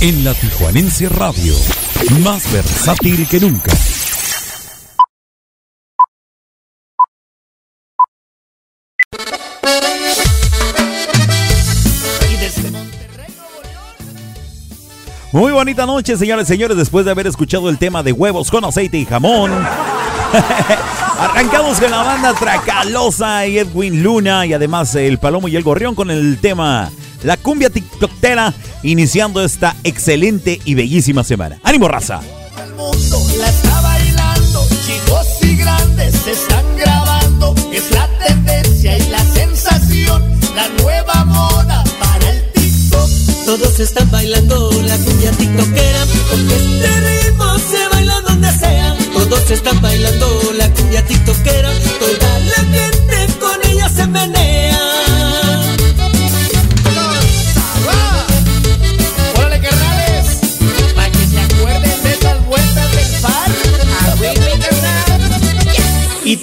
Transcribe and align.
En 0.00 0.24
la 0.24 0.32
Tijuanense 0.34 1.08
Radio, 1.08 1.54
más 2.22 2.52
versátil 2.52 3.26
que 3.26 3.40
nunca. 3.40 3.72
Muy 15.32 15.50
bonita 15.50 15.84
noche, 15.84 16.16
señores 16.16 16.48
y 16.48 16.52
señores, 16.52 16.76
después 16.76 17.04
de 17.04 17.10
haber 17.10 17.26
escuchado 17.26 17.68
el 17.68 17.78
tema 17.78 18.04
de 18.04 18.12
huevos 18.12 18.52
con 18.52 18.64
aceite 18.64 18.98
y 18.98 19.04
jamón. 19.04 19.50
Arrancamos 21.18 21.78
con 21.78 21.90
la 21.90 22.02
banda 22.02 22.34
Tracalosa 22.34 23.46
y 23.46 23.58
Edwin 23.58 24.02
Luna 24.02 24.46
y 24.46 24.52
además 24.52 24.94
el 24.94 25.18
Palomo 25.18 25.48
y 25.48 25.56
el 25.56 25.62
Gorrión 25.62 25.94
con 25.94 26.10
el 26.10 26.38
tema 26.40 26.90
La 27.22 27.36
cumbia 27.36 27.70
tiktokera 27.70 28.52
iniciando 28.82 29.42
esta 29.44 29.76
excelente 29.84 30.60
y 30.64 30.74
bellísima 30.74 31.22
semana. 31.24 31.58
¡Ánimo, 31.62 31.88
raza! 31.88 32.20
El 32.64 32.74
mundo 32.74 33.26
la 33.38 33.48
está 33.48 33.80
bailando, 33.80 34.66
chicos 34.86 35.26
y 35.42 35.56
grandes 35.56 36.14
se 36.24 36.32
están 36.32 36.64
grabando. 36.76 37.54
Es 37.72 37.90
la 37.92 38.08
tendencia 38.26 38.98
y 38.98 39.10
la 39.10 39.24
sensación, 39.24 40.22
la 40.56 40.68
nueva 40.82 41.24
moda 41.26 41.84
para 42.00 42.30
el 42.30 42.52
TikTok. 42.52 43.10
Todos 43.46 43.80
están 43.80 44.10
bailando 44.10 44.70
la 44.82 44.96
cumbia 44.98 45.30
tiktokera, 45.32 46.06
porque 46.30 46.56
este 46.56 47.00
ritmo 47.00 47.58
se 47.58 47.88
baila 47.88 48.20
donde 48.22 48.52
sea. 48.52 49.03
Todos 49.28 49.50
están 49.50 49.80
bailando 49.80 50.52
la 50.54 50.68
cumbia 50.70 51.02
tiktokera. 51.06 51.72
Toda 51.98 52.38
la 52.40 52.56
gente 52.76 53.38
con 53.40 53.70
ella 53.70 53.88
se 53.88 54.06
menea. 54.06 54.78
¡Órale, 59.38 59.60
carnales! 59.60 60.26
Para 60.94 61.10
que 61.10 61.26
se 61.26 61.40
acuerden 61.40 62.02
de 62.02 62.12
esas 62.12 62.44
vueltas 62.44 62.96
del 62.96 63.06
far. 63.22 63.50
¡A 64.10 64.14
mi 64.16 64.34
carnal! 64.60 65.20
Y 66.24 66.36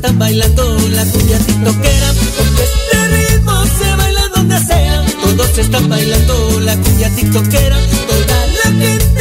están 0.00 0.18
bailando 0.18 0.78
la 0.92 1.04
cumbia 1.04 1.38
tiktokera. 1.40 2.14
Porque 2.38 2.62
este 2.62 3.32
ritmo 3.34 3.52
se 3.66 3.96
baila 3.96 4.28
donde 4.34 4.58
sea. 4.60 5.04
Todos 5.22 5.58
están 5.58 5.88
bailando 5.90 6.60
la 6.60 6.74
cumbia 6.76 7.10
tiktokera. 7.16 7.76
Toda 8.08 8.46
la 8.46 8.70
gente 8.82 9.19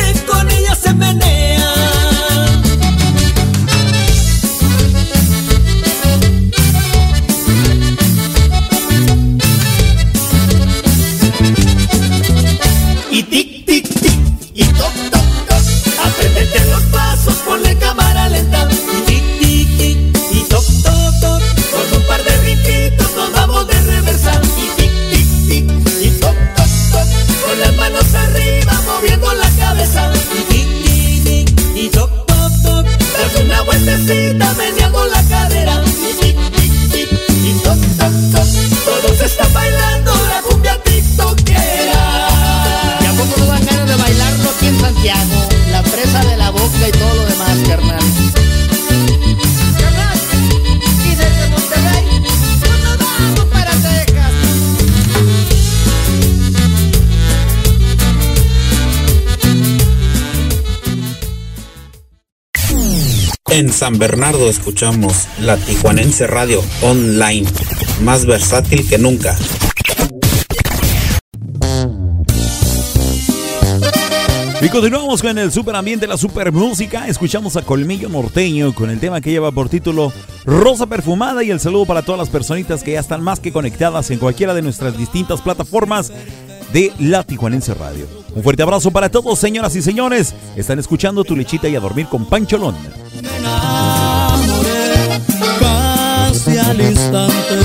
San 63.80 63.98
Bernardo 63.98 64.50
escuchamos 64.50 65.30
la 65.40 65.56
Tijuanense 65.56 66.28
Radio 66.28 66.62
Online, 66.82 67.48
más 68.02 68.26
versátil 68.26 68.86
que 68.86 68.98
nunca. 68.98 69.38
Y 74.62 74.68
continuamos 74.68 75.22
con 75.22 75.38
el 75.38 75.50
super 75.54 75.78
ambiente, 75.78 76.08
la 76.08 76.18
super 76.18 76.52
música. 76.52 77.08
Escuchamos 77.08 77.56
a 77.56 77.62
Colmillo 77.62 78.10
Norteño 78.10 78.76
con 78.76 78.90
el 78.90 79.00
tema 79.00 79.22
que 79.22 79.32
lleva 79.32 79.54
por 79.54 79.70
título 79.70 80.12
Rosa 80.44 80.88
Perfumada 80.88 81.42
y 81.46 81.50
el 81.50 81.62
saludo 81.62 81.86
para 81.86 82.02
todas 82.02 82.20
las 82.20 82.30
personitas 82.30 82.84
que 82.84 82.92
ya 82.92 83.00
están 83.00 83.24
más 83.24 83.40
que 83.40 83.54
conectadas 83.54 84.12
en 84.12 84.20
cualquiera 84.20 84.54
de 84.54 84.62
nuestras 84.62 84.98
distintas 84.98 85.40
plataformas 85.40 86.12
de 86.74 86.92
la 87.00 87.24
Tijuanense 87.24 87.74
Radio. 87.76 88.19
Un 88.36 88.44
fuerte 88.44 88.64
abrazo 88.64 88.92
para 88.92 89.10
todos, 89.10 89.40
señoras 89.40 89.76
y 89.76 89.82
señores. 89.82 90.34
Están 90.56 90.80
escuchando 90.80 91.24
Tu 91.24 91.36
Lechita 91.36 91.68
y 91.68 91.76
a 91.76 91.80
Dormir 91.80 92.08
con 92.08 92.26
Pancholón. 92.26 92.76
enamoré 93.38 95.22
casi 95.60 96.58
al 96.58 96.82
instante. 96.82 97.56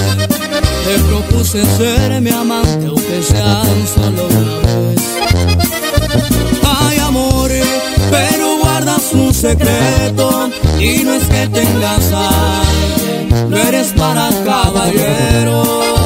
Te 0.85 0.99
propuse 1.09 1.65
ser 1.77 2.21
mi 2.21 2.31
amante, 2.31 2.87
aunque 2.87 3.23
sea 3.23 3.63
solo 3.95 4.27
una 4.27 4.59
vez. 4.81 5.01
Ay, 6.63 6.99
amor, 6.99 7.51
pero 8.11 8.59
guardas 8.59 9.13
un 9.13 9.33
secreto 9.33 10.51
y 10.79 11.05
no 11.05 11.15
es 11.15 11.25
que 11.25 11.49
tengas 11.49 12.13
alguien, 12.13 13.51
no 13.51 13.57
eres 13.57 13.93
para 13.97 14.29
caballeros. 14.45 16.04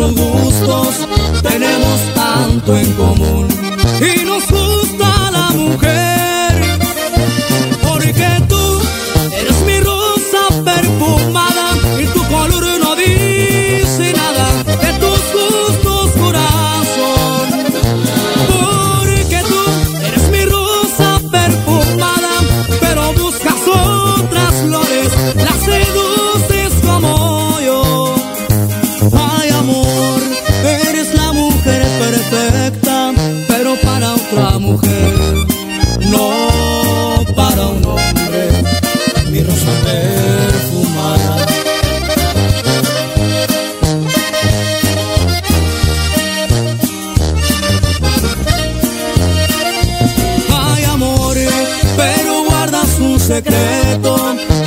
Nuestros 0.00 0.14
gustos, 0.14 1.08
tenemos 1.42 2.14
tanto 2.14 2.76
en 2.76 2.92
común 2.94 3.48
y 4.00 4.24
nos 4.24 4.48
gusta 4.50 5.30
la 5.30 5.50
mujer. 5.50 5.99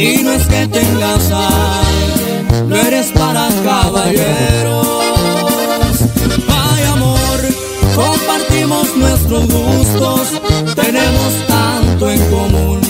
Y 0.03 0.21
no 0.21 0.33
es 0.33 0.45
que 0.47 0.67
tengas 0.67 1.31
a 1.31 1.47
alguien, 1.79 2.69
no 2.69 2.75
eres 2.75 3.11
para 3.11 3.47
caballeros. 3.63 4.87
Ay, 6.49 6.83
amor, 6.91 7.39
compartimos 7.95 8.95
nuestros 8.97 9.47
gustos, 9.47 10.41
tenemos 10.75 11.47
tanto 11.47 12.09
en 12.09 12.19
común 12.29 12.82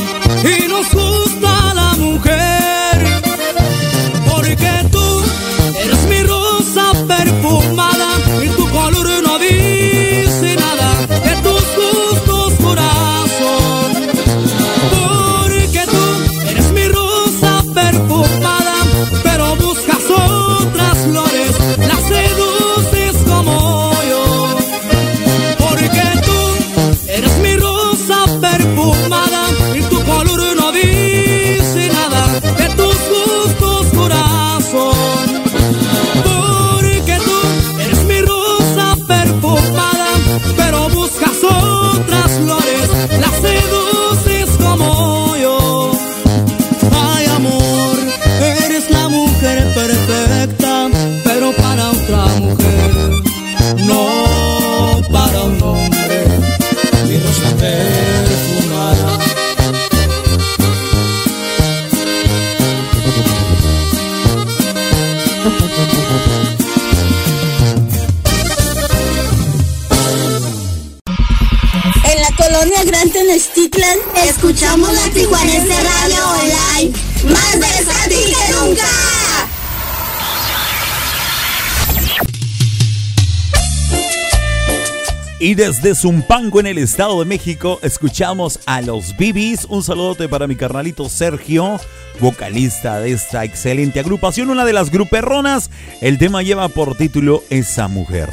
Desde 85.55 85.93
Zumpango 85.93 86.59
en 86.59 86.67
el 86.67 86.77
Estado 86.79 87.19
de 87.19 87.25
México 87.25 87.79
escuchamos 87.83 88.59
a 88.65 88.81
los 88.81 89.15
Bibis. 89.17 89.65
Un 89.69 89.83
saludote 89.83 90.27
para 90.27 90.47
mi 90.47 90.55
carnalito 90.55 91.07
Sergio, 91.09 91.79
vocalista 92.19 92.99
de 92.99 93.11
esta 93.11 93.43
excelente 93.43 93.99
agrupación, 93.99 94.49
una 94.49 94.65
de 94.65 94.73
las 94.73 94.89
gruperronas. 94.89 95.69
El 96.01 96.17
tema 96.17 96.41
lleva 96.41 96.69
por 96.69 96.95
título 96.95 97.43
Esa 97.51 97.87
Mujer. 97.87 98.29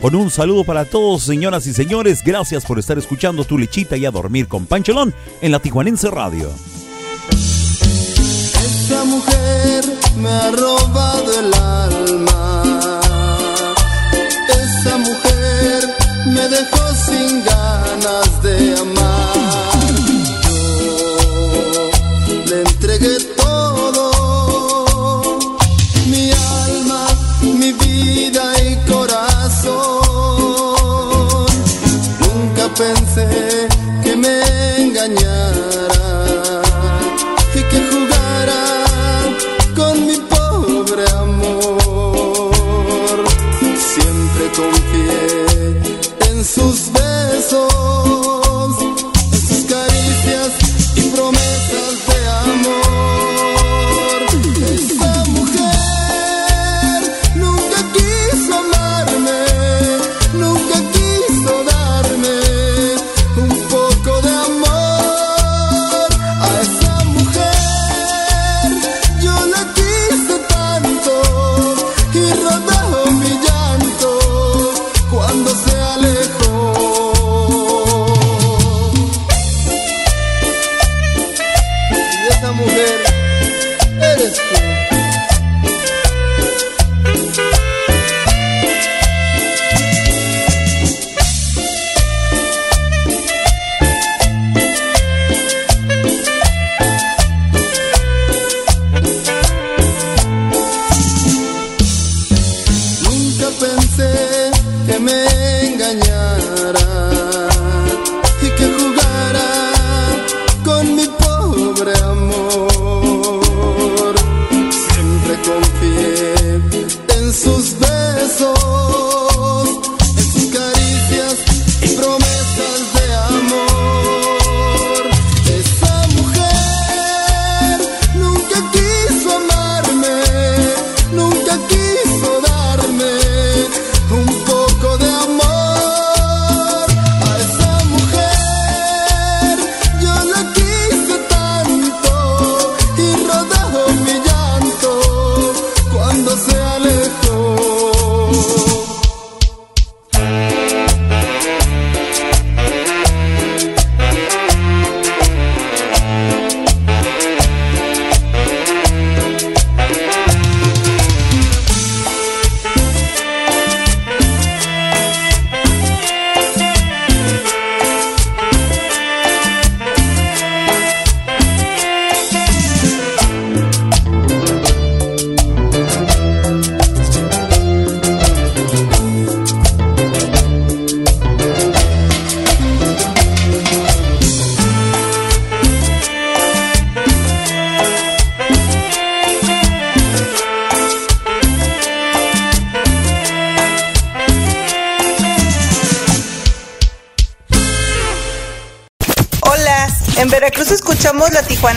Con 0.00 0.16
un 0.16 0.30
saludo 0.30 0.64
para 0.64 0.84
todos, 0.84 1.22
señoras 1.22 1.66
y 1.68 1.72
señores. 1.72 2.22
Gracias 2.24 2.64
por 2.64 2.78
estar 2.80 2.98
escuchando 2.98 3.44
tu 3.44 3.58
lechita 3.58 3.96
y 3.96 4.04
a 4.04 4.10
dormir 4.10 4.48
con 4.48 4.66
Pancholón 4.66 5.14
en 5.40 5.52
la 5.52 5.60
Tijuanense 5.60 6.10
Radio. 6.10 6.50
Esa 7.30 9.04
mujer 9.04 9.84
me 10.16 10.28
ha 10.28 10.50
robado 10.50 11.38
el 11.38 11.54
alma. 11.54 12.55
Me 16.36 16.48
dejó 16.48 16.94
sin 16.94 17.44
ganas 17.44 18.42
de 18.42 18.74
amar. 18.78 19.32
Yo 22.28 22.44
le 22.50 22.60
entregué 22.60 23.35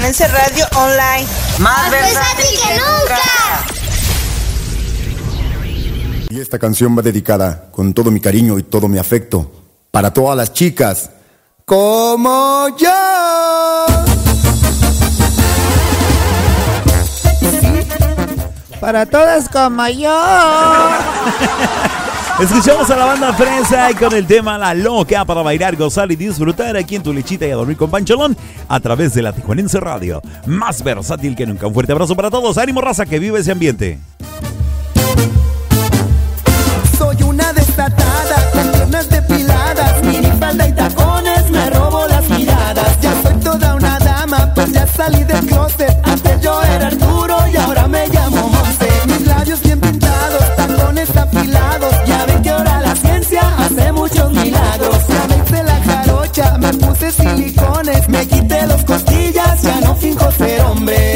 Tijuanense 0.09 0.27
Radio 0.27 0.65
Online. 0.75 1.27
Más 1.59 1.91
versátil 1.91 2.45
que 2.63 2.73
nunca. 2.73 3.19
Y 6.29 6.39
esta 6.39 6.57
canción 6.57 6.97
va 6.97 7.03
dedicada 7.03 7.69
con 7.71 7.93
todo 7.93 8.09
mi 8.09 8.19
cariño 8.19 8.57
y 8.57 8.63
todo 8.63 8.87
mi 8.87 8.97
afecto 8.97 9.51
para 9.91 10.11
todas 10.11 10.35
las 10.35 10.51
chicas 10.51 11.11
como 11.65 12.75
yo. 12.77 12.89
Para 18.79 19.05
todas 19.05 19.47
como 19.49 19.87
yo. 19.89 20.09
Escuchamos 22.39 22.89
a 22.89 22.95
la 22.95 23.03
banda 23.03 23.33
Fresa 23.33 23.91
y 23.91 23.95
con 23.95 24.13
el 24.13 24.25
tema 24.25 24.57
La 24.57 24.73
Loca 24.73 25.25
para 25.25 25.41
bailar, 25.41 25.75
gozar 25.75 26.09
y 26.09 26.15
disfrutar 26.15 26.77
aquí 26.77 26.95
en 26.95 27.03
tu 27.03 27.11
lechita 27.11 27.45
y 27.45 27.51
a 27.51 27.55
dormir 27.55 27.75
con 27.75 27.91
Pancholón 27.91 28.37
a 28.69 28.79
través 28.79 29.13
de 29.13 29.21
la 29.21 29.33
Tijuanense 29.33 29.79
Radio. 29.79 30.21
Más 30.45 30.83
versátil 30.83 31.35
que 31.35 31.45
nunca. 31.45 31.67
Un 31.67 31.73
fuerte 31.73 31.91
abrazo 31.91 32.15
para 32.15 32.29
todos. 32.29 32.57
Ánimo, 32.57 32.79
raza, 32.79 33.05
que 33.05 33.19
vive 33.19 33.39
ese 33.39 33.51
ambiente. 33.51 33.99
Soy 36.97 37.23
una 37.23 37.51
desatada, 37.53 38.51
con 38.53 38.71
piernas 38.71 39.09
depiladas, 39.09 39.93
y 40.03 40.71
tacones, 40.73 41.51
me 41.51 41.69
robo 41.69 42.07
las 42.07 42.29
miradas. 42.29 42.99
Ya 43.01 43.21
soy 43.21 43.39
toda 43.39 43.75
una 43.75 43.99
dama, 43.99 44.51
pues 44.53 44.71
ya 44.71 44.85
salí 44.88 45.23
del 45.23 45.45
closet. 45.45 45.97
Antes 46.03 46.41
yo 46.41 46.61
era 46.63 46.88
Arturo 46.88 47.38
y 47.51 47.57
ahora 47.57 47.88
me 47.88 48.07
llamo 48.09 48.49
Monse. 48.49 48.89
Mis 49.07 49.25
labios 49.27 49.61
bien 49.63 49.79
pintados, 49.79 50.55
tacones 50.55 51.15
afilados. 51.15 51.93
Ya 52.05 52.25
ven 52.25 52.41
que 52.41 52.49
ahora 52.49 52.81
la 52.81 52.95
ciencia 52.95 53.41
hace 53.57 53.91
muchos 53.91 54.31
milagros. 54.31 54.97
Me 55.29 55.38
hice 55.38 55.63
la 55.63 55.81
jarocha, 55.83 56.57
me 56.57 56.73
puse 56.73 57.11
silicones, 57.11 57.58
me 58.08 58.25
quité 58.27 58.65
dos 58.67 58.84
costillas, 58.84 59.62
ya 59.62 59.81
no 59.81 59.96
finjo 59.96 60.31
ser 60.31 60.62
hombre. 60.62 61.08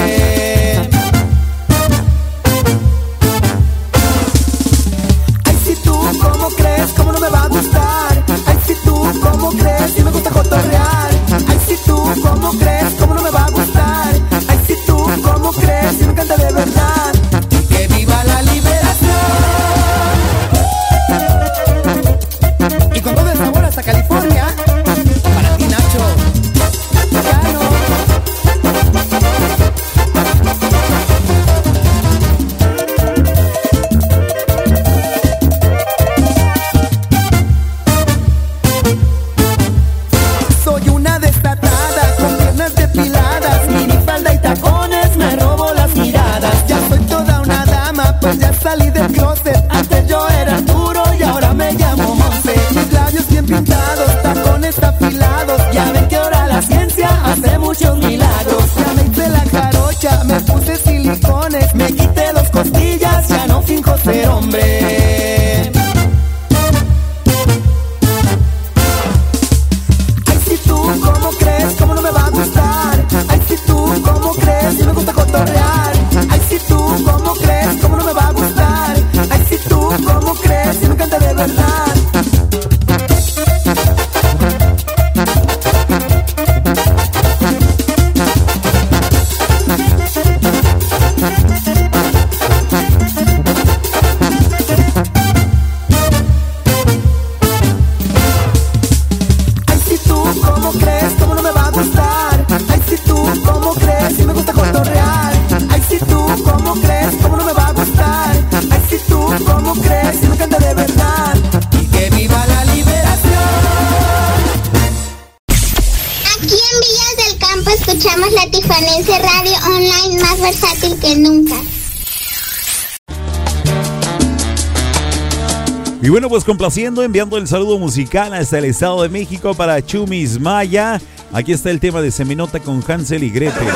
pues 126.33 126.45
complaciendo, 126.45 127.03
enviando 127.03 127.37
el 127.37 127.47
saludo 127.47 127.77
musical 127.77 128.33
hasta 128.33 128.57
el 128.57 128.65
Estado 128.65 129.03
de 129.03 129.09
México 129.09 129.53
para 129.53 129.85
Chumis 129.85 130.39
Maya. 130.39 130.99
Aquí 131.31 131.51
está 131.51 131.69
el 131.69 131.79
tema 131.79 132.01
de 132.01 132.09
Seminota 132.09 132.59
con 132.59 132.83
Hansel 132.87 133.21
y 133.21 133.29
Gretel. 133.29 133.67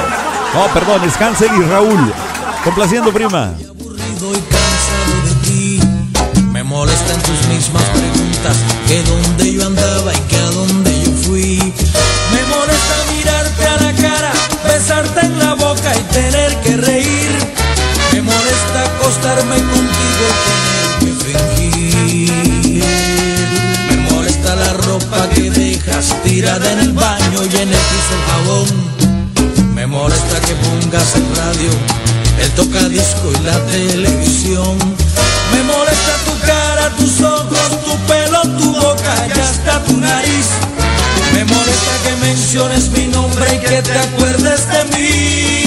Oh, 0.55 0.67
perdón, 0.73 1.03
es 1.03 1.21
Hansel 1.21 1.51
y 1.55 1.61
Raúl. 1.65 2.11
Complaciendo, 2.63 3.13
prima. 3.13 3.53
Me 6.51 6.63
molestan 6.63 7.21
tus 7.21 7.47
mismas 7.47 7.83
preguntas 7.83 8.57
dónde 9.05 9.46
pongas 30.89 31.15
el 31.15 31.35
radio, 31.35 31.69
el 32.41 32.51
tocadisco 32.51 33.31
y 33.31 33.43
la 33.43 33.59
televisión. 33.65 34.77
Me 35.51 35.63
molesta 35.63 36.15
tu 36.25 36.39
cara, 36.45 36.89
tus 36.97 37.21
ojos, 37.21 37.83
tu 37.83 37.97
pelo, 38.07 38.41
tu 38.57 38.71
boca 38.73 39.27
y 39.27 39.39
hasta 39.39 39.83
tu 39.83 39.97
nariz. 39.97 40.47
Me 41.33 41.43
molesta 41.43 41.93
que 42.03 42.25
menciones 42.25 42.89
mi 42.91 43.07
nombre 43.07 43.55
y 43.55 43.59
que 43.59 43.81
te 43.81 43.99
acuerdes 43.99 44.67
de 44.69 44.97
mí. 44.97 45.66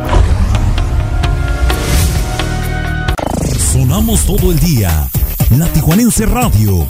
Sonamos 3.73 4.25
todo 4.25 4.51
el 4.51 4.59
día. 4.59 5.07
La 5.51 5.67
Tijuanense 5.67 6.25
Radio, 6.25 6.89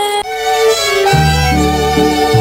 timeless 1.95 2.40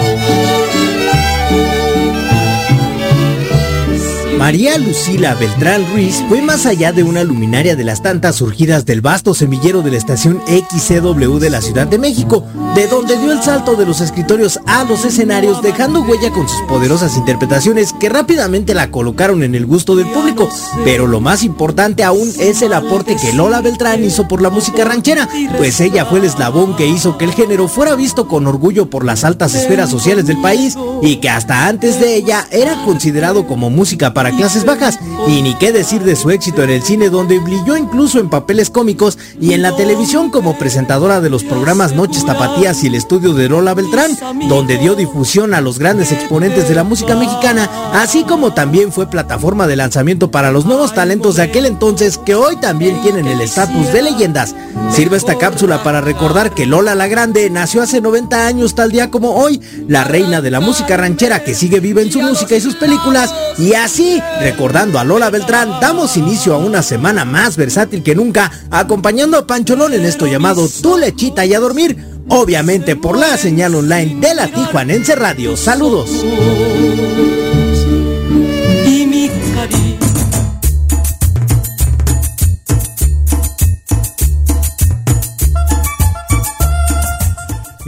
María 4.40 4.78
Lucila 4.78 5.34
Beltrán 5.34 5.84
Ruiz 5.92 6.24
fue 6.30 6.40
más 6.40 6.64
allá 6.64 6.92
de 6.92 7.02
una 7.02 7.24
luminaria 7.24 7.76
de 7.76 7.84
las 7.84 8.02
tantas 8.02 8.36
surgidas 8.36 8.86
del 8.86 9.02
vasto 9.02 9.34
semillero 9.34 9.82
de 9.82 9.90
la 9.90 9.98
estación 9.98 10.40
XCW 10.46 11.36
de 11.36 11.50
la 11.50 11.60
Ciudad 11.60 11.86
de 11.86 11.98
México, 11.98 12.46
de 12.74 12.86
donde 12.86 13.18
dio 13.18 13.32
el 13.32 13.42
salto 13.42 13.76
de 13.76 13.84
los 13.84 14.00
escritorios 14.00 14.58
a 14.66 14.84
los 14.84 15.04
escenarios, 15.04 15.60
dejando 15.60 16.00
huella 16.00 16.30
con 16.30 16.48
sus 16.48 16.62
poderosas 16.62 17.18
interpretaciones 17.18 17.92
que 18.00 18.08
rápidamente 18.08 18.72
la 18.72 18.90
colocaron 18.90 19.42
en 19.42 19.54
el 19.54 19.66
gusto 19.66 19.94
del 19.94 20.06
público. 20.06 20.48
Pero 20.84 21.06
lo 21.06 21.20
más 21.20 21.44
importante 21.44 22.02
aún 22.02 22.32
es 22.38 22.62
el 22.62 22.72
aporte 22.72 23.16
que 23.16 23.34
Lola 23.34 23.60
Beltrán 23.60 24.02
hizo 24.02 24.26
por 24.26 24.40
la 24.40 24.48
música 24.48 24.86
ranchera, 24.86 25.28
pues 25.58 25.82
ella 25.82 26.06
fue 26.06 26.18
el 26.18 26.24
eslabón 26.24 26.76
que 26.76 26.86
hizo 26.86 27.18
que 27.18 27.26
el 27.26 27.34
género 27.34 27.68
fuera 27.68 27.94
visto 27.94 28.26
con 28.26 28.46
orgullo 28.46 28.88
por 28.88 29.04
las 29.04 29.22
altas 29.22 29.54
esferas 29.54 29.90
sociales 29.90 30.24
del 30.24 30.40
país 30.40 30.78
y 31.02 31.16
que 31.16 31.28
hasta 31.28 31.66
antes 31.66 32.00
de 32.00 32.16
ella 32.16 32.46
era 32.50 32.82
considerado 32.86 33.46
como 33.46 33.68
música 33.68 34.14
para 34.14 34.29
clases 34.32 34.64
bajas. 34.64 34.98
Y 35.26 35.42
ni 35.42 35.54
qué 35.54 35.72
decir 35.72 36.02
de 36.02 36.16
su 36.16 36.30
éxito 36.30 36.62
en 36.62 36.70
el 36.70 36.82
cine 36.82 37.10
donde 37.10 37.38
brilló 37.38 37.76
incluso 37.76 38.18
en 38.18 38.30
papeles 38.30 38.70
cómicos 38.70 39.18
y 39.40 39.52
en 39.52 39.62
la 39.62 39.76
televisión 39.76 40.30
como 40.30 40.58
presentadora 40.58 41.20
de 41.20 41.30
los 41.30 41.44
programas 41.44 41.94
Noches 41.94 42.24
Tapatías 42.24 42.82
y 42.82 42.88
el 42.88 42.94
estudio 42.94 43.34
de 43.34 43.48
Lola 43.48 43.74
Beltrán, 43.74 44.16
donde 44.48 44.78
dio 44.78 44.94
difusión 44.94 45.54
a 45.54 45.60
los 45.60 45.78
grandes 45.78 46.12
exponentes 46.12 46.68
de 46.68 46.74
la 46.74 46.84
música 46.84 47.16
mexicana, 47.16 47.68
así 47.94 48.24
como 48.24 48.54
también 48.54 48.92
fue 48.92 49.10
plataforma 49.10 49.66
de 49.66 49.76
lanzamiento 49.76 50.30
para 50.30 50.50
los 50.50 50.66
nuevos 50.66 50.94
talentos 50.94 51.36
de 51.36 51.42
aquel 51.42 51.66
entonces 51.66 52.18
que 52.18 52.34
hoy 52.34 52.56
también 52.56 53.00
tienen 53.02 53.26
el 53.26 53.40
estatus 53.40 53.92
de 53.92 54.02
leyendas. 54.02 54.54
Sirve 54.90 55.16
esta 55.16 55.36
cápsula 55.36 55.82
para 55.82 56.00
recordar 56.00 56.52
que 56.52 56.66
Lola 56.66 56.94
la 56.94 57.08
Grande 57.08 57.48
nació 57.50 57.82
hace 57.82 58.00
90 58.00 58.46
años 58.46 58.74
tal 58.74 58.90
día 58.90 59.10
como 59.10 59.34
hoy, 59.34 59.60
la 59.88 60.04
reina 60.04 60.40
de 60.40 60.50
la 60.50 60.60
música 60.60 60.96
ranchera 60.96 61.44
que 61.44 61.54
sigue 61.54 61.80
viva 61.80 62.02
en 62.02 62.10
su 62.10 62.20
música 62.20 62.56
y 62.56 62.60
sus 62.60 62.74
películas, 62.74 63.32
y 63.58 63.74
así, 63.74 64.19
recordando 64.40 64.98
a 64.98 65.04
Lola 65.04 65.30
Beltrán, 65.30 65.80
damos 65.80 66.16
inicio 66.16 66.54
a 66.54 66.58
una 66.58 66.82
semana 66.82 67.24
más 67.24 67.56
versátil 67.56 68.02
que 68.02 68.14
nunca, 68.14 68.50
acompañando 68.70 69.38
a 69.38 69.46
Pancholón 69.46 69.94
en 69.94 70.04
esto 70.04 70.26
llamado 70.26 70.68
Tu 70.82 70.96
Lechita 70.96 71.44
y 71.44 71.54
a 71.54 71.60
Dormir, 71.60 71.96
obviamente 72.28 72.96
por 72.96 73.18
la 73.18 73.36
señal 73.36 73.74
online 73.74 74.16
de 74.20 74.34
la 74.34 74.48
Tijuanense 74.48 75.14
Radio. 75.14 75.56
Saludos. 75.56 76.24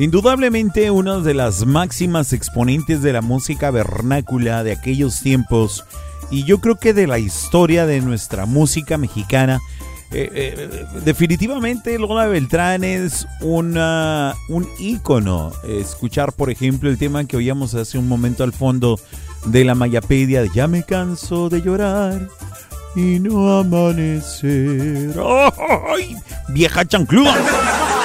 Indudablemente 0.03 0.91
una 0.91 1.21
de 1.21 1.33
las 1.33 1.65
máximas 1.65 2.33
exponentes 2.33 3.03
de 3.03 3.13
la 3.13 3.21
música 3.21 3.71
vernácula 3.71 4.65
de 4.65 4.73
aquellos 4.73 5.21
tiempos 5.21 5.85
y 6.33 6.45
yo 6.45 6.59
creo 6.59 6.77
que 6.77 6.95
de 6.95 7.07
la 7.07 7.19
historia 7.19 7.87
de 7.87 8.01
nuestra 8.01 8.47
música 8.47 8.99
mexicana. 8.99 9.61
Eh, 10.15 10.31
eh, 10.35 10.85
definitivamente 11.07 11.99
Lola 11.99 12.27
Beltrán 12.27 12.85
es 12.85 13.27
una, 13.41 14.35
un 14.49 14.67
ícono. 14.79 15.53
Escuchar, 15.67 16.33
por 16.33 16.51
ejemplo, 16.51 16.91
el 16.91 16.99
tema 16.99 17.25
que 17.25 17.37
oíamos 17.37 17.75
hace 17.75 17.99
un 17.99 18.09
momento 18.09 18.45
al 18.45 18.53
fondo 18.53 18.99
de 19.47 19.65
la 19.65 19.75
Mayapedia 19.75 20.43
de 20.43 20.51
Ya 20.55 20.67
me 20.67 20.83
canso 20.83 21.49
de 21.49 21.61
llorar 21.61 22.29
y 22.97 23.21
no 23.21 23.59
amanecer. 23.59 25.15
¡Ay! 25.19 26.17
Vieja 26.49 26.85
chancluda. 26.85 28.02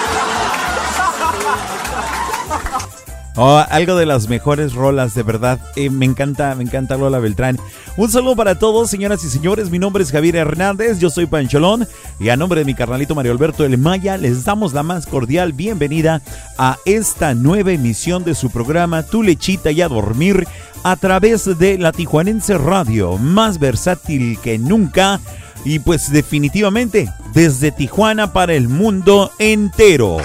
Oh, 3.39 3.63
algo 3.69 3.95
de 3.95 4.07
las 4.07 4.27
mejores 4.27 4.73
rolas, 4.73 5.13
de 5.13 5.21
verdad. 5.21 5.59
Eh, 5.75 5.91
me 5.91 6.05
encanta, 6.05 6.55
me 6.55 6.63
encanta 6.63 6.97
Lola 6.97 7.19
Beltrán. 7.19 7.59
Un 7.95 8.09
saludo 8.09 8.35
para 8.35 8.57
todos, 8.57 8.89
señoras 8.89 9.23
y 9.23 9.29
señores. 9.29 9.69
Mi 9.69 9.77
nombre 9.77 10.03
es 10.03 10.11
Javier 10.11 10.37
Hernández, 10.37 10.97
yo 10.97 11.11
soy 11.11 11.27
Pancholón. 11.27 11.87
Y 12.19 12.29
a 12.29 12.35
nombre 12.35 12.61
de 12.61 12.65
mi 12.65 12.73
carnalito 12.73 13.13
Mario 13.13 13.31
Alberto 13.31 13.63
El 13.63 13.77
Maya, 13.77 14.17
les 14.17 14.43
damos 14.43 14.73
la 14.73 14.81
más 14.81 15.05
cordial 15.05 15.53
bienvenida 15.53 16.23
a 16.57 16.77
esta 16.85 17.35
nueva 17.35 17.73
emisión 17.73 18.23
de 18.23 18.33
su 18.33 18.49
programa 18.49 19.03
Tu 19.03 19.21
Lechita 19.21 19.69
y 19.69 19.83
a 19.83 19.87
Dormir 19.87 20.47
a 20.81 20.95
través 20.95 21.59
de 21.59 21.77
la 21.77 21.91
Tijuanense 21.91 22.57
Radio, 22.57 23.19
más 23.19 23.59
versátil 23.59 24.39
que 24.39 24.57
nunca. 24.57 25.19
Y 25.63 25.77
pues 25.77 26.11
definitivamente, 26.11 27.07
desde 27.35 27.71
Tijuana 27.71 28.33
para 28.33 28.55
el 28.55 28.67
mundo 28.67 29.31
entero. 29.37 30.17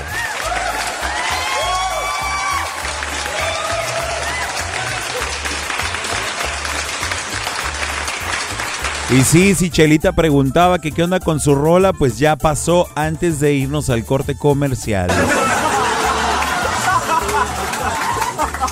Y 9.13 9.25
sí, 9.25 9.55
si 9.55 9.69
Chelita 9.69 10.13
preguntaba 10.13 10.79
que 10.79 10.91
qué 10.91 11.03
onda 11.03 11.21
con 11.21 11.39
su 11.39 11.55
rola, 11.55 11.93
pues 11.93 12.19
ya 12.19 12.37
pasó 12.37 12.89
antes 12.95 13.41
de 13.41 13.53
irnos 13.53 13.91
al 13.91 14.07
corte 14.07 14.39
comercial. 14.39 15.11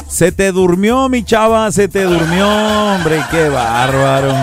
Se 0.08 0.32
te 0.32 0.50
durmió, 0.50 1.10
mi 1.10 1.24
chava, 1.24 1.70
se 1.72 1.88
te 1.88 2.04
durmió, 2.04 2.48
hombre, 2.48 3.22
qué 3.30 3.50
bárbaro. 3.50 4.34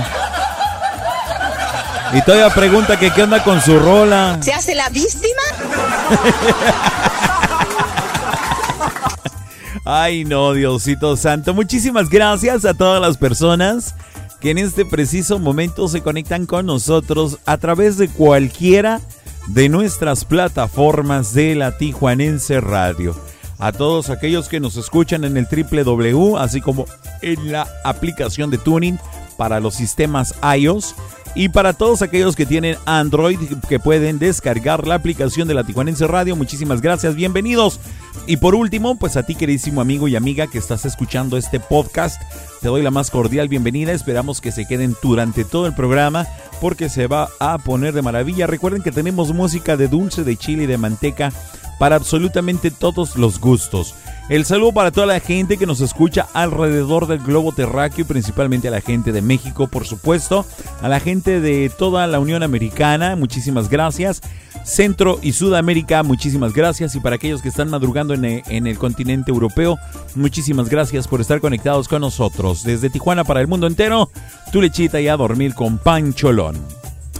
Y 2.13 2.21
todavía 2.21 2.53
pregunta 2.53 2.99
que 2.99 3.11
qué 3.11 3.23
onda 3.23 3.43
con 3.43 3.59
su 3.59 3.79
rola. 3.79 4.37
¿Se 4.41 4.53
hace 4.53 4.75
la 4.75 4.89
víctima? 4.89 5.41
Ay, 9.83 10.25
no, 10.25 10.53
Diosito 10.53 11.17
Santo. 11.17 11.55
Muchísimas 11.55 12.07
gracias 12.09 12.65
a 12.65 12.75
todas 12.75 13.01
las 13.01 13.17
personas 13.17 13.95
que 14.39 14.51
en 14.51 14.57
este 14.57 14.85
preciso 14.85 15.39
momento 15.39 15.87
se 15.87 16.01
conectan 16.01 16.45
con 16.45 16.65
nosotros 16.65 17.39
a 17.45 17.57
través 17.57 17.97
de 17.97 18.07
cualquiera 18.07 19.01
de 19.47 19.69
nuestras 19.69 20.25
plataformas 20.25 21.33
de 21.33 21.55
la 21.55 21.77
Tijuanense 21.77 22.59
Radio. 22.61 23.15
A 23.59 23.71
todos 23.71 24.09
aquellos 24.09 24.49
que 24.49 24.59
nos 24.59 24.77
escuchan 24.77 25.23
en 25.23 25.35
el 25.37 25.47
www, 25.47 26.37
así 26.37 26.61
como 26.61 26.85
en 27.21 27.51
la 27.51 27.67
aplicación 27.83 28.51
de 28.51 28.59
Tuning 28.59 28.99
para 29.37 29.59
los 29.59 29.75
sistemas 29.75 30.33
iOS 30.57 30.95
y 31.35 31.49
para 31.49 31.73
todos 31.73 32.01
aquellos 32.01 32.35
que 32.35 32.47
tienen 32.47 32.77
Android 32.85 33.39
que 33.69 33.79
pueden 33.79 34.17
descargar 34.17 34.87
la 34.87 34.95
aplicación 34.95 35.47
de 35.47 35.53
la 35.53 35.63
Tijuanense 35.63 36.07
Radio. 36.07 36.35
Muchísimas 36.35 36.81
gracias, 36.81 37.15
bienvenidos. 37.15 37.79
Y 38.25 38.37
por 38.37 38.55
último, 38.55 38.97
pues 38.97 39.15
a 39.15 39.23
ti 39.23 39.35
queridísimo 39.35 39.79
amigo 39.79 40.07
y 40.07 40.15
amiga 40.15 40.47
que 40.47 40.57
estás 40.57 40.85
escuchando 40.85 41.37
este 41.37 41.59
podcast, 41.59 42.19
te 42.61 42.67
doy 42.67 42.81
la 42.81 42.91
más 42.91 43.11
cordial 43.11 43.47
bienvenida. 43.47 43.93
Esperamos 43.93 44.41
que 44.41 44.51
se 44.51 44.65
queden 44.65 44.95
durante 45.01 45.45
todo 45.45 45.67
el 45.67 45.75
programa 45.75 46.27
porque 46.59 46.89
se 46.89 47.05
va 47.05 47.29
a 47.39 47.59
poner 47.59 47.93
de 47.93 48.01
maravilla. 48.01 48.47
Recuerden 48.47 48.81
que 48.81 48.91
tenemos 48.91 49.31
música 49.31 49.77
de 49.77 49.87
dulce, 49.87 50.23
de 50.23 50.35
chile 50.35 50.63
y 50.63 50.67
de 50.67 50.79
manteca 50.79 51.31
para 51.79 51.95
absolutamente 51.95 52.71
todos 52.71 53.15
los 53.15 53.39
gustos. 53.39 53.95
El 54.29 54.43
saludo 54.43 54.73
para 54.73 54.91
toda 54.91 55.07
la 55.07 55.21
gente 55.21 55.57
que 55.57 55.65
nos 55.65 55.79
escucha 55.79 56.27
alrededor 56.33 57.07
del 57.07 57.19
globo 57.19 57.53
terráqueo, 57.53 58.05
principalmente 58.05 58.67
a 58.67 58.71
la 58.71 58.81
gente 58.81 59.13
de 59.13 59.21
México, 59.21 59.67
por 59.67 59.85
supuesto, 59.85 60.45
a 60.81 60.89
la 60.89 60.99
gente 60.99 61.39
de 61.39 61.69
toda 61.69 62.05
la 62.07 62.19
Unión 62.19 62.43
Americana, 62.43 63.15
muchísimas 63.15 63.69
gracias. 63.69 64.21
Centro 64.65 65.17
y 65.21 65.31
Sudamérica, 65.31 66.03
muchísimas 66.03 66.53
gracias. 66.53 66.93
Y 66.95 66.99
para 66.99 67.15
aquellos 67.15 67.41
que 67.41 67.47
están 67.47 67.69
madrugando 67.69 68.13
en 68.13 68.25
el, 68.25 68.43
en 68.47 68.67
el 68.67 68.77
continente 68.77 69.31
europeo, 69.31 69.77
muchísimas 70.13 70.67
gracias 70.67 71.07
por 71.07 71.21
estar 71.21 71.39
conectados 71.39 71.87
con 71.87 72.01
nosotros. 72.01 72.63
Desde 72.63 72.89
Tijuana 72.89 73.23
para 73.23 73.39
el 73.39 73.47
mundo 73.47 73.65
entero, 73.65 74.11
tu 74.51 74.61
lechita 74.61 74.99
y 74.99 75.07
a 75.07 75.15
dormir 75.15 75.53
con 75.53 75.77
Pancholón. 75.77 76.57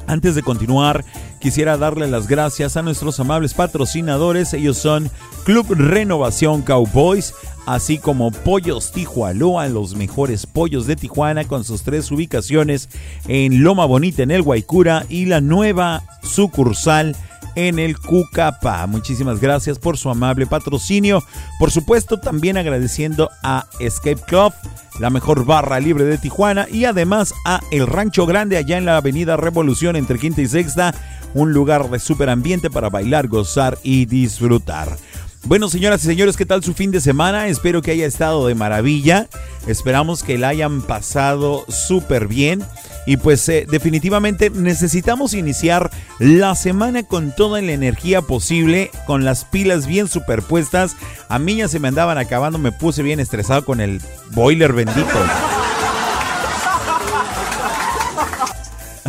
Antes 0.08 0.36
de 0.36 0.44
continuar, 0.44 1.06
quisiera 1.40 1.78
darle 1.78 2.08
las 2.08 2.28
gracias 2.28 2.78
a 2.78 2.82
nuestros 2.82 3.20
amables 3.20 3.54
patrocinadores. 3.54 4.54
Ellos 4.54 4.78
son 4.78 5.10
Club 5.46 5.68
Renovación 5.70 6.62
Cowboys, 6.62 7.34
así 7.66 7.98
como 7.98 8.32
Pollos 8.32 8.92
Tijualoa, 8.92 9.68
los 9.68 9.96
mejores 9.96 10.46
pollos 10.46 10.88
de 10.88 10.96
Tijuana, 10.96 11.46
con 11.46 11.64
sus 11.64 11.84
tres 11.84 12.12
ubicaciones 12.12 12.90
en 13.28 13.64
Loma 13.64 13.86
Bonita, 13.86 14.24
en 14.24 14.32
el 14.32 14.42
Guaycura, 14.42 15.06
y 15.10 15.26
la 15.26 15.42
nueva 15.42 16.04
sucursal 16.24 17.16
en 17.56 17.80
el 17.80 17.98
Cucapá. 17.98 18.86
Muchísimas 18.86 19.42
gracias 19.42 19.80
por 19.80 19.98
su 19.98 20.10
amable 20.10 20.46
patrocinio. 20.46 21.24
Por 21.60 21.72
supuesto, 21.72 22.20
también 22.20 22.56
agradeciendo 22.56 23.32
a 23.44 23.66
Escape 23.80 24.22
Club, 24.28 24.54
la 25.00 25.10
mejor 25.10 25.44
barra 25.44 25.80
libre 25.80 26.06
de 26.06 26.20
Tijuana, 26.20 26.68
y 26.72 26.86
además 26.86 27.34
a 27.46 27.62
El 27.72 27.88
Rancho 27.88 28.28
Grande, 28.28 28.58
allá 28.58 28.78
en 28.78 28.86
la 28.86 28.98
Avenida 28.98 29.38
Revolución 29.38 29.96
entre 29.96 30.20
Quinta 30.20 30.42
y 30.42 30.48
Sexta, 30.48 30.94
un 31.34 31.54
lugar 31.54 31.90
de 31.90 32.00
super 32.00 32.30
ambiente 32.30 32.70
para 32.70 32.90
bailar, 32.90 33.28
gozar 33.28 33.78
y 33.84 34.06
disfrutar. 34.06 34.98
Bueno, 35.48 35.70
señoras 35.70 36.04
y 36.04 36.08
señores, 36.08 36.36
¿qué 36.36 36.46
tal 36.46 36.62
su 36.62 36.74
fin 36.74 36.92
de 36.92 37.00
semana? 37.00 37.48
Espero 37.48 37.82
que 37.82 37.92
haya 37.92 38.06
estado 38.06 38.48
de 38.48 38.56
maravilla. 38.56 39.30
Esperamos 39.66 40.22
que 40.22 40.38
la 40.38 40.50
hayan 40.50 40.82
pasado 40.82 41.64
súper 41.70 42.28
bien. 42.28 42.64
Y 43.06 43.16
pues 43.16 43.48
eh, 43.48 43.66
definitivamente 43.70 44.50
necesitamos 44.50 45.34
iniciar 45.34 45.90
la 46.20 46.54
semana 46.56 47.04
con 47.04 47.34
toda 47.34 47.62
la 47.62 47.72
energía 47.72 48.22
posible, 48.22 48.92
con 49.06 49.24
las 49.24 49.46
pilas 49.46 49.88
bien 49.88 50.10
superpuestas. 50.10 50.98
A 51.30 51.40
mí 51.40 51.56
ya 51.56 51.70
se 51.70 51.80
me 51.80 51.88
andaban 51.88 52.18
acabando, 52.18 52.60
me 52.60 52.74
puse 52.74 53.02
bien 53.02 53.22
estresado 53.22 53.64
con 53.64 53.80
el 53.80 54.02
boiler 54.32 54.74
bendito. 54.74 55.18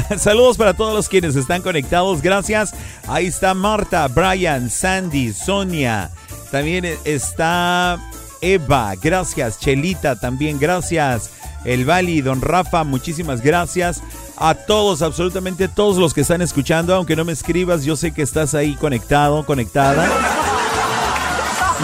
Saludos 0.19 0.57
para 0.57 0.75
todos 0.75 0.95
los 0.95 1.09
quienes 1.09 1.37
están 1.37 1.63
conectados, 1.63 2.23
gracias. 2.23 2.75
Ahí 3.07 3.27
está 3.27 3.55
Marta, 3.55 4.09
Brian, 4.09 4.71
Sandy, 4.71 5.33
Sonia. 5.33 6.11
También 6.51 6.87
está 7.05 7.99
Eva, 8.41 8.95
gracias. 9.01 9.59
Chelita, 9.59 10.19
también 10.19 10.59
gracias. 10.59 11.31
El 11.65 11.85
Bali, 11.85 12.21
Don 12.23 12.41
Rafa, 12.41 12.85
muchísimas 12.85 13.43
gracias. 13.43 14.01
A 14.37 14.55
todos, 14.55 15.03
absolutamente 15.03 15.69
todos 15.69 15.99
los 15.99 16.15
que 16.15 16.23
están 16.23 16.41
escuchando, 16.41 16.95
aunque 16.95 17.17
no 17.17 17.25
me 17.25 17.33
escribas, 17.33 17.85
yo 17.85 17.97
sé 17.97 18.13
que 18.13 18.23
estás 18.23 18.55
ahí 18.55 18.77
conectado, 18.77 19.45
conectada. 19.45 20.09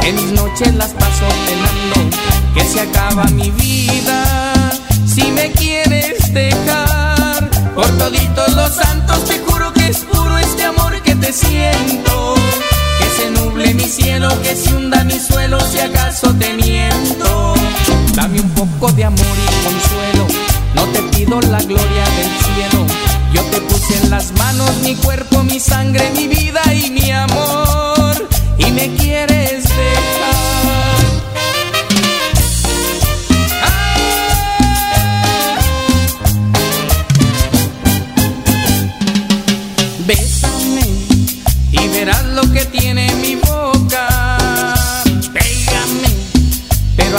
que 0.00 0.12
mis 0.12 0.32
noches 0.32 0.74
las 0.74 0.90
paso 0.90 1.26
penando, 1.46 2.16
que 2.54 2.64
se 2.64 2.80
acaba 2.80 3.24
mi 3.24 3.50
vida 3.50 4.72
si 5.06 5.30
me 5.32 5.50
quieres 5.52 6.32
dejar. 6.32 7.50
Por 7.74 7.88
toditos 7.98 8.54
los 8.54 8.70
santos 8.74 9.24
te 9.24 9.38
juro 9.40 9.72
que 9.72 9.88
es 9.88 9.98
puro 9.98 10.38
este 10.38 10.64
amor 10.64 11.00
que 11.02 11.14
te 11.14 11.32
siento. 11.32 12.34
Que 12.98 13.22
se 13.22 13.30
nuble 13.30 13.74
mi 13.74 13.84
cielo, 13.84 14.28
que 14.42 14.54
se 14.54 14.74
hunda 14.74 15.04
mi 15.04 15.18
suelo 15.18 15.58
si 15.60 15.80
acaso 15.80 16.32
te 16.34 16.52
miento. 16.54 17.54
Dame 18.14 18.40
un 18.40 18.50
poco 18.50 18.92
de 18.92 19.04
amor 19.04 19.18
y 19.18 19.64
consuelo, 19.64 20.26
no 20.74 20.84
te 20.92 21.02
pido 21.16 21.40
la 21.40 21.60
gloria 21.62 22.04
del 22.16 22.30
cielo. 22.44 22.86
Yo 23.32 23.42
te 23.44 23.60
puse 23.62 23.96
en 24.02 24.10
las 24.10 24.32
manos 24.32 24.70
mi 24.84 24.94
cuerpo, 24.96 25.42
mi 25.42 25.58
sangre, 25.58 26.10
mi 26.14 26.28
vida 26.28 26.60
y 26.74 26.90
mi 26.90 27.10
amor. 27.10 28.28
Y 28.58 28.70
me 28.70 28.94
quieres. 28.96 29.64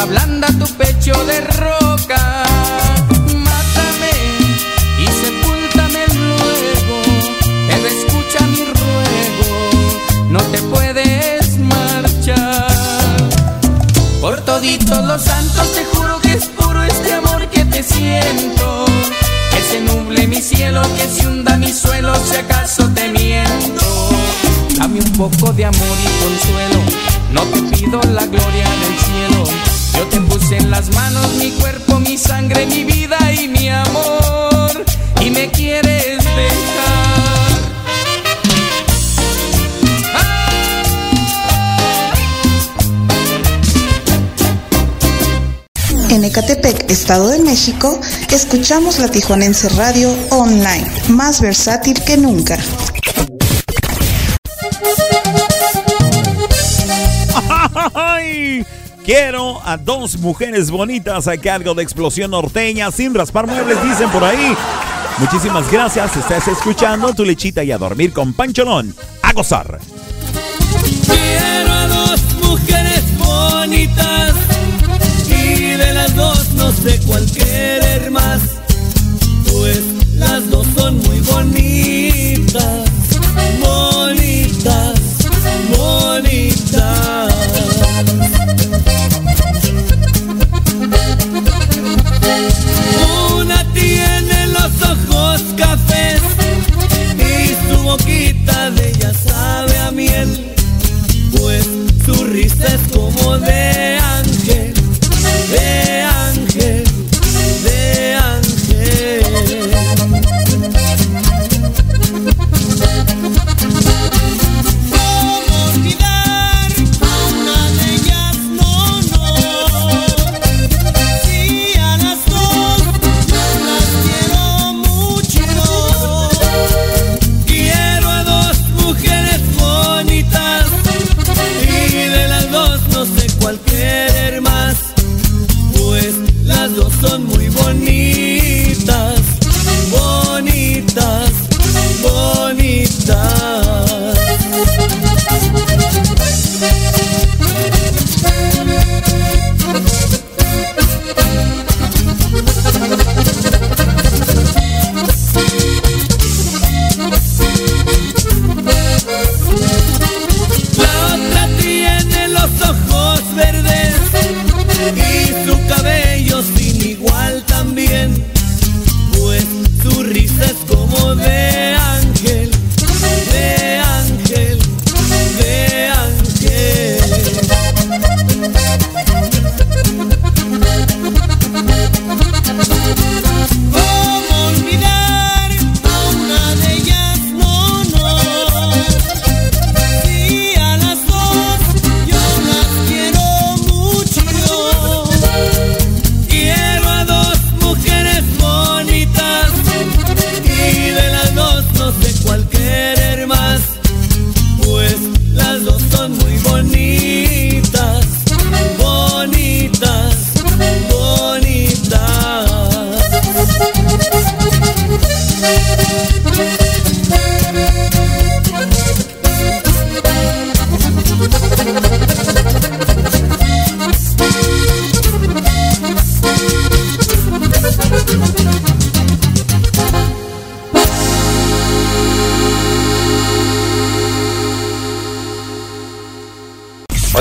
Ablanda 0.04 0.48
tu 0.60 0.66
pecho 0.76 1.14
de 1.26 1.40
roca. 1.42 2.44
Mátame 3.48 4.14
y 5.00 5.06
sepúltame 5.22 6.04
luego. 6.14 6.98
Pero 7.68 7.88
escucha 7.88 8.46
mi 8.48 8.64
ruego, 8.82 9.52
no 10.30 10.42
te 10.52 10.60
puedes 10.74 11.58
marchar. 11.58 12.68
Por 14.20 14.42
toditos 14.42 15.06
los 15.06 15.22
santos 15.22 15.68
te 15.74 15.86
juro 15.86 16.20
que 16.20 16.34
es 16.34 16.46
puro 16.48 16.84
este 16.84 17.14
amor 17.14 17.48
que 17.50 17.64
te 17.66 17.82
siento. 17.82 18.86
Que 19.52 19.62
se 19.70 19.80
nuble 19.82 20.28
mi 20.28 20.42
cielo, 20.42 20.82
que 20.98 21.08
se 21.08 21.28
hunda 21.28 21.56
mi 21.58 21.72
suelo 21.72 22.14
si 22.26 22.36
acaso 22.36 22.90
te 22.90 23.10
miento. 23.10 23.86
Dame 24.78 25.00
un 25.00 25.12
poco 25.14 25.54
de 25.54 25.64
amor 25.66 25.98
y 26.04 26.10
consuelo, 26.24 26.80
no 27.32 27.42
te 27.44 27.62
pido 27.78 28.02
la 28.12 28.26
gloria 28.26 28.68
del 28.82 29.00
cielo. 29.00 29.83
Yo 29.96 30.08
te 30.10 30.20
puse 30.22 30.58
en 30.58 30.72
las 30.72 30.90
manos 30.94 31.36
mi 31.36 31.52
cuerpo, 31.52 32.00
mi 32.00 32.18
sangre, 32.18 32.66
mi 32.66 32.84
vida 32.84 33.18
y 33.34 33.48
mi 33.48 33.70
amor. 33.70 34.86
Y 35.22 35.30
me 35.30 35.50
quieres 35.52 36.18
dejar. 36.18 36.84
En 46.10 46.24
Ecatepec, 46.24 46.92
Estado 46.92 47.30
de 47.30 47.40
México, 47.40 48.00
escuchamos 48.30 49.00
la 49.00 49.08
Tijuanense 49.08 49.68
Radio 49.70 50.16
Online, 50.30 50.86
más 51.10 51.42
versátil 51.42 52.00
que 52.04 52.18
nunca. 52.18 52.58
Quiero 59.06 59.60
a 59.66 59.76
dos 59.76 60.18
mujeres 60.20 60.72
bonitas 60.72 61.28
a 61.28 61.38
cargo 61.38 61.74
de 61.74 61.84
Explosión 61.84 62.32
Norteña 62.32 62.90
sin 62.90 63.14
raspar 63.14 63.48
muebles, 63.48 63.84
dicen 63.84 64.10
por 64.10 64.24
ahí. 64.24 64.56
Muchísimas 65.18 65.70
gracias, 65.70 66.16
estás 66.16 66.48
escuchando 66.48 67.14
tu 67.14 67.26
lechita 67.26 67.66
y 67.66 67.74
a 67.74 67.78
dormir 67.78 68.14
con 68.14 68.34
Pancholón. 68.34 68.96
A 69.22 69.34
gozar. 69.34 69.80
Quiero 71.06 71.74
a 71.74 71.88
dos 71.88 72.22
mujeres 72.44 73.04
bonitas 73.18 74.36
y 75.28 75.72
de 75.72 75.94
las 75.94 76.16
dos 76.16 76.54
no 76.54 76.72
sé 76.72 76.98
cuál 77.06 77.30
querer 77.30 78.10
más, 78.10 78.42
pues 79.52 79.82
las 80.16 80.50
dos 80.50 80.66
son 80.78 80.98
muy 81.00 81.20
bonitas, 81.20 82.90
bonitas. 83.60 84.93
Es 103.42 103.83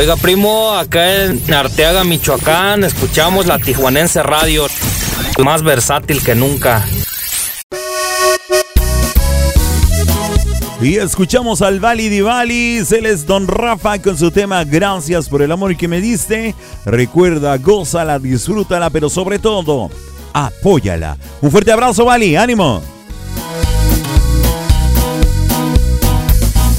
Oiga, 0.03 0.16
primo, 0.16 0.72
acá 0.72 1.26
en 1.26 1.55
Arteaga, 1.55 2.03
Michoacán, 2.03 2.82
escuchamos 2.82 3.46
la 3.46 3.61
Tijuanense 3.61 4.20
Radio, 4.20 4.66
más 5.44 5.62
versátil 5.62 6.20
que 6.24 6.34
nunca. 6.34 6.84
Y 10.80 10.96
escuchamos 10.96 11.62
al 11.62 11.78
Vali 11.78 12.09
Di 12.09 12.20
Vali, 12.20 12.78
él 12.78 13.07
es 13.07 13.26
Don 13.26 13.46
Rafa 13.46 14.03
con 14.03 14.18
su 14.18 14.32
tema 14.32 14.64
Gracias 14.64 15.28
por 15.28 15.40
el 15.40 15.53
amor 15.53 15.76
que 15.76 15.86
me 15.86 16.00
diste. 16.00 16.57
Recuerda, 16.84 17.57
gózala, 17.59 18.18
disfrútala, 18.18 18.90
pero 18.90 19.09
sobre 19.09 19.38
todo, 19.38 19.88
apóyala. 20.32 21.16
Un 21.40 21.53
fuerte 21.53 21.70
abrazo, 21.70 22.05
Vali, 22.05 22.34
ánimo. 22.34 22.82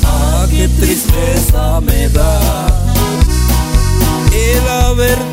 Ah, 0.03 0.45
qué 0.51 0.67
tristeza 0.67 1.79
me 1.79 2.09
da 2.09 2.72
el 5.03 5.32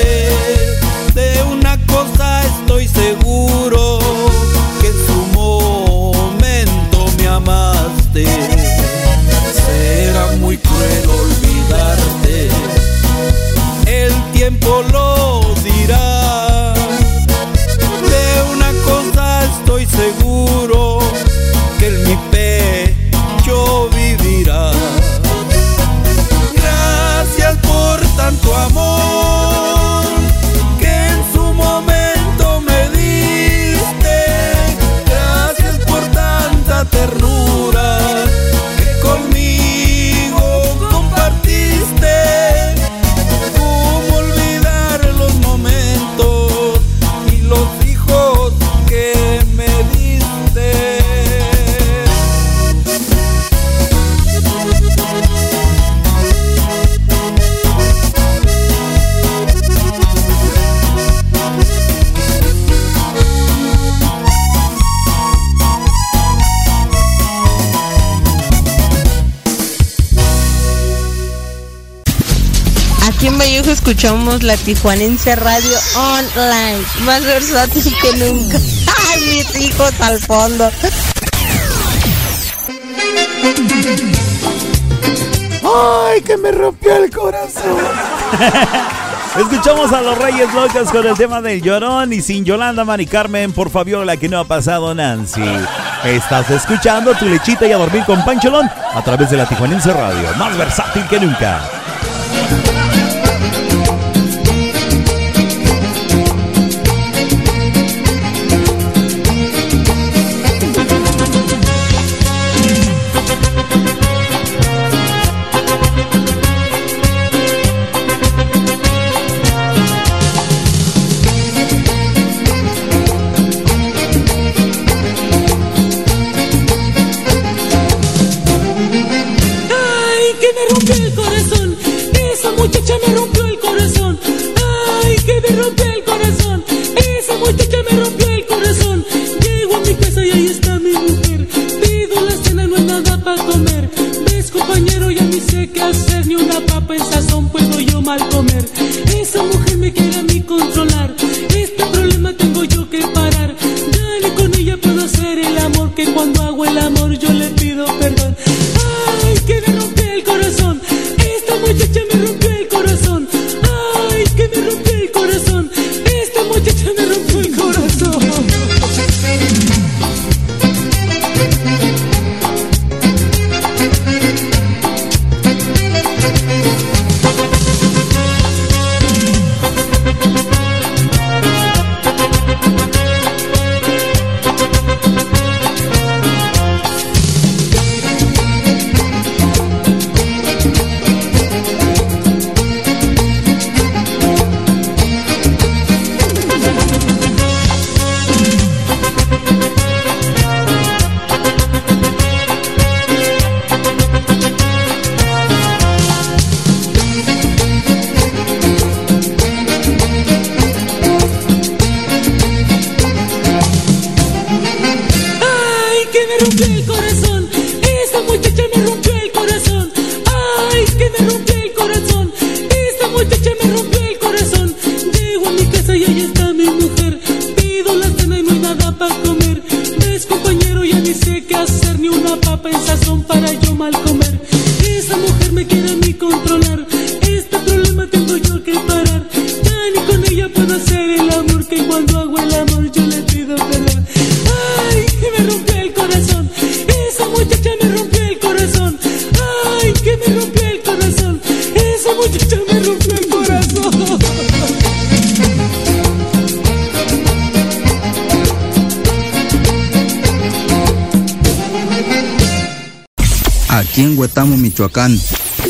Cosa 19.71 19.83
estoy 19.83 20.20
escuchamos 73.91 74.41
la 74.43 74.55
Tijuanense 74.55 75.35
Radio 75.35 75.77
Online, 75.97 76.81
más 77.03 77.25
versátil 77.25 77.93
que 78.01 78.13
nunca. 78.13 78.57
¡Ay, 79.11 79.21
mis 79.21 79.55
hijos 79.59 79.91
al 79.99 80.17
fondo! 80.19 80.71
¡Ay, 85.63 86.21
que 86.21 86.37
me 86.37 86.53
rompió 86.53 87.03
el 87.03 87.11
corazón! 87.11 87.77
Escuchamos 89.37 89.91
a 89.91 90.01
los 90.01 90.17
Reyes 90.17 90.53
Locos 90.53 90.89
con 90.89 91.05
el 91.05 91.15
tema 91.15 91.41
del 91.41 91.61
llorón 91.61 92.13
y 92.13 92.21
sin 92.21 92.45
Yolanda, 92.45 92.85
Mari 92.85 93.07
Carmen, 93.07 93.51
por 93.51 93.69
Fabiola 93.69 94.15
que 94.15 94.29
no 94.29 94.39
ha 94.39 94.45
pasado 94.45 94.95
Nancy. 94.95 95.43
Estás 96.05 96.49
escuchando 96.49 97.13
tu 97.15 97.25
lechita 97.25 97.67
y 97.67 97.73
a 97.73 97.77
dormir 97.77 98.05
con 98.05 98.23
Pancholón 98.23 98.69
a 98.93 99.01
través 99.03 99.29
de 99.31 99.37
la 99.37 99.45
Tijuanense 99.45 99.91
Radio, 99.91 100.29
más 100.37 100.57
versátil 100.57 101.05
que 101.09 101.19
nunca. 101.19 101.80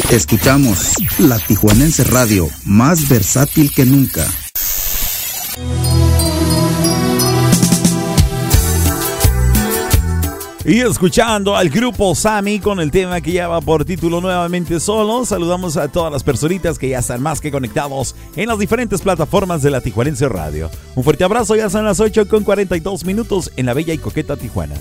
Escuchamos 0.09 0.95
la 1.19 1.37
Tijuanense 1.37 2.03
Radio, 2.05 2.49
más 2.65 3.07
versátil 3.07 3.71
que 3.71 3.85
nunca. 3.85 4.25
Y 10.65 10.79
escuchando 10.79 11.55
al 11.55 11.69
grupo 11.69 12.15
Sami 12.15 12.59
con 12.59 12.79
el 12.79 12.89
tema 12.89 13.21
que 13.21 13.31
lleva 13.31 13.61
por 13.61 13.85
título 13.85 14.21
nuevamente 14.21 14.79
solo, 14.79 15.23
saludamos 15.23 15.77
a 15.77 15.87
todas 15.87 16.11
las 16.11 16.23
personitas 16.23 16.79
que 16.79 16.89
ya 16.89 16.99
están 16.99 17.21
más 17.21 17.41
que 17.41 17.51
conectados 17.51 18.15
en 18.35 18.47
las 18.47 18.57
diferentes 18.57 19.01
plataformas 19.01 19.61
de 19.61 19.69
la 19.69 19.81
Tijuanense 19.81 20.29
Radio. 20.29 20.71
Un 20.95 21.03
fuerte 21.03 21.23
abrazo, 21.23 21.55
ya 21.55 21.69
son 21.69 21.85
las 21.85 21.99
8 21.99 22.27
con 22.27 22.43
42 22.43 23.05
minutos 23.05 23.51
en 23.55 23.67
la 23.67 23.75
bella 23.75 23.93
y 23.93 23.99
coqueta 23.99 24.35
Tijuana. 24.35 24.75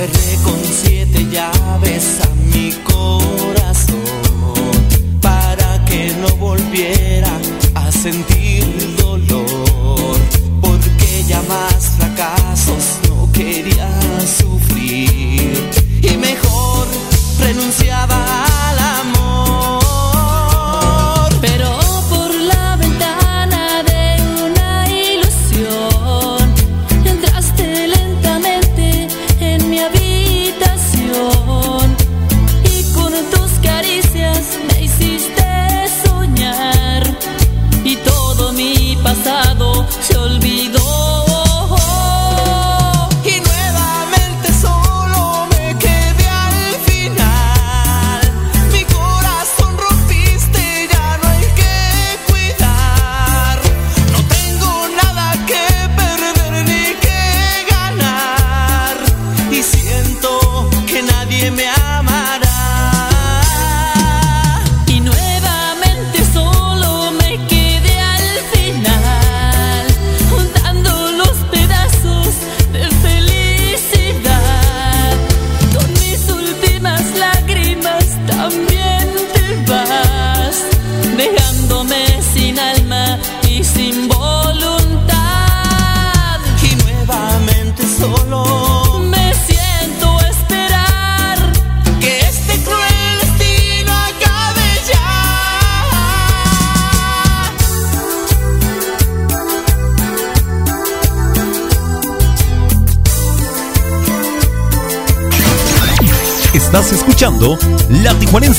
Cerré 0.00 0.34
con 0.44 0.58
siete 0.64 1.26
llaves 1.30 2.20
a 2.22 2.34
mi 2.54 2.72
corazón 2.84 4.00
para 5.20 5.84
que 5.84 6.14
no 6.22 6.36
volviera 6.36 7.38
a 7.74 7.92
sentir 7.92 8.39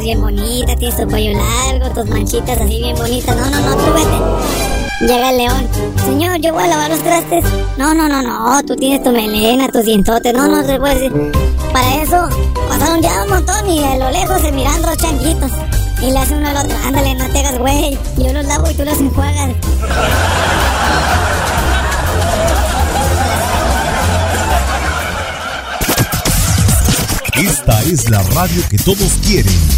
Bien 0.00 0.20
bonita, 0.20 0.76
tienes 0.76 0.96
tu 0.96 1.08
cuello 1.08 1.32
largo, 1.32 1.90
tus 1.94 2.06
manchitas 2.06 2.60
así 2.60 2.78
bien 2.78 2.96
bonitas. 2.96 3.36
No, 3.36 3.50
no, 3.50 3.60
no, 3.60 3.76
tú 3.76 3.92
vete. 3.92 5.12
Llega 5.12 5.30
el 5.30 5.38
león. 5.38 5.68
Señor, 6.04 6.40
yo 6.40 6.52
voy 6.52 6.64
a 6.64 6.66
lavar 6.68 6.90
los 6.90 7.00
trastes. 7.00 7.44
No, 7.76 7.94
no, 7.94 8.08
no, 8.08 8.22
no. 8.22 8.62
Tú 8.64 8.74
tienes 8.76 9.02
tu 9.02 9.10
melena, 9.10 9.68
tus 9.68 9.84
dientotes. 9.84 10.34
No, 10.34 10.48
no 10.48 10.64
se 10.64 10.78
puede 10.78 10.94
decir. 10.94 11.32
Para 11.72 12.02
eso 12.02 12.28
pasaron 12.68 13.00
ya 13.00 13.22
un 13.22 13.30
montón 13.30 13.70
y 13.70 13.84
a 13.84 13.96
lo 13.96 14.10
lejos 14.10 14.40
se 14.40 14.52
miran 14.52 14.82
dos 14.82 14.96
changuitos. 14.96 15.50
y 16.02 16.10
le 16.10 16.18
hace 16.18 16.34
uno 16.34 16.48
al 16.48 16.56
otro. 16.56 16.76
Ándale, 16.84 17.14
no 17.14 17.28
te 17.28 17.38
hagas 17.38 17.58
güey. 17.58 17.98
Yo 18.16 18.32
los 18.32 18.44
lavo 18.44 18.70
y 18.70 18.74
tú 18.74 18.84
los 18.84 18.98
enjuagas. 18.98 19.50
Esta 27.34 27.82
es 27.82 28.10
la 28.10 28.20
radio 28.34 28.62
que 28.68 28.78
todos 28.78 29.12
quieren. 29.24 29.77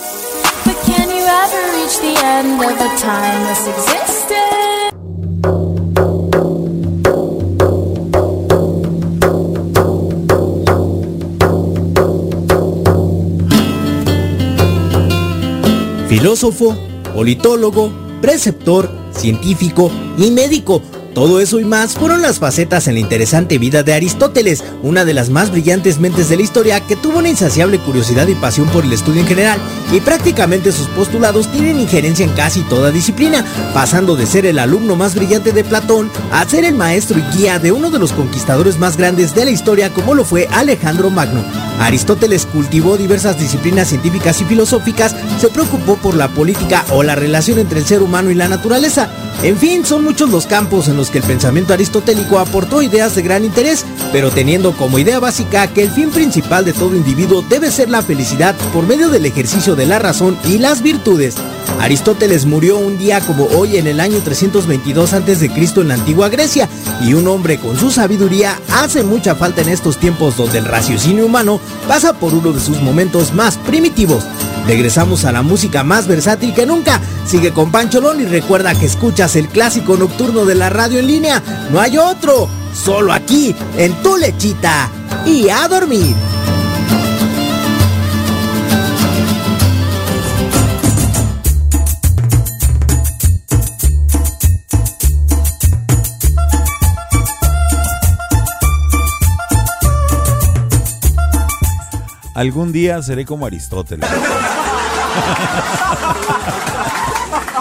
End 2.41 2.59
of 2.59 2.71
a 2.71 2.89
timeless 2.97 3.67
existence? 3.67 4.91
Filósofo, 16.09 16.75
politólogo, 17.13 17.91
preceptor, 18.21 18.89
científico 19.11 19.91
y 20.17 20.31
médico. 20.31 20.81
Todo 21.13 21.41
eso 21.41 21.59
y 21.59 21.65
más 21.65 21.95
fueron 21.95 22.21
las 22.21 22.39
facetas 22.39 22.87
en 22.87 22.93
la 22.93 23.01
interesante 23.01 23.57
vida 23.57 23.83
de 23.83 23.93
Aristóteles, 23.93 24.63
una 24.81 25.03
de 25.03 25.13
las 25.13 25.29
más 25.29 25.51
brillantes 25.51 25.99
mentes 25.99 26.29
de 26.29 26.37
la 26.37 26.43
historia 26.43 26.79
que 26.79 26.95
tuvo 26.95 27.19
una 27.19 27.27
insaciable 27.27 27.79
curiosidad 27.79 28.27
y 28.27 28.35
pasión 28.35 28.69
por 28.69 28.85
el 28.85 28.93
estudio 28.93 29.19
en 29.19 29.27
general, 29.27 29.59
y 29.91 29.99
prácticamente 29.99 30.71
sus 30.71 30.87
postulados 30.87 31.51
tienen 31.51 31.81
injerencia 31.81 32.23
en 32.23 32.31
casi 32.31 32.61
toda 32.61 32.91
disciplina, 32.91 33.45
pasando 33.73 34.15
de 34.15 34.25
ser 34.25 34.45
el 34.45 34.57
alumno 34.57 34.95
más 34.95 35.13
brillante 35.13 35.51
de 35.51 35.65
Platón 35.65 36.09
a 36.31 36.47
ser 36.47 36.63
el 36.63 36.75
maestro 36.75 37.19
y 37.19 37.37
guía 37.37 37.59
de 37.59 37.73
uno 37.73 37.91
de 37.91 37.99
los 37.99 38.13
conquistadores 38.13 38.79
más 38.79 38.95
grandes 38.95 39.35
de 39.35 39.43
la 39.43 39.51
historia 39.51 39.93
como 39.93 40.13
lo 40.13 40.23
fue 40.23 40.47
Alejandro 40.49 41.09
Magno. 41.09 41.43
Aristóteles 41.81 42.45
cultivó 42.45 42.95
diversas 42.95 43.39
disciplinas 43.39 43.89
científicas 43.89 44.39
y 44.39 44.45
filosóficas, 44.45 45.15
se 45.39 45.49
preocupó 45.49 45.97
por 45.97 46.15
la 46.15 46.27
política 46.27 46.85
o 46.91 47.01
la 47.01 47.15
relación 47.15 47.57
entre 47.57 47.79
el 47.79 47.85
ser 47.85 48.03
humano 48.03 48.29
y 48.29 48.35
la 48.35 48.47
naturaleza. 48.47 49.09
En 49.41 49.57
fin, 49.57 49.83
son 49.83 50.03
muchos 50.03 50.29
los 50.29 50.45
campos 50.45 50.87
en 50.87 50.97
los 50.97 51.09
que 51.09 51.17
el 51.17 51.23
pensamiento 51.23 51.73
aristotélico 51.73 52.37
aportó 52.37 52.83
ideas 52.83 53.15
de 53.15 53.23
gran 53.23 53.43
interés, 53.43 53.83
pero 54.11 54.29
teniendo 54.29 54.73
como 54.73 54.99
idea 54.99 55.19
básica 55.19 55.67
que 55.67 55.81
el 55.81 55.89
fin 55.89 56.11
principal 56.11 56.63
de 56.65 56.73
todo 56.73 56.95
individuo 56.95 57.43
debe 57.49 57.71
ser 57.71 57.89
la 57.89 58.03
felicidad 58.03 58.55
por 58.71 58.85
medio 58.85 59.09
del 59.09 59.25
ejercicio 59.25 59.75
de 59.75 59.87
la 59.87 59.97
razón 59.97 60.37
y 60.45 60.59
las 60.59 60.83
virtudes. 60.83 61.35
Aristóteles 61.79 62.45
murió 62.45 62.77
un 62.77 62.99
día 62.99 63.21
como 63.21 63.45
hoy 63.45 63.77
en 63.77 63.87
el 63.87 63.99
año 63.99 64.19
322 64.23 65.13
a.C. 65.13 65.51
en 65.77 65.87
la 65.87 65.95
antigua 65.95 66.29
Grecia, 66.29 66.69
y 67.01 67.15
un 67.15 67.27
hombre 67.27 67.57
con 67.57 67.75
su 67.79 67.89
sabiduría 67.89 68.59
hace 68.71 69.03
mucha 69.03 69.33
falta 69.33 69.61
en 69.61 69.69
estos 69.69 69.97
tiempos 69.97 70.37
donde 70.37 70.59
el 70.59 70.65
raciocinio 70.65 71.25
humano 71.25 71.59
pasa 71.87 72.13
por 72.13 72.33
uno 72.33 72.51
de 72.51 72.59
sus 72.59 72.81
momentos 72.81 73.33
más 73.33 73.57
primitivos. 73.57 74.23
Regresamos 74.67 75.25
a 75.25 75.31
la 75.31 75.41
música 75.41 75.83
más 75.83 76.07
versátil 76.07 76.53
que 76.53 76.65
nunca. 76.65 76.99
Sigue 77.25 77.51
con 77.51 77.71
Pancholón 77.71 78.21
y 78.21 78.25
recuerda 78.25 78.75
que 78.75 78.85
escuchas 78.85 79.35
el 79.35 79.47
clásico 79.47 79.97
nocturno 79.97 80.45
de 80.45 80.55
la 80.55 80.69
radio 80.69 80.99
en 80.99 81.07
línea. 81.07 81.41
No 81.71 81.79
hay 81.79 81.97
otro, 81.97 82.47
solo 82.73 83.13
aquí, 83.13 83.55
en 83.77 83.93
tu 84.01 84.17
lechita. 84.17 84.89
Y 85.25 85.49
a 85.49 85.67
dormir. 85.67 86.15
Algún 102.41 102.71
día 102.71 102.99
seré 103.03 103.23
como 103.23 103.45
Aristóteles. 103.45 104.09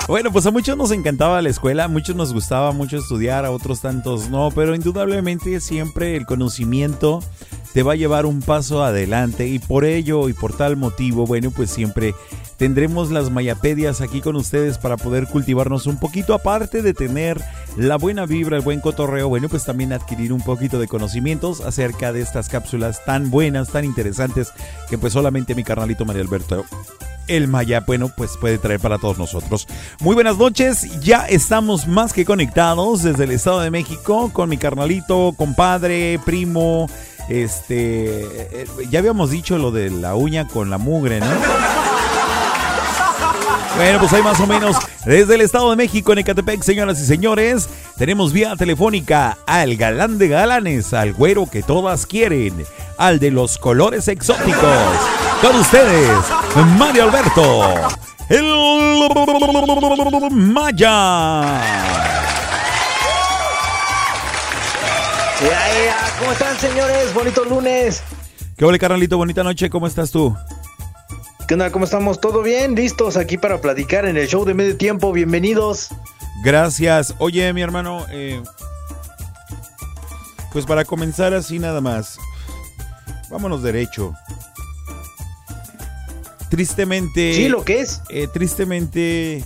Bueno, 0.08 0.32
pues 0.32 0.46
a 0.46 0.50
muchos 0.50 0.74
nos 0.76 0.90
encantaba 0.90 1.42
la 1.42 1.50
escuela, 1.50 1.84
a 1.84 1.88
muchos 1.88 2.16
nos 2.16 2.32
gustaba 2.32 2.72
mucho 2.72 2.96
estudiar, 2.96 3.44
a 3.44 3.50
otros 3.50 3.82
tantos 3.82 4.30
no, 4.30 4.48
pero 4.52 4.74
indudablemente 4.74 5.60
siempre 5.60 6.16
el 6.16 6.24
conocimiento 6.24 7.22
te 7.72 7.82
va 7.82 7.92
a 7.92 7.96
llevar 7.96 8.26
un 8.26 8.40
paso 8.40 8.84
adelante 8.84 9.46
y 9.46 9.58
por 9.58 9.84
ello 9.84 10.28
y 10.28 10.32
por 10.32 10.56
tal 10.56 10.76
motivo, 10.76 11.26
bueno, 11.26 11.50
pues 11.50 11.70
siempre 11.70 12.14
tendremos 12.56 13.10
las 13.10 13.30
mayapedias 13.30 14.00
aquí 14.00 14.20
con 14.20 14.36
ustedes 14.36 14.78
para 14.78 14.96
poder 14.96 15.26
cultivarnos 15.26 15.86
un 15.86 15.98
poquito, 15.98 16.34
aparte 16.34 16.82
de 16.82 16.94
tener 16.94 17.40
la 17.76 17.96
buena 17.96 18.26
vibra, 18.26 18.56
el 18.56 18.62
buen 18.62 18.80
cotorreo, 18.80 19.28
bueno, 19.28 19.48
pues 19.48 19.64
también 19.64 19.92
adquirir 19.92 20.32
un 20.32 20.42
poquito 20.42 20.78
de 20.78 20.88
conocimientos 20.88 21.60
acerca 21.60 22.12
de 22.12 22.20
estas 22.20 22.48
cápsulas 22.48 23.04
tan 23.04 23.30
buenas, 23.30 23.70
tan 23.70 23.84
interesantes, 23.84 24.52
que 24.88 24.98
pues 24.98 25.12
solamente 25.12 25.54
mi 25.54 25.64
carnalito 25.64 26.04
María 26.04 26.22
Alberto 26.22 26.64
el 27.30 27.46
Maya, 27.46 27.84
bueno, 27.86 28.10
pues 28.14 28.36
puede 28.36 28.58
traer 28.58 28.80
para 28.80 28.98
todos 28.98 29.16
nosotros. 29.16 29.68
Muy 30.00 30.14
buenas 30.14 30.36
noches, 30.36 31.00
ya 31.00 31.26
estamos 31.26 31.86
más 31.86 32.12
que 32.12 32.24
conectados 32.24 33.04
desde 33.04 33.24
el 33.24 33.30
Estado 33.30 33.60
de 33.60 33.70
México 33.70 34.30
con 34.32 34.48
mi 34.48 34.56
carnalito, 34.56 35.32
compadre, 35.36 36.18
primo, 36.24 36.88
este, 37.30 38.24
eh, 38.62 38.66
ya 38.90 38.98
habíamos 38.98 39.30
dicho 39.30 39.56
lo 39.56 39.70
de 39.70 39.88
la 39.88 40.16
uña 40.16 40.48
con 40.48 40.68
la 40.68 40.78
mugre, 40.78 41.20
¿no? 41.20 41.26
Bueno, 43.76 43.98
pues 44.00 44.12
hay 44.12 44.22
más 44.22 44.38
o 44.40 44.46
menos 44.46 44.76
desde 45.06 45.36
el 45.36 45.40
Estado 45.40 45.70
de 45.70 45.76
México 45.76 46.12
en 46.12 46.18
Ecatepec, 46.18 46.62
señoras 46.62 47.00
y 47.00 47.06
señores, 47.06 47.68
tenemos 47.96 48.32
vía 48.32 48.54
telefónica 48.56 49.38
al 49.46 49.76
galán 49.76 50.18
de 50.18 50.28
galanes, 50.28 50.92
al 50.92 51.14
güero 51.14 51.48
que 51.48 51.62
todas 51.62 52.04
quieren, 52.04 52.66
al 52.98 53.18
de 53.20 53.30
los 53.30 53.56
colores 53.58 54.08
exóticos. 54.08 54.76
Con 55.40 55.56
ustedes, 55.56 56.10
Mario 56.76 57.04
Alberto, 57.04 57.74
el 58.28 58.44
Maya. 60.30 61.60
¿Cómo 66.20 66.32
están, 66.32 66.54
señores? 66.58 67.14
Bonito 67.14 67.46
lunes. 67.46 68.02
¿Qué 68.58 68.66
hola, 68.66 68.78
carnalito? 68.78 69.16
Bonita 69.16 69.42
noche, 69.42 69.70
¿cómo 69.70 69.86
estás 69.86 70.10
tú? 70.10 70.36
¿Qué 71.48 71.54
onda? 71.54 71.72
¿Cómo 71.72 71.86
estamos? 71.86 72.20
¿Todo 72.20 72.42
bien? 72.42 72.74
¿Listos 72.74 73.16
aquí 73.16 73.38
para 73.38 73.62
platicar 73.62 74.04
en 74.04 74.18
el 74.18 74.28
show 74.28 74.44
de 74.44 74.52
medio 74.52 74.76
tiempo? 74.76 75.12
Bienvenidos. 75.12 75.88
Gracias. 76.44 77.14
Oye, 77.20 77.50
mi 77.54 77.62
hermano, 77.62 78.04
eh, 78.10 78.42
pues 80.52 80.66
para 80.66 80.84
comenzar 80.84 81.32
así 81.32 81.58
nada 81.58 81.80
más, 81.80 82.18
vámonos 83.30 83.62
derecho. 83.62 84.12
Tristemente. 86.50 87.32
Sí, 87.32 87.48
lo 87.48 87.64
que 87.64 87.80
es. 87.80 88.02
Eh, 88.10 88.28
tristemente 88.30 89.42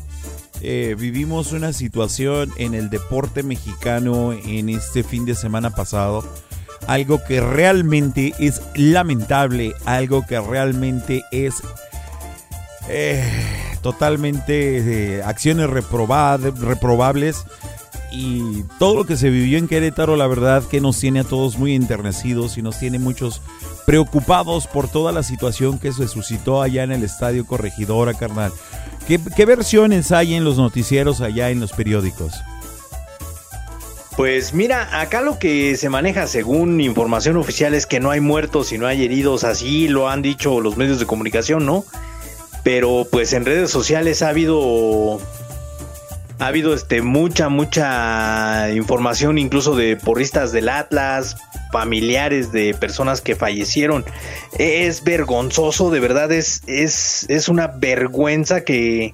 eh, 0.61 0.97
vivimos 0.99 1.53
una 1.53 1.73
situación 1.73 2.51
en 2.57 2.75
el 2.75 2.91
deporte 2.91 3.45
mexicano 3.45 4.33
en 4.33 4.71
este 4.71 5.05
fin 5.05 5.25
de 5.25 5.37
semana 5.37 5.71
pasado. 5.71 6.25
Algo 6.87 7.23
que 7.25 7.41
realmente 7.41 8.35
es 8.39 8.61
lamentable, 8.75 9.75
algo 9.85 10.25
que 10.27 10.41
realmente 10.41 11.25
es 11.31 11.63
eh, 12.89 13.25
totalmente 13.81 15.17
eh, 15.17 15.23
acciones 15.23 15.71
reprobables. 15.71 17.45
Y 18.13 18.63
todo 18.79 18.95
lo 18.95 19.05
que 19.07 19.17
se 19.17 19.29
vivió 19.29 19.59
en 19.59 19.67
Querétaro, 19.67 20.15
la 20.17 20.29
verdad 20.29 20.63
que 20.63 20.81
nos 20.81 21.01
tiene 21.01 21.21
a 21.21 21.25
todos 21.25 21.59
muy 21.59 21.75
enternecidos 21.75 22.57
y 22.59 22.63
nos 22.63 22.79
tiene 22.79 23.01
muchos 23.01 23.43
preocupados 23.87 24.69
por 24.69 24.89
toda 24.89 25.11
la 25.11 25.25
situación 25.25 25.79
que 25.79 25.93
se 25.93 26.07
suscitó 26.07 26.63
allá 26.63 26.85
en 26.85 26.93
el 26.93 27.03
Estadio 27.03 27.45
Corregidora, 27.45 28.15
carnal. 28.15 28.53
¿Qué, 29.09 29.21
qué 29.37 29.45
versiones 29.47 30.13
hay 30.13 30.35
en 30.35 30.45
los 30.45 30.59
noticieros 30.59 31.21
allá 31.21 31.51
en 31.51 31.59
los 31.59 31.73
periódicos? 31.73 32.35
Pues 34.17 34.55
mira, 34.55 35.01
acá 35.01 35.23
lo 35.23 35.41
que 35.41 35.77
se 35.77 35.89
maneja 35.89 36.29
según 36.29 36.81
información 36.81 37.37
oficial 37.37 37.75
es 37.75 37.85
que 37.87 37.99
no 37.99 38.11
hay 38.11 38.21
muertos 38.21 38.73
y 38.73 38.79
no 38.79 38.87
hay 38.87 39.05
heridos, 39.05 39.43
así 39.43 39.89
lo 39.89 40.09
han 40.09 40.23
dicho 40.23 40.61
los 40.61 40.77
medios 40.77 41.01
de 41.01 41.07
comunicación, 41.07 41.67
¿no? 41.67 41.85
Pero 42.63 43.09
pues 43.11 43.33
en 43.33 43.45
redes 43.45 43.71
sociales 43.71 44.23
ha 44.23 44.29
habido 44.29 45.21
ha 46.39 46.47
habido 46.47 46.75
este 46.75 47.03
mucha 47.03 47.49
mucha 47.49 48.71
información 48.73 49.37
incluso 49.37 49.75
de 49.75 49.97
porristas 49.97 50.53
del 50.53 50.69
Atlas, 50.69 51.37
familiares 51.73 52.53
de 52.53 52.73
personas 52.73 53.21
que 53.21 53.35
fallecieron. 53.35 54.05
Es 54.59 55.03
vergonzoso, 55.03 55.91
de 55.91 55.99
verdad 55.99 56.31
es 56.31 56.63
es 56.69 57.27
es 57.29 57.49
una 57.49 57.67
vergüenza 57.67 58.63
que 58.63 59.13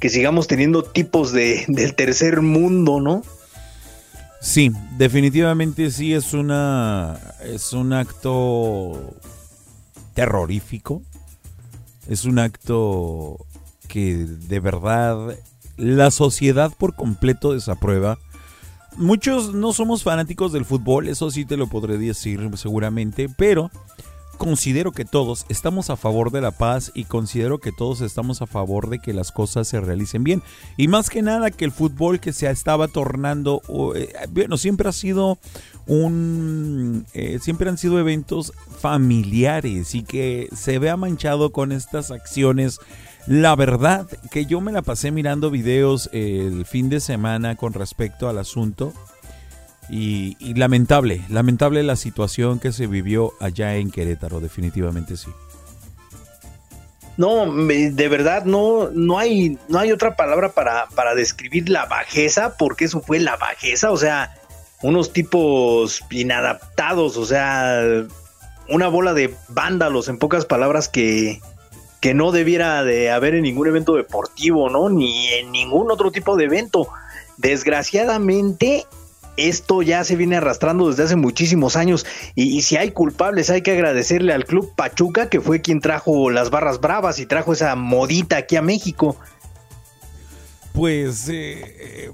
que 0.00 0.08
sigamos 0.08 0.46
teniendo 0.46 0.84
tipos 0.84 1.32
de, 1.32 1.64
del 1.68 1.94
tercer 1.94 2.40
mundo, 2.40 3.00
¿no? 3.00 3.22
Sí, 4.40 4.70
definitivamente 4.96 5.90
sí 5.90 6.14
es 6.14 6.32
una 6.32 7.18
es 7.42 7.72
un 7.72 7.92
acto 7.92 9.16
terrorífico. 10.14 11.02
Es 12.08 12.24
un 12.24 12.38
acto 12.38 13.44
que 13.88 14.14
de 14.14 14.60
verdad 14.60 15.36
la 15.76 16.10
sociedad 16.10 16.72
por 16.76 16.94
completo 16.94 17.52
desaprueba. 17.52 18.18
Muchos 18.96 19.52
no 19.52 19.72
somos 19.72 20.02
fanáticos 20.02 20.52
del 20.52 20.64
fútbol, 20.64 21.08
eso 21.08 21.30
sí 21.30 21.44
te 21.44 21.58
lo 21.58 21.66
podré 21.66 21.98
decir 21.98 22.48
seguramente, 22.56 23.28
pero 23.28 23.70
considero 24.36 24.92
que 24.92 25.04
todos 25.04 25.46
estamos 25.48 25.90
a 25.90 25.96
favor 25.96 26.30
de 26.30 26.40
la 26.40 26.50
paz 26.50 26.92
y 26.94 27.04
considero 27.04 27.58
que 27.58 27.72
todos 27.72 28.00
estamos 28.00 28.42
a 28.42 28.46
favor 28.46 28.88
de 28.88 28.98
que 28.98 29.12
las 29.12 29.32
cosas 29.32 29.68
se 29.68 29.80
realicen 29.80 30.24
bien. 30.24 30.42
Y 30.76 30.88
más 30.88 31.10
que 31.10 31.22
nada 31.22 31.50
que 31.50 31.64
el 31.64 31.72
fútbol 31.72 32.20
que 32.20 32.32
se 32.32 32.48
estaba 32.48 32.88
tornando, 32.88 33.62
eh, 33.94 34.12
bueno, 34.30 34.56
siempre 34.56 34.88
ha 34.88 34.92
sido 34.92 35.38
un, 35.86 37.06
eh, 37.14 37.38
siempre 37.40 37.68
han 37.68 37.78
sido 37.78 37.98
eventos 37.98 38.52
familiares 38.80 39.94
y 39.94 40.02
que 40.02 40.48
se 40.54 40.78
vea 40.78 40.96
manchado 40.96 41.50
con 41.50 41.72
estas 41.72 42.10
acciones. 42.10 42.78
La 43.26 43.56
verdad 43.56 44.06
que 44.30 44.46
yo 44.46 44.60
me 44.60 44.70
la 44.70 44.82
pasé 44.82 45.10
mirando 45.10 45.50
videos 45.50 46.08
el 46.12 46.64
fin 46.64 46.88
de 46.88 47.00
semana 47.00 47.56
con 47.56 47.72
respecto 47.72 48.28
al 48.28 48.38
asunto 48.38 48.92
y, 49.88 50.54
lamentable, 50.54 51.22
lamentable 51.28 51.82
la 51.82 51.96
situación 51.96 52.58
que 52.58 52.72
se 52.72 52.86
vivió 52.86 53.32
allá 53.40 53.76
en 53.76 53.90
Querétaro, 53.90 54.40
definitivamente 54.40 55.16
sí. 55.16 55.30
No, 57.16 57.50
de 57.50 58.08
verdad 58.08 58.44
no, 58.44 58.90
no 58.90 59.18
hay, 59.18 59.58
no 59.68 59.78
hay 59.78 59.90
otra 59.90 60.16
palabra 60.16 60.50
para, 60.50 60.86
para 60.94 61.14
describir 61.14 61.70
la 61.70 61.86
bajeza, 61.86 62.56
porque 62.58 62.84
eso 62.84 63.00
fue 63.00 63.20
la 63.20 63.36
bajeza, 63.36 63.90
o 63.90 63.96
sea, 63.96 64.34
unos 64.82 65.12
tipos 65.12 66.02
inadaptados, 66.10 67.16
o 67.16 67.24
sea, 67.24 67.80
una 68.68 68.88
bola 68.88 69.14
de 69.14 69.34
vándalos, 69.48 70.08
en 70.08 70.18
pocas 70.18 70.44
palabras, 70.44 70.88
que, 70.88 71.40
que 72.00 72.14
no 72.14 72.32
debiera 72.32 72.84
de 72.84 73.10
haber 73.10 73.34
en 73.34 73.42
ningún 73.42 73.68
evento 73.68 73.94
deportivo, 73.94 74.68
¿no? 74.68 74.88
Ni 74.88 75.28
en 75.28 75.52
ningún 75.52 75.90
otro 75.90 76.10
tipo 76.10 76.36
de 76.36 76.44
evento. 76.44 76.88
Desgraciadamente, 77.38 78.86
esto 79.36 79.82
ya 79.82 80.04
se 80.04 80.16
viene 80.16 80.36
arrastrando 80.36 80.88
desde 80.88 81.04
hace 81.04 81.16
muchísimos 81.16 81.76
años 81.76 82.06
y, 82.34 82.62
si 82.62 82.76
hay 82.76 82.90
culpables 82.90 83.50
hay 83.50 83.62
que 83.62 83.72
agradecerle 83.72 84.32
al 84.32 84.44
club 84.44 84.72
Pachuca 84.74 85.28
que 85.28 85.40
fue 85.40 85.60
quien 85.60 85.80
trajo 85.80 86.30
las 86.30 86.50
barras 86.50 86.80
bravas 86.80 87.18
y 87.18 87.26
trajo 87.26 87.52
esa 87.52 87.74
modita 87.76 88.36
aquí 88.38 88.56
a 88.56 88.62
México. 88.62 89.16
Pues 90.72 91.28
eh, 91.28 92.10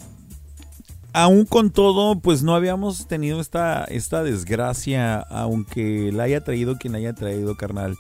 aún 1.13 1.45
con 1.45 1.71
todo, 1.71 2.21
pues 2.21 2.43
no 2.43 2.55
habíamos 2.55 3.07
tenido 3.07 3.41
esta, 3.41 3.85
esta 3.85 4.23
desgracia, 4.23 5.19
aunque 5.19 6.11
la 6.13 6.25
haya 6.25 6.43
traído 6.43 6.77
quien 6.79 6.93
la 6.93 6.99
haya 6.99 7.13
traído, 7.13 7.57
carnal. 7.57 7.97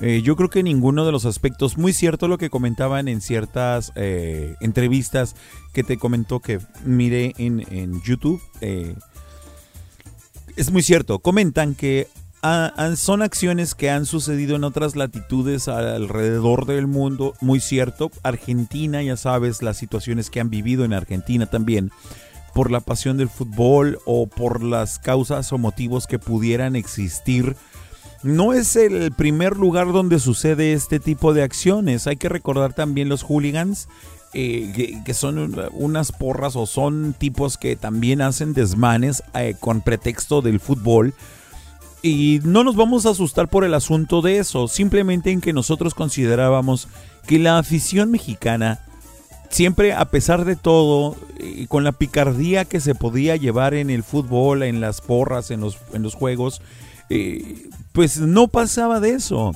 Eh, 0.00 0.22
yo 0.22 0.36
creo 0.36 0.48
que 0.48 0.62
ninguno 0.62 1.04
de 1.04 1.12
los 1.12 1.24
aspectos, 1.24 1.76
muy 1.76 1.92
cierto 1.92 2.28
lo 2.28 2.38
que 2.38 2.50
comentaban 2.50 3.08
en 3.08 3.20
ciertas 3.20 3.92
eh, 3.96 4.54
entrevistas 4.60 5.34
que 5.72 5.82
te 5.82 5.96
comentó 5.96 6.38
que 6.40 6.60
miré 6.84 7.34
en, 7.38 8.00
YouTube, 8.02 8.40
eh, 8.60 8.94
es 10.56 10.70
muy 10.70 10.82
cierto, 10.82 11.18
comentan 11.18 11.74
que 11.74 12.06
son 12.94 13.22
acciones 13.22 13.74
que 13.74 13.90
han 13.90 14.06
sucedido 14.06 14.54
en 14.54 14.62
otras 14.62 14.94
latitudes 14.94 15.66
alrededor 15.66 16.66
del 16.66 16.86
mundo, 16.86 17.34
muy 17.40 17.58
cierto, 17.58 18.12
Argentina, 18.22 19.02
ya 19.02 19.16
sabes, 19.16 19.60
las 19.62 19.76
situaciones 19.76 20.30
que 20.30 20.38
han 20.38 20.48
vivido 20.48 20.84
en 20.84 20.92
Argentina 20.92 21.46
también 21.46 21.90
por 22.54 22.70
la 22.70 22.80
pasión 22.80 23.16
del 23.16 23.28
fútbol 23.28 24.00
o 24.04 24.26
por 24.26 24.62
las 24.62 24.98
causas 24.98 25.52
o 25.52 25.58
motivos 25.58 26.06
que 26.06 26.18
pudieran 26.18 26.76
existir 26.76 27.56
no 28.22 28.52
es 28.52 28.76
el 28.76 29.12
primer 29.12 29.56
lugar 29.56 29.92
donde 29.92 30.18
sucede 30.18 30.72
este 30.72 31.00
tipo 31.00 31.32
de 31.34 31.42
acciones. 31.42 32.06
Hay 32.06 32.16
que 32.16 32.28
recordar 32.28 32.72
también 32.72 33.08
los 33.08 33.22
hooligans, 33.22 33.88
eh, 34.34 35.00
que, 35.04 35.14
son 35.14 35.56
unas 35.72 36.12
porras 36.12 36.56
o 36.56 36.66
son 36.66 37.14
tipos 37.16 37.56
que 37.56 37.76
también 37.76 38.20
hacen 38.20 38.52
desmanes 38.52 39.22
eh, 39.34 39.54
con 39.58 39.80
pretexto 39.80 40.42
del 40.42 40.60
fútbol. 40.60 41.14
Y 42.02 42.40
no 42.44 42.64
nos 42.64 42.76
vamos 42.76 43.06
a 43.06 43.10
asustar 43.10 43.48
por 43.48 43.64
el 43.64 43.74
asunto 43.74 44.22
de 44.22 44.38
eso, 44.38 44.68
simplemente 44.68 45.30
en 45.30 45.40
que 45.40 45.52
nosotros 45.52 45.94
considerábamos 45.94 46.88
que 47.26 47.38
la 47.38 47.58
afición 47.58 48.10
mexicana, 48.10 48.80
siempre 49.50 49.92
a 49.92 50.04
pesar 50.04 50.44
de 50.44 50.54
todo, 50.54 51.16
y 51.38 51.66
con 51.66 51.82
la 51.82 51.92
picardía 51.92 52.64
que 52.64 52.80
se 52.80 52.94
podía 52.94 53.34
llevar 53.34 53.74
en 53.74 53.90
el 53.90 54.04
fútbol, 54.04 54.62
en 54.62 54.80
las 54.80 55.00
porras, 55.00 55.50
en 55.50 55.60
los, 55.60 55.78
en 55.92 56.02
los 56.02 56.14
juegos, 56.14 56.62
eh, 57.10 57.68
pues 57.92 58.18
no 58.18 58.48
pasaba 58.48 59.00
de 59.00 59.10
eso. 59.10 59.52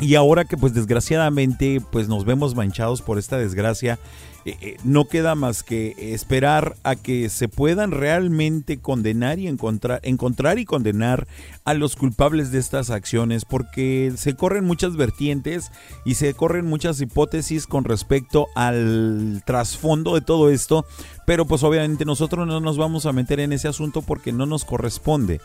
Y 0.00 0.16
ahora 0.16 0.44
que 0.44 0.56
pues 0.56 0.74
desgraciadamente 0.74 1.80
pues 1.92 2.08
nos 2.08 2.24
vemos 2.24 2.54
manchados 2.56 3.00
por 3.00 3.18
esta 3.18 3.38
desgracia, 3.38 3.98
eh, 4.44 4.58
eh, 4.60 4.76
no 4.84 5.06
queda 5.06 5.34
más 5.34 5.62
que 5.62 5.94
esperar 6.12 6.76
a 6.82 6.96
que 6.96 7.30
se 7.30 7.48
puedan 7.48 7.92
realmente 7.92 8.78
condenar 8.78 9.38
y 9.38 9.46
encontrar, 9.46 10.00
encontrar 10.02 10.58
y 10.58 10.66
condenar 10.66 11.26
a 11.64 11.72
los 11.72 11.96
culpables 11.96 12.50
de 12.50 12.58
estas 12.58 12.90
acciones, 12.90 13.46
porque 13.46 14.12
se 14.16 14.34
corren 14.34 14.64
muchas 14.64 14.96
vertientes 14.96 15.70
y 16.04 16.16
se 16.16 16.34
corren 16.34 16.66
muchas 16.66 17.00
hipótesis 17.00 17.66
con 17.66 17.84
respecto 17.84 18.48
al 18.54 19.42
trasfondo 19.46 20.14
de 20.14 20.20
todo 20.20 20.50
esto, 20.50 20.84
pero 21.24 21.46
pues 21.46 21.62
obviamente 21.62 22.04
nosotros 22.04 22.46
no 22.46 22.60
nos 22.60 22.76
vamos 22.76 23.06
a 23.06 23.12
meter 23.12 23.40
en 23.40 23.52
ese 23.52 23.68
asunto 23.68 24.02
porque 24.02 24.32
no 24.32 24.44
nos 24.44 24.66
corresponde. 24.66 25.40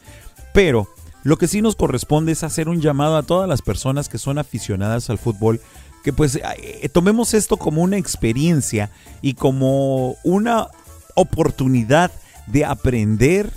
Pero 0.54 0.90
lo 1.24 1.38
que 1.38 1.48
sí 1.48 1.62
nos 1.62 1.76
corresponde 1.76 2.32
es 2.32 2.44
hacer 2.44 2.70
un 2.70 2.82
llamado 2.82 3.18
a 3.18 3.24
todas 3.24 3.48
las 3.48 3.62
personas 3.62 4.10
que 4.10 4.18
son 4.18 4.38
aficionadas 4.38 5.10
al 5.10 5.18
fútbol, 5.18 5.60
que 6.04 6.14
pues 6.14 6.36
eh, 6.36 6.90
tomemos 6.90 7.34
esto 7.34 7.58
como 7.58 7.82
una 7.82 7.98
experiencia 7.98 8.90
y 9.22 9.34
como 9.34 10.16
una 10.24 10.68
oportunidad 11.16 12.12
de 12.48 12.66
aprender 12.66 13.52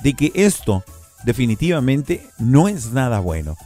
de 0.00 0.14
que 0.14 0.32
esto 0.34 0.84
definitivamente 1.24 2.26
no 2.38 2.68
es 2.68 2.92
nada 2.92 3.20
bueno. 3.20 3.56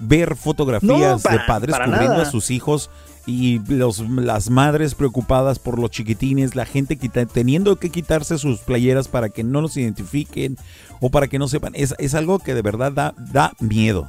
Ver 0.00 0.34
fotografías 0.34 1.22
de 1.22 1.38
padres 1.46 1.76
cubriendo 1.76 2.22
a 2.22 2.24
sus 2.24 2.50
hijos 2.50 2.90
y 3.24 3.60
los, 3.72 4.00
las 4.00 4.50
madres 4.50 4.96
preocupadas 4.96 5.60
por 5.60 5.78
los 5.78 5.90
chiquitines, 5.90 6.56
la 6.56 6.66
gente 6.66 6.96
teniendo 7.32 7.76
que 7.76 7.90
quitarse 7.90 8.36
sus 8.36 8.58
playeras 8.60 9.06
para 9.06 9.28
que 9.28 9.44
no 9.44 9.60
los 9.60 9.76
identifiquen 9.76 10.56
o 11.02 11.10
para 11.10 11.26
que 11.26 11.38
no 11.38 11.48
sepan, 11.48 11.72
es, 11.74 11.94
es 11.98 12.14
algo 12.14 12.38
que 12.38 12.54
de 12.54 12.62
verdad 12.62 12.92
da, 12.92 13.14
da 13.18 13.52
miedo. 13.60 14.08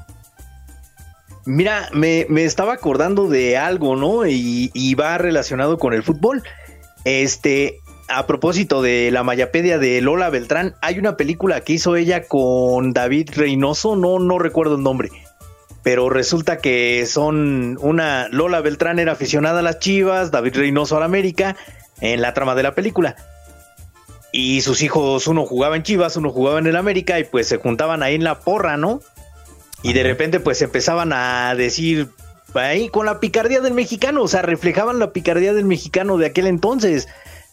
Mira, 1.45 1.89
me, 1.91 2.25
estaba 2.43 2.71
acordando 2.71 3.27
de 3.27 3.57
algo, 3.57 3.97
¿no? 3.97 4.25
Y, 4.25 4.71
y, 4.73 4.95
va 4.95 5.17
relacionado 5.17 5.77
con 5.77 5.93
el 5.93 6.03
fútbol. 6.03 6.43
Este, 7.03 7.79
a 8.07 8.27
propósito 8.27 8.81
de 8.81 9.09
la 9.11 9.23
Mayapedia 9.23 9.77
de 9.77 9.99
Lola 9.99 10.29
Beltrán, 10.29 10.75
hay 10.81 10.99
una 10.99 11.17
película 11.17 11.61
que 11.61 11.73
hizo 11.73 11.97
ella 11.97 12.23
con 12.27 12.93
David 12.93 13.31
Reynoso, 13.35 13.97
no, 13.97 14.19
no 14.19 14.39
recuerdo 14.39 14.75
el 14.75 14.83
nombre 14.83 15.09
pero 15.83 16.09
resulta 16.09 16.59
que 16.59 17.05
son 17.05 17.77
una 17.81 18.29
Lola 18.29 18.61
Beltrán 18.61 18.99
era 18.99 19.11
aficionada 19.11 19.59
a 19.59 19.63
las 19.63 19.79
Chivas, 19.79 20.31
David 20.31 20.55
Reynoso 20.55 20.95
a 20.95 21.01
la 21.01 21.05
América 21.05 21.57
en 21.99 22.21
la 22.21 22.33
trama 22.33 22.55
de 22.55 22.63
la 22.63 22.73
película. 22.73 23.17
Y 24.36 24.61
sus 24.61 24.81
hijos, 24.81 25.27
uno 25.27 25.45
jugaba 25.45 25.75
en 25.75 25.84
Chivas, 25.84 26.17
uno 26.17 26.31
jugaba 26.31 26.57
en 26.57 26.65
el 26.65 26.75
América 26.75 27.19
y 27.19 27.23
pues 27.23 27.47
se 27.47 27.57
juntaban 27.57 28.01
ahí 28.01 28.15
en 28.15 28.23
la 28.23 28.39
porra, 28.39 28.77
¿no? 28.77 28.99
Y 29.84 29.93
de 29.93 30.01
repente 30.01 30.39
pues 30.39 30.59
empezaban 30.63 31.13
a 31.13 31.53
decir 31.55 32.09
ahí 32.55 32.89
con 32.89 33.05
la 33.05 33.19
picardía 33.19 33.61
del 33.61 33.75
mexicano, 33.75 34.23
o 34.23 34.27
sea, 34.27 34.41
reflejaban 34.41 34.97
la 34.97 35.11
picardía 35.11 35.53
del 35.53 35.65
mexicano 35.65 36.17
de 36.17 36.25
aquel 36.25 36.47
entonces. 36.47 37.07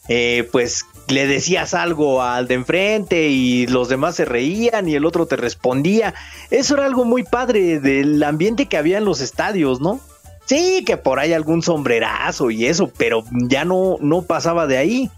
Eh, 0.07 0.49
pues 0.51 0.83
le 1.07 1.27
decías 1.27 1.75
algo 1.75 2.23
al 2.23 2.47
de 2.47 2.55
enfrente 2.55 3.27
y 3.27 3.67
los 3.67 3.87
demás 3.87 4.15
se 4.15 4.25
reían 4.25 4.89
y 4.89 4.95
el 4.95 5.05
otro 5.05 5.27
te 5.27 5.35
respondía. 5.35 6.15
Eso 6.49 6.73
era 6.73 6.85
algo 6.85 7.05
muy 7.05 7.21
padre 7.21 7.79
del 7.79 8.23
ambiente 8.23 8.65
que 8.65 8.77
había 8.77 8.97
en 8.97 9.05
los 9.05 9.21
estadios, 9.21 9.81
¿no? 9.81 9.99
Sí, 10.45 10.83
que 10.83 10.97
por 10.97 11.19
ahí 11.19 11.31
algún 11.33 11.61
sombrerazo 11.61 12.49
y 12.49 12.65
eso, 12.65 12.91
pero 12.97 13.23
ya 13.31 13.65
no, 13.65 13.97
no 14.01 14.23
pasaba 14.23 14.65
de 14.65 14.79
ahí. 14.79 15.11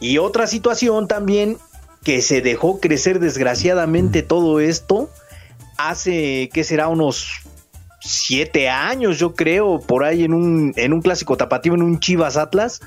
Y 0.00 0.18
otra 0.18 0.46
situación 0.46 1.08
también 1.08 1.58
que 2.04 2.22
se 2.22 2.40
dejó 2.40 2.80
crecer 2.80 3.20
desgraciadamente 3.20 4.22
todo 4.22 4.60
esto 4.60 5.10
hace, 5.76 6.48
¿qué 6.52 6.64
será? 6.64 6.88
Unos 6.88 7.28
siete 8.00 8.68
años, 8.68 9.18
yo 9.18 9.34
creo, 9.34 9.80
por 9.80 10.04
ahí 10.04 10.24
en 10.24 10.32
un, 10.32 10.72
en 10.76 10.92
un 10.92 11.02
clásico 11.02 11.36
tapativo, 11.36 11.74
en 11.74 11.82
un 11.82 12.00
Chivas 12.00 12.36
Atlas 12.36 12.80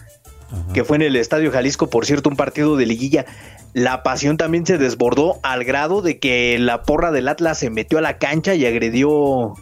que 0.74 0.84
fue 0.84 0.97
en 0.97 1.03
el 1.03 1.16
Estadio 1.16 1.51
Jalisco, 1.51 1.89
por 1.89 2.05
cierto, 2.05 2.30
un 2.30 2.36
partido 2.36 2.76
de 2.76 2.86
liguilla. 2.86 3.26
La 3.74 4.03
pasión 4.03 4.38
también 4.38 4.66
se 4.66 4.78
desbordó 4.78 5.39
al 5.43 5.64
grado 5.64 6.01
de 6.01 6.20
que 6.20 6.57
la 6.59 6.84
porra 6.84 7.12
del 7.12 7.28
Atlas 7.28 7.59
se 7.59 7.70
metió 7.70 7.97
a 7.97 8.01
la 8.01 8.18
cancha 8.18 8.53
y 8.55 8.66
agredió 8.66 9.53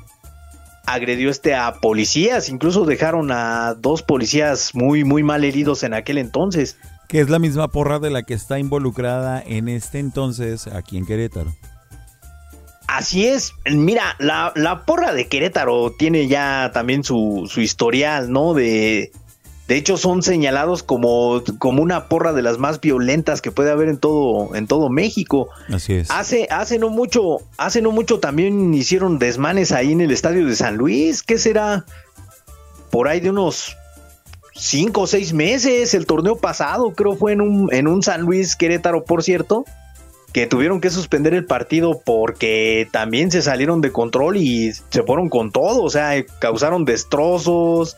agredió 0.85 1.29
este 1.29 1.53
a 1.53 1.75
policías, 1.75 2.49
incluso 2.49 2.85
dejaron 2.85 3.31
a 3.31 3.75
dos 3.75 4.01
policías 4.01 4.73
muy 4.73 5.03
muy 5.03 5.21
mal 5.21 5.43
heridos 5.43 5.83
en 5.83 5.93
aquel 5.93 6.17
entonces. 6.17 6.77
Que 7.09 7.19
es 7.19 7.29
la 7.29 7.39
misma 7.39 7.67
porra 7.67 7.99
de 7.99 8.11
la 8.11 8.23
que 8.23 8.35
está 8.35 8.59
involucrada 8.59 9.43
en 9.45 9.67
este 9.67 9.99
entonces 9.99 10.67
aquí 10.67 10.97
en 10.97 11.05
Querétaro. 11.05 11.53
Así 12.87 13.27
es, 13.27 13.53
mira, 13.65 14.15
la, 14.19 14.53
la 14.55 14.85
porra 14.85 15.13
de 15.13 15.27
Querétaro 15.27 15.91
tiene 15.91 16.27
ya 16.27 16.71
también 16.73 17.03
su, 17.03 17.49
su 17.51 17.61
historial, 17.61 18.31
¿no? 18.31 18.53
De, 18.53 19.11
de 19.69 19.75
hecho, 19.75 19.97
son 19.97 20.23
señalados 20.23 20.81
como, 20.81 21.43
como 21.59 21.83
una 21.83 22.07
porra 22.07 22.33
de 22.33 22.41
las 22.41 22.57
más 22.57 22.81
violentas 22.81 23.39
que 23.39 23.51
puede 23.51 23.69
haber 23.69 23.87
en 23.87 23.99
todo, 23.99 24.55
en 24.55 24.65
todo 24.65 24.89
México. 24.89 25.49
Así 25.71 25.93
es. 25.93 26.09
Hace, 26.09 26.47
hace 26.49 26.79
no 26.79 26.89
mucho, 26.89 27.37
hace 27.57 27.83
no 27.83 27.91
mucho 27.91 28.19
también 28.19 28.73
hicieron 28.73 29.19
desmanes 29.19 29.71
ahí 29.71 29.91
en 29.91 30.01
el 30.01 30.09
estadio 30.09 30.47
de 30.47 30.55
San 30.55 30.75
Luis. 30.75 31.21
¿Qué 31.21 31.37
será? 31.37 31.85
Por 32.89 33.07
ahí 33.07 33.19
de 33.19 33.29
unos 33.29 33.77
cinco 34.59 35.01
o 35.01 35.07
seis 35.07 35.33
meses. 35.33 35.93
El 35.93 36.05
torneo 36.05 36.35
pasado, 36.35 36.91
creo 36.91 37.15
fue 37.15 37.33
en 37.33 37.41
un, 37.41 37.73
en 37.73 37.87
un 37.87 38.03
San 38.03 38.21
Luis 38.21 38.55
Querétaro, 38.55 39.03
por 39.05 39.23
cierto. 39.23 39.65
Que 40.33 40.45
tuvieron 40.45 40.79
que 40.79 40.91
suspender 40.91 41.33
el 41.33 41.45
partido 41.45 42.01
porque 42.05 42.87
también 42.91 43.31
se 43.31 43.41
salieron 43.41 43.81
de 43.81 43.91
control 43.91 44.37
y 44.37 44.71
se 44.73 45.01
fueron 45.01 45.27
con 45.27 45.51
todo. 45.51 45.81
O 45.81 45.89
sea, 45.89 46.23
causaron 46.39 46.85
destrozos 46.85 47.95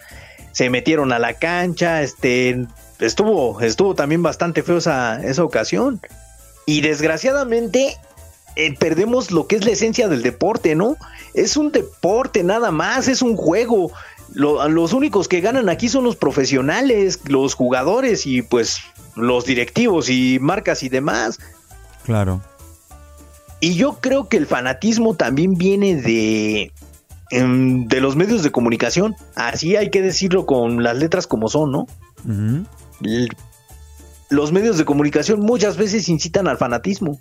se 0.51 0.69
metieron 0.69 1.11
a 1.11 1.19
la 1.19 1.33
cancha, 1.35 2.01
este, 2.01 2.65
estuvo, 2.99 3.61
estuvo 3.61 3.95
también 3.95 4.21
bastante 4.21 4.63
feo 4.63 4.77
esa, 4.77 5.21
esa 5.23 5.43
ocasión. 5.43 6.01
Y 6.65 6.81
desgraciadamente 6.81 7.97
eh, 8.55 8.75
perdemos 8.77 9.31
lo 9.31 9.47
que 9.47 9.55
es 9.55 9.65
la 9.65 9.71
esencia 9.71 10.07
del 10.07 10.21
deporte, 10.21 10.75
¿no? 10.75 10.97
Es 11.33 11.57
un 11.57 11.71
deporte 11.71 12.43
nada 12.43 12.71
más, 12.71 13.07
es 13.07 13.21
un 13.21 13.35
juego. 13.35 13.91
Los 14.33 14.93
únicos 14.93 15.27
que 15.27 15.41
ganan 15.41 15.69
aquí 15.69 15.89
son 15.89 16.03
los 16.03 16.15
profesionales, 16.15 17.19
los 17.27 17.53
jugadores 17.53 18.25
y 18.25 18.41
pues 18.41 18.79
los 19.15 19.45
directivos 19.45 20.09
y 20.09 20.39
marcas 20.39 20.83
y 20.83 20.89
demás. 20.89 21.39
Claro. 22.03 22.41
Y 23.59 23.75
yo 23.75 23.97
creo 24.01 24.27
que 24.27 24.37
el 24.37 24.47
fanatismo 24.47 25.15
también 25.15 25.55
viene 25.55 25.95
de, 25.95 26.71
em, 27.29 27.87
de 27.87 28.01
los 28.01 28.15
medios 28.15 28.41
de 28.41 28.51
comunicación. 28.51 29.15
Así 29.35 29.75
hay 29.75 29.91
que 29.91 30.01
decirlo 30.01 30.45
con 30.45 30.81
las 30.81 30.97
letras 30.97 31.27
como 31.27 31.47
son, 31.47 31.71
¿no? 31.71 31.87
Los 34.29 34.51
medios 34.51 34.77
de 34.77 34.85
comunicación 34.85 35.41
muchas 35.41 35.77
veces 35.77 36.09
incitan 36.09 36.47
al 36.47 36.57
fanatismo. 36.57 37.19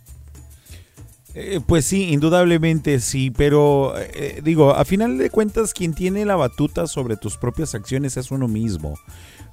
Eh, 1.35 1.61
pues 1.65 1.85
sí, 1.85 2.11
indudablemente 2.13 2.99
sí, 2.99 3.31
pero 3.31 3.95
eh, 3.97 4.41
digo, 4.43 4.75
a 4.75 4.85
final 4.85 5.17
de 5.17 5.31
cuentas 5.31 5.73
quien 5.75 5.95
tiene 5.95 6.25
la 6.25 6.35
batuta 6.35 6.87
sobre 6.89 7.17
tus 7.17 7.37
propias 7.37 7.75
acciones 7.77 8.17
es 8.17 8.31
uno 8.33 8.49
mismo. 8.49 8.95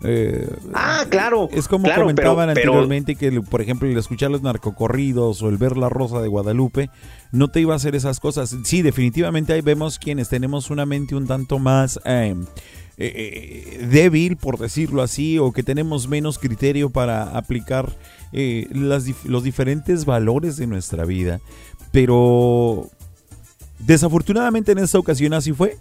Eh, 0.03 0.47
Ah, 0.73 1.05
claro. 1.09 1.49
es 1.51 1.67
como 1.67 1.85
claro, 1.85 2.01
comentaban 2.03 2.47
pero- 2.53 2.53
pero- 2.55 2.73
anteriormente 2.79 3.15
que, 3.15 3.41
por 3.41 3.61
ejemplo, 3.61 3.87
el 3.87 3.97
escuchar 3.97 4.31
los 4.31 4.41
narcocorridos 4.41 5.41
o 5.43 5.49
el 5.49 5.57
ver 5.57 5.77
La 5.77 5.89
Rosa 5.89 6.19
de 6.21 6.27
Guadalupe 6.27 6.89
no 7.31 7.47
te 7.49 7.61
iba 7.61 7.73
a 7.73 7.77
hacer 7.77 7.95
esas 7.95 8.19
cosas. 8.19 8.55
Sí, 8.63 8.81
definitivamente 8.81 9.53
ahí 9.53 9.61
vemos 9.61 9.99
quienes 9.99 10.29
tenemos 10.29 10.69
una 10.71 10.85
mente 10.87 11.15
un 11.15 11.27
tanto 11.27 11.59
más 11.59 11.99
eh, 12.99 13.77
eh, 13.79 13.87
débil, 13.87 14.37
por 14.37 14.57
decirlo 14.57 15.03
así, 15.03 15.37
o 15.37 15.51
que 15.51 15.61
tenemos 15.61 16.07
menos 16.07 16.39
criterio 16.39 16.89
para 16.89 17.37
aplicar 17.37 17.95
eh, 18.33 18.67
los 18.71 19.43
diferentes 19.43 20.05
valores 20.05 20.57
de 20.57 20.65
nuestra 20.65 21.05
vida. 21.05 21.39
Pero 21.91 22.89
desafortunadamente 23.79 24.71
en 24.71 24.79
esta 24.79 24.97
ocasión 24.97 25.33
así 25.33 25.53
fue. 25.53 25.77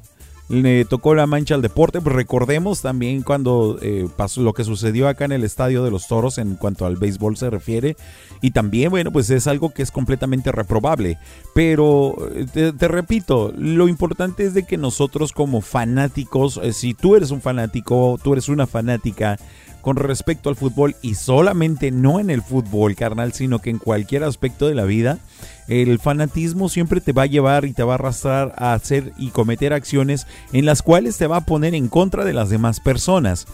Le 0.49 0.85
tocó 0.85 1.15
la 1.15 1.27
mancha 1.27 1.57
al 1.57 1.63
deporte. 1.63 2.01
Pues 2.01 2.15
recordemos 2.15 2.81
también 2.81 3.23
cuando 3.23 3.79
eh, 3.83 4.09
pasó 4.17 4.43
lo 4.43 4.53
que 4.53 4.63
sucedió 4.63 5.09
acá 5.09 5.25
en 5.25 5.33
el 5.33 5.43
Estadio 5.45 5.83
de 5.83 5.91
los 5.91 6.07
Toros 6.07 6.39
en 6.39 6.55
cuanto 6.55 6.87
al 6.87 6.97
béisbol 6.97 7.37
se 7.37 7.51
refiere. 7.51 7.97
Y 8.43 8.53
también, 8.53 8.91
bueno, 8.91 9.11
pues 9.11 9.29
es 9.31 9.49
algo 9.49 9.71
que 9.71 9.83
es 9.83 9.91
completamente 9.91 10.53
reprobable. 10.53 11.19
Pero 11.53 12.15
eh, 12.35 12.73
te, 12.79 12.89
repito, 12.89 13.53
lo 13.57 13.89
importante 13.89 14.45
es 14.45 14.55
de 14.55 14.65
que 14.65 14.77
nosotros 14.77 15.33
como 15.33 15.61
fanáticos, 15.63 16.61
eh, 16.63 16.73
si 16.73 16.95
tú 16.95 17.17
eres 17.17 17.33
un 17.33 17.41
fanático, 17.41 18.19
tú 18.23 18.33
eres 18.33 18.49
una 18.49 18.69
fanática 18.69 19.39
con 19.87 19.95
respecto 19.95 20.49
al 20.49 20.57
fútbol 20.57 20.97
y 21.01 21.15
solamente 21.15 21.93
no 21.93 22.19
en 22.19 22.29
el 22.29 22.43
fútbol, 22.43 22.97
carnal, 22.97 23.33
sino 23.33 23.61
que 23.61 23.71
en 23.71 23.79
cualquier 23.79 24.25
aspecto 24.25 24.67
de 24.67 24.75
la 24.75 24.83
vida, 24.83 25.21
el 25.69 26.01
fanatismo 26.01 26.69
siempre 26.69 27.01
te 27.01 27.13
va 27.13 27.23
a 27.23 27.27
llevar 27.27 27.67
y 27.67 27.73
te 27.73 27.85
va 27.85 27.93
a 27.93 27.95
arrastrar 27.95 28.53
a 28.59 28.73
hacer 28.73 29.13
y 29.17 29.29
cometer 29.29 29.73
acciones 29.73 30.27
en 30.53 30.65
las 30.65 30.83
cuales 30.83 31.19
te 31.19 31.29
va 31.29 31.37
a 31.37 31.47
poner 31.47 31.77
en 31.77 31.87
contra 31.87 32.25
de 32.25 32.33
las 32.33 32.51
demás 32.51 32.81
personas. 32.81 33.47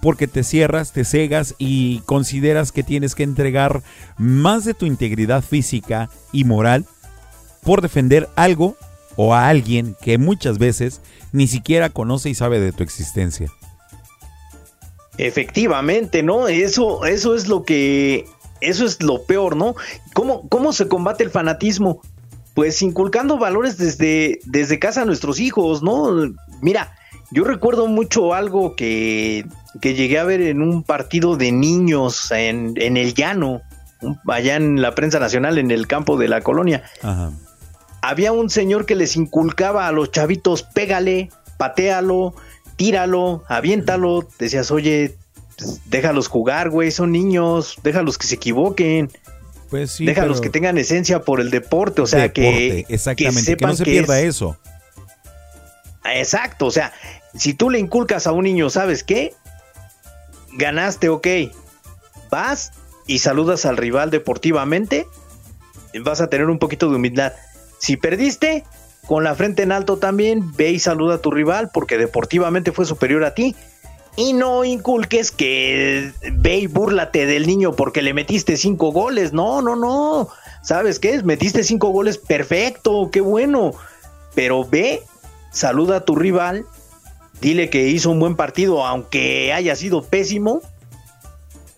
Porque 0.00 0.28
te 0.28 0.44
cierras, 0.44 0.92
te 0.92 1.04
cegas 1.04 1.56
y 1.58 2.02
consideras 2.06 2.70
que 2.70 2.84
tienes 2.84 3.16
que 3.16 3.24
entregar 3.24 3.82
más 4.16 4.64
de 4.64 4.74
tu 4.74 4.86
integridad 4.86 5.42
física 5.42 6.08
y 6.30 6.44
moral 6.44 6.86
por 7.64 7.82
defender 7.82 8.28
algo 8.36 8.76
o 9.16 9.34
a 9.34 9.48
alguien 9.48 9.96
que 10.00 10.18
muchas 10.18 10.58
veces 10.58 11.00
ni 11.32 11.48
siquiera 11.48 11.90
conoce 11.90 12.30
y 12.30 12.36
sabe 12.36 12.60
de 12.60 12.70
tu 12.70 12.84
existencia. 12.84 13.50
Efectivamente, 15.20 16.22
¿no? 16.22 16.48
Eso, 16.48 17.04
eso 17.04 17.34
es 17.34 17.46
lo 17.46 17.62
que, 17.62 18.24
eso 18.60 18.86
es 18.86 19.02
lo 19.02 19.22
peor, 19.24 19.56
¿no? 19.56 19.74
¿Cómo, 20.14 20.48
cómo 20.48 20.72
se 20.72 20.88
combate 20.88 21.24
el 21.24 21.30
fanatismo? 21.30 22.00
Pues 22.54 22.80
inculcando 22.82 23.38
valores 23.38 23.76
desde, 23.76 24.40
desde 24.44 24.78
casa 24.78 25.02
a 25.02 25.04
nuestros 25.04 25.38
hijos, 25.38 25.82
¿no? 25.82 26.32
Mira, 26.62 26.94
yo 27.30 27.44
recuerdo 27.44 27.86
mucho 27.86 28.34
algo 28.34 28.74
que, 28.76 29.44
que 29.80 29.94
llegué 29.94 30.18
a 30.18 30.24
ver 30.24 30.40
en 30.40 30.62
un 30.62 30.82
partido 30.82 31.36
de 31.36 31.52
niños 31.52 32.30
en, 32.30 32.74
en 32.76 32.96
el 32.96 33.14
llano, 33.14 33.62
allá 34.26 34.56
en 34.56 34.80
la 34.80 34.94
prensa 34.94 35.20
nacional, 35.20 35.58
en 35.58 35.70
el 35.70 35.86
campo 35.86 36.16
de 36.16 36.28
la 36.28 36.40
colonia. 36.40 36.82
Ajá. 37.02 37.30
Había 38.02 38.32
un 38.32 38.48
señor 38.48 38.86
que 38.86 38.94
les 38.94 39.16
inculcaba 39.16 39.86
a 39.86 39.92
los 39.92 40.10
chavitos, 40.10 40.62
pégale, 40.62 41.28
patealo, 41.58 42.34
tíralo, 42.80 43.44
aviéntalo. 43.46 44.26
Decías, 44.38 44.70
oye, 44.70 45.14
pues, 45.58 45.82
déjalos 45.84 46.28
jugar, 46.28 46.70
güey, 46.70 46.90
son 46.90 47.12
niños, 47.12 47.76
déjalos 47.82 48.16
que 48.16 48.26
se 48.26 48.36
equivoquen. 48.36 49.10
Pues 49.68 49.90
sí, 49.90 50.06
déjalos 50.06 50.40
que 50.40 50.48
tengan 50.48 50.78
esencia 50.78 51.20
por 51.20 51.42
el 51.42 51.50
deporte, 51.50 52.00
o 52.00 52.06
sea, 52.06 52.32
que, 52.32 52.86
exactamente, 52.88 53.40
que, 53.40 53.44
sepan 53.44 53.70
no 53.70 53.76
se 53.76 53.84
que 53.84 53.90
pierda 53.90 54.18
es- 54.20 54.28
eso. 54.36 54.56
Exacto, 56.06 56.64
o 56.64 56.70
sea, 56.70 56.94
si 57.34 57.52
tú 57.52 57.68
le 57.68 57.78
inculcas 57.78 58.26
a 58.26 58.32
un 58.32 58.44
niño, 58.44 58.70
¿sabes 58.70 59.04
qué? 59.04 59.34
Ganaste, 60.54 61.10
ok. 61.10 61.26
Vas 62.30 62.72
y 63.06 63.18
saludas 63.18 63.66
al 63.66 63.76
rival 63.76 64.10
deportivamente, 64.10 65.06
vas 66.02 66.22
a 66.22 66.28
tener 66.30 66.46
un 66.46 66.58
poquito 66.58 66.88
de 66.88 66.96
humildad. 66.96 67.34
Si 67.78 67.98
perdiste, 67.98 68.64
con 69.10 69.24
la 69.24 69.34
frente 69.34 69.64
en 69.64 69.72
alto 69.72 69.96
también, 69.96 70.52
ve 70.54 70.70
y 70.70 70.78
saluda 70.78 71.16
a 71.16 71.18
tu 71.18 71.32
rival 71.32 71.70
porque 71.74 71.98
deportivamente 71.98 72.70
fue 72.70 72.84
superior 72.84 73.24
a 73.24 73.34
ti. 73.34 73.56
Y 74.14 74.34
no 74.34 74.64
inculques 74.64 75.32
que 75.32 76.12
ve 76.34 76.58
y 76.58 76.66
búrlate 76.68 77.26
del 77.26 77.48
niño 77.48 77.72
porque 77.72 78.02
le 78.02 78.14
metiste 78.14 78.56
cinco 78.56 78.92
goles. 78.92 79.32
No, 79.32 79.62
no, 79.62 79.74
no. 79.74 80.28
¿Sabes 80.62 81.00
qué? 81.00 81.24
Metiste 81.24 81.64
cinco 81.64 81.88
goles, 81.88 82.18
perfecto, 82.18 83.10
qué 83.10 83.20
bueno. 83.20 83.72
Pero 84.36 84.64
ve, 84.64 85.02
saluda 85.50 85.96
a 85.96 86.04
tu 86.04 86.14
rival, 86.14 86.64
dile 87.40 87.68
que 87.68 87.88
hizo 87.88 88.10
un 88.10 88.20
buen 88.20 88.36
partido, 88.36 88.86
aunque 88.86 89.52
haya 89.52 89.74
sido 89.74 90.04
pésimo, 90.04 90.62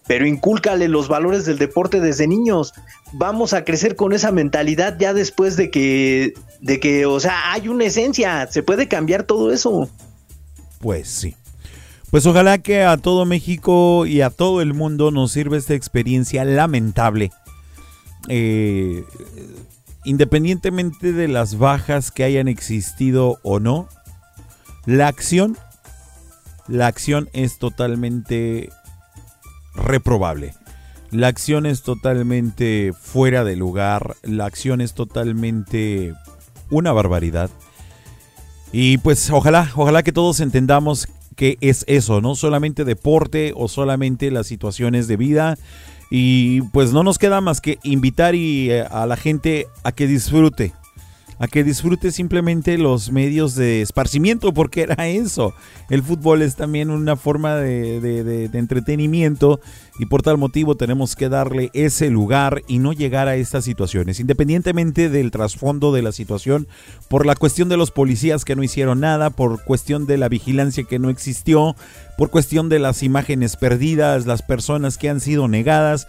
pero 0.06 0.26
incúlcale 0.26 0.86
los 0.86 1.08
valores 1.08 1.46
del 1.46 1.56
deporte 1.56 1.98
desde 1.98 2.26
niños. 2.26 2.74
Vamos 3.12 3.52
a 3.52 3.64
crecer 3.64 3.96
con 3.96 4.12
esa 4.12 4.32
mentalidad 4.32 4.96
ya 4.98 5.12
después 5.12 5.56
de 5.56 5.70
que, 5.70 6.34
de 6.60 6.80
que, 6.80 7.06
o 7.06 7.20
sea, 7.20 7.52
hay 7.52 7.68
una 7.68 7.84
esencia, 7.84 8.48
se 8.50 8.62
puede 8.62 8.88
cambiar 8.88 9.24
todo 9.24 9.52
eso. 9.52 9.88
Pues 10.80 11.08
sí. 11.08 11.36
Pues 12.10 12.26
ojalá 12.26 12.58
que 12.58 12.82
a 12.82 12.96
todo 12.98 13.24
México 13.24 14.04
y 14.04 14.20
a 14.20 14.30
todo 14.30 14.60
el 14.60 14.74
mundo 14.74 15.10
nos 15.10 15.32
sirva 15.32 15.56
esta 15.56 15.74
experiencia 15.74 16.44
lamentable. 16.44 17.30
Eh, 18.28 19.04
independientemente 20.04 21.12
de 21.12 21.28
las 21.28 21.58
bajas 21.58 22.10
que 22.10 22.24
hayan 22.24 22.48
existido 22.48 23.38
o 23.42 23.60
no, 23.60 23.88
la 24.84 25.08
acción, 25.08 25.56
la 26.68 26.86
acción 26.86 27.30
es 27.32 27.58
totalmente 27.58 28.70
reprobable. 29.74 30.54
La 31.12 31.28
acción 31.28 31.66
es 31.66 31.82
totalmente 31.82 32.94
fuera 32.98 33.44
de 33.44 33.54
lugar. 33.54 34.16
La 34.22 34.46
acción 34.46 34.80
es 34.80 34.94
totalmente 34.94 36.14
una 36.70 36.90
barbaridad. 36.92 37.50
Y 38.72 38.96
pues 38.96 39.30
ojalá, 39.30 39.70
ojalá 39.76 40.02
que 40.02 40.12
todos 40.12 40.40
entendamos 40.40 41.06
que 41.36 41.58
es 41.60 41.84
eso, 41.86 42.22
no 42.22 42.34
solamente 42.34 42.86
deporte 42.86 43.52
o 43.54 43.68
solamente 43.68 44.30
las 44.30 44.46
situaciones 44.46 45.06
de 45.06 45.18
vida. 45.18 45.58
Y 46.10 46.62
pues 46.72 46.92
no 46.94 47.02
nos 47.02 47.18
queda 47.18 47.42
más 47.42 47.60
que 47.60 47.78
invitar 47.82 48.34
y, 48.34 48.70
eh, 48.70 48.86
a 48.90 49.04
la 49.04 49.18
gente 49.18 49.66
a 49.84 49.92
que 49.92 50.06
disfrute, 50.06 50.72
a 51.42 51.48
que 51.48 51.64
disfrute 51.64 52.12
simplemente 52.12 52.78
los 52.78 53.10
medios 53.10 53.56
de 53.56 53.82
esparcimiento, 53.82 54.54
porque 54.54 54.82
era 54.82 55.08
eso. 55.08 55.54
El 55.90 56.04
fútbol 56.04 56.40
es 56.40 56.54
también 56.54 56.88
una 56.88 57.16
forma 57.16 57.56
de, 57.56 58.00
de, 58.00 58.56
entretenimiento 58.56 59.58
y 59.98 60.06
por 60.06 60.22
tal 60.22 60.38
motivo 60.38 60.76
tenemos 60.76 61.16
que 61.16 61.28
darle 61.28 61.70
ese 61.74 62.10
lugar 62.10 62.62
y 62.68 62.78
no 62.78 62.92
llegar 62.92 63.26
a 63.26 63.34
estas 63.34 63.64
situaciones, 63.64 64.20
independientemente 64.20 65.08
del 65.08 65.32
trasfondo 65.32 65.92
de 65.92 66.02
la 66.02 66.12
situación, 66.12 66.68
por 67.08 67.26
la 67.26 67.34
cuestión 67.34 67.68
de 67.68 67.76
los 67.76 67.90
policías 67.90 68.44
que 68.44 68.54
no 68.54 68.62
hicieron 68.62 69.00
nada, 69.00 69.30
por 69.30 69.64
cuestión 69.64 70.06
de 70.06 70.18
la 70.18 70.28
vigilancia 70.28 70.84
que 70.84 71.00
no 71.00 71.10
existió, 71.10 71.74
por 72.16 72.30
cuestión 72.30 72.68
de 72.68 72.78
las 72.78 73.02
imágenes 73.02 73.56
perdidas, 73.56 74.26
las 74.26 74.42
personas 74.42 74.96
que 74.96 75.08
han 75.08 75.18
sido 75.18 75.48
negadas. 75.48 76.06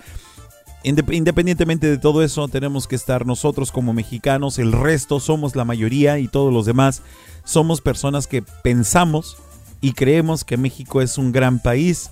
Independientemente 0.84 1.88
de 1.88 1.98
todo 1.98 2.24
eso, 2.24 2.48
tenemos 2.50 2.88
que 2.88 2.96
estar 2.96 3.26
nosotros 3.26 3.72
como 3.72 3.94
mexicanos, 3.94 4.60
el 4.60 4.74
resto 4.74 5.22
somos 5.22 5.56
la 5.56 5.64
mayoría 5.64 6.20
y 6.20 6.28
todos 6.28 6.54
los 6.54 6.66
demás 6.66 7.02
somos 7.46 7.80
personas 7.80 8.28
que 8.28 8.42
pensamos 8.42 9.38
y 9.80 9.94
creemos 9.94 10.44
que 10.44 10.58
México 10.58 11.02
es 11.02 11.18
un 11.18 11.32
gran 11.32 11.60
país 11.60 12.10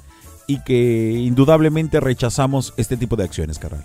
y 0.48 0.64
que 0.64 1.12
indudablemente 1.18 2.00
rechazamos 2.00 2.74
este 2.78 2.96
tipo 2.96 3.16
de 3.16 3.26
acciones, 3.26 3.60
carnal. 3.60 3.84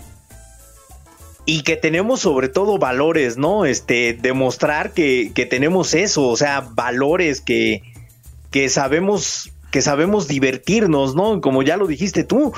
Y 1.47 1.63
que 1.63 1.77
tenemos 1.77 2.21
sobre 2.21 2.49
todo 2.49 2.79
valores, 2.79 3.37
¿no? 3.37 3.65
Este, 3.65 4.13
demostrar 4.15 4.93
que, 4.93 5.33
que 5.33 5.47
tenemos 5.47 5.95
eso, 5.95 6.27
o 6.29 6.37
sea, 6.37 6.61
valores 6.61 7.41
que, 7.41 7.83
que 8.51 8.69
sabemos 8.69 9.53
que 9.71 9.83
sabemos 9.83 10.29
divertirnos, 10.29 11.15
¿no? 11.15 11.41
Como 11.41 11.63
ya 11.63 11.77
lo 11.77 11.87
dijiste 11.87 12.25
tú, 12.25 12.53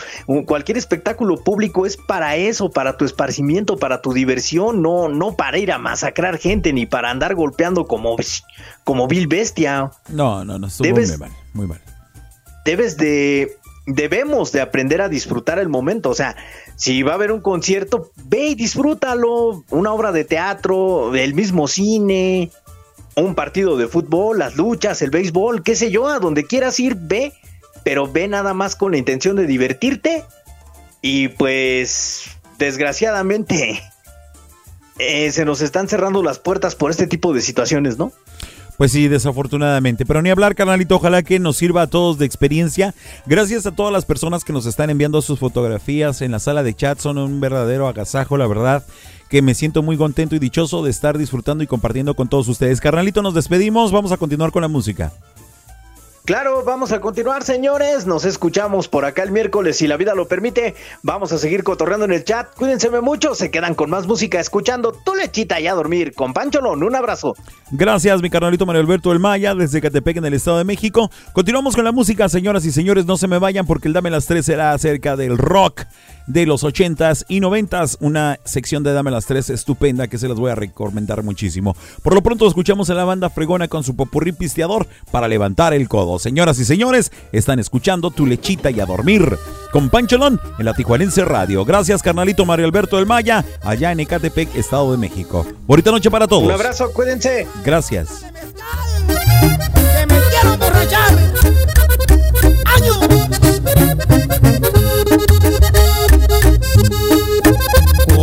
cualquier 0.46 0.78
espectáculo 0.78 1.42
público 1.42 1.86
es 1.86 1.96
para 1.96 2.36
eso, 2.36 2.70
para 2.70 2.96
tu 2.96 3.04
esparcimiento, 3.04 3.76
para 3.76 4.02
tu 4.02 4.12
diversión, 4.12 4.82
no, 4.82 5.08
no 5.08 5.34
para 5.34 5.58
ir 5.58 5.72
a 5.72 5.78
masacrar 5.78 6.38
gente 6.38 6.72
ni 6.72 6.86
para 6.86 7.10
andar 7.10 7.34
golpeando 7.34 7.86
como, 7.86 8.16
como 8.84 9.08
vil 9.08 9.26
bestia. 9.26 9.90
No, 10.08 10.44
no, 10.44 10.58
no, 10.58 10.66
estuvo 10.66 10.94
muy 10.94 11.16
mal, 11.16 11.30
muy 11.54 11.66
mal. 11.66 11.80
Debes 12.64 12.96
de, 12.98 13.56
debemos 13.86 14.52
de 14.52 14.60
aprender 14.60 15.00
a 15.00 15.08
disfrutar 15.08 15.58
el 15.58 15.68
momento, 15.68 16.10
o 16.10 16.14
sea, 16.14 16.36
si 16.76 17.02
va 17.02 17.12
a 17.12 17.14
haber 17.14 17.32
un 17.32 17.40
concierto, 17.40 18.12
ve 18.16 18.48
y 18.48 18.54
disfrútalo, 18.54 19.64
una 19.70 19.92
obra 19.92 20.12
de 20.12 20.24
teatro, 20.24 21.10
del 21.10 21.34
mismo 21.34 21.66
cine, 21.66 22.50
un 23.20 23.34
partido 23.34 23.76
de 23.76 23.88
fútbol, 23.88 24.38
las 24.38 24.56
luchas, 24.56 25.02
el 25.02 25.10
béisbol, 25.10 25.62
qué 25.62 25.76
sé 25.76 25.90
yo, 25.90 26.08
a 26.08 26.18
donde 26.18 26.44
quieras 26.44 26.78
ir, 26.80 26.96
ve, 26.96 27.32
pero 27.84 28.10
ve 28.10 28.28
nada 28.28 28.54
más 28.54 28.76
con 28.76 28.92
la 28.92 28.98
intención 28.98 29.36
de 29.36 29.46
divertirte. 29.46 30.24
Y 31.00 31.28
pues, 31.28 32.24
desgraciadamente, 32.58 33.82
eh, 34.98 35.30
se 35.30 35.44
nos 35.44 35.60
están 35.60 35.88
cerrando 35.88 36.22
las 36.22 36.38
puertas 36.38 36.74
por 36.74 36.90
este 36.90 37.06
tipo 37.06 37.32
de 37.32 37.40
situaciones, 37.40 37.98
¿no? 37.98 38.12
Pues 38.76 38.92
sí, 38.92 39.08
desafortunadamente. 39.08 40.06
Pero 40.06 40.22
ni 40.22 40.30
hablar, 40.30 40.54
canalito, 40.54 40.94
ojalá 40.96 41.24
que 41.24 41.40
nos 41.40 41.56
sirva 41.56 41.82
a 41.82 41.86
todos 41.88 42.16
de 42.16 42.26
experiencia. 42.26 42.94
Gracias 43.26 43.66
a 43.66 43.72
todas 43.72 43.92
las 43.92 44.04
personas 44.04 44.44
que 44.44 44.52
nos 44.52 44.66
están 44.66 44.88
enviando 44.88 45.20
sus 45.20 45.40
fotografías 45.40 46.22
en 46.22 46.30
la 46.30 46.38
sala 46.38 46.62
de 46.62 46.74
chat. 46.74 47.00
Son 47.00 47.18
un 47.18 47.40
verdadero 47.40 47.88
agasajo, 47.88 48.36
la 48.36 48.46
verdad 48.46 48.84
que 49.28 49.42
me 49.42 49.54
siento 49.54 49.82
muy 49.82 49.96
contento 49.96 50.34
y 50.34 50.38
dichoso 50.38 50.82
de 50.82 50.90
estar 50.90 51.18
disfrutando 51.18 51.64
y 51.64 51.66
compartiendo 51.66 52.14
con 52.14 52.28
todos 52.28 52.48
ustedes. 52.48 52.80
Carnalito, 52.80 53.22
nos 53.22 53.34
despedimos, 53.34 53.92
vamos 53.92 54.12
a 54.12 54.16
continuar 54.16 54.50
con 54.52 54.62
la 54.62 54.68
música. 54.68 55.12
Claro, 56.28 56.62
vamos 56.62 56.92
a 56.92 57.00
continuar, 57.00 57.42
señores. 57.42 58.04
Nos 58.04 58.26
escuchamos 58.26 58.86
por 58.86 59.06
acá 59.06 59.22
el 59.22 59.30
miércoles, 59.30 59.78
si 59.78 59.86
la 59.86 59.96
vida 59.96 60.14
lo 60.14 60.28
permite. 60.28 60.74
Vamos 61.02 61.32
a 61.32 61.38
seguir 61.38 61.64
cotorreando 61.64 62.04
en 62.04 62.12
el 62.12 62.22
chat. 62.22 62.54
Cuídense 62.54 62.90
mucho, 63.00 63.34
se 63.34 63.50
quedan 63.50 63.74
con 63.74 63.88
más 63.88 64.06
música 64.06 64.38
escuchando 64.38 64.92
Tu 64.92 65.14
Lechita 65.14 65.58
y 65.58 65.68
a 65.68 65.72
dormir. 65.72 66.12
Con 66.12 66.34
Pancholón, 66.34 66.82
un 66.82 66.94
abrazo. 66.94 67.34
Gracias, 67.70 68.20
mi 68.20 68.28
carnalito 68.28 68.66
Mario 68.66 68.82
Alberto 68.82 69.10
El 69.10 69.20
Maya, 69.20 69.54
desde 69.54 69.80
Catepec, 69.80 70.18
en 70.18 70.26
el 70.26 70.34
Estado 70.34 70.58
de 70.58 70.64
México. 70.64 71.10
Continuamos 71.32 71.74
con 71.74 71.84
la 71.84 71.92
música, 71.92 72.28
señoras 72.28 72.66
y 72.66 72.72
señores. 72.72 73.06
No 73.06 73.16
se 73.16 73.26
me 73.26 73.38
vayan 73.38 73.64
porque 73.64 73.88
el 73.88 73.94
Dame 73.94 74.10
las 74.10 74.26
Tres 74.26 74.44
será 74.44 74.72
acerca 74.72 75.16
del 75.16 75.38
rock 75.38 75.86
de 76.28 76.46
los 76.46 76.62
80s 76.62 77.24
y 77.26 77.40
90s. 77.40 77.96
Una 78.00 78.38
sección 78.44 78.84
de 78.84 78.92
Dame 78.92 79.10
las 79.10 79.26
Tres 79.26 79.50
estupenda 79.50 80.06
que 80.06 80.18
se 80.18 80.28
las 80.28 80.38
voy 80.38 80.52
a 80.52 80.54
recomendar 80.54 81.24
muchísimo. 81.24 81.76
Por 82.02 82.14
lo 82.14 82.22
pronto, 82.22 82.46
escuchamos 82.46 82.88
a 82.90 82.94
la 82.94 83.04
banda 83.04 83.30
Fregona 83.30 83.66
con 83.66 83.82
su 83.82 83.96
popurrí 83.96 84.32
pisteador 84.32 84.86
para 85.10 85.26
levantar 85.26 85.74
el 85.74 85.88
codo. 85.88 86.18
Señoras 86.18 86.58
y 86.60 86.64
señores, 86.64 87.10
están 87.32 87.58
escuchando 87.58 88.10
Tu 88.10 88.26
Lechita 88.26 88.70
y 88.70 88.80
a 88.80 88.86
Dormir 88.86 89.36
con 89.72 89.90
Pancholón 89.90 90.40
en 90.58 90.64
la 90.64 90.74
Tijuanense 90.74 91.24
Radio. 91.24 91.64
Gracias, 91.64 92.02
carnalito 92.02 92.44
Mario 92.44 92.66
Alberto 92.66 92.96
del 92.96 93.06
Maya, 93.06 93.44
allá 93.62 93.92
en 93.92 94.00
Ecatepec, 94.00 94.54
Estado 94.54 94.92
de 94.92 94.98
México. 94.98 95.46
Bonita 95.66 95.90
noche 95.90 96.10
para 96.10 96.28
todos. 96.28 96.44
Un 96.44 96.52
abrazo, 96.52 96.92
cuídense. 96.92 97.46
Gracias. 97.64 98.24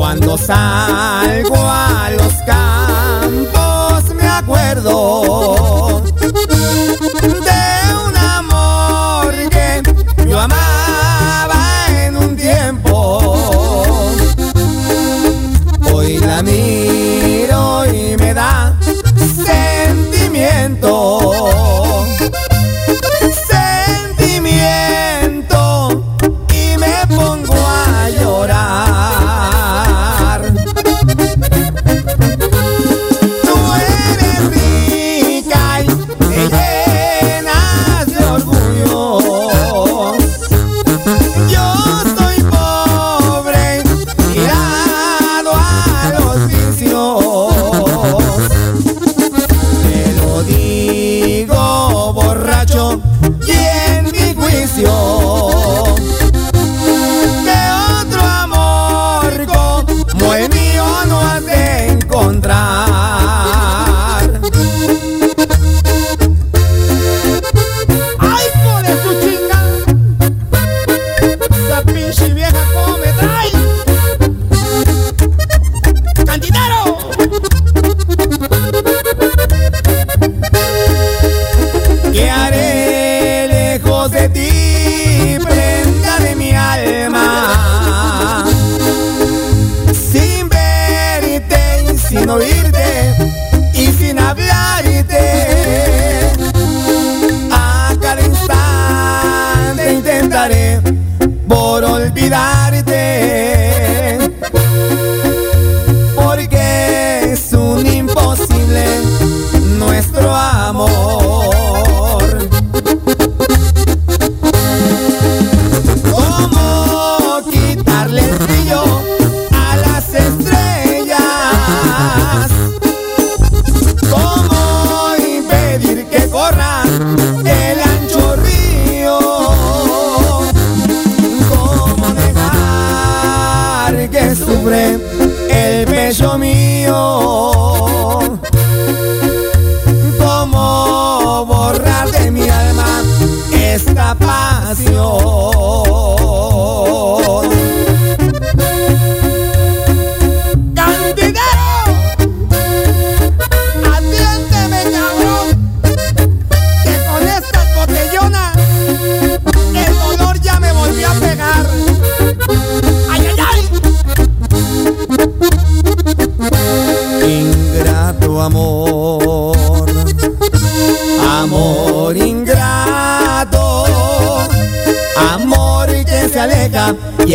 Cuando 0.05 0.37
salgo 0.37 1.55
a 1.57 2.11
los 2.11 2.33
campos 2.45 4.13
me 4.13 4.27
acuerdo 4.27 5.54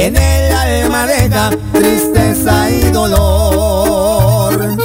en 0.07 0.17
el 0.17 0.53
alma 0.53 1.07
deja 1.07 1.51
tristeza 1.73 2.71
y 2.71 2.91
dolor. 2.91 4.77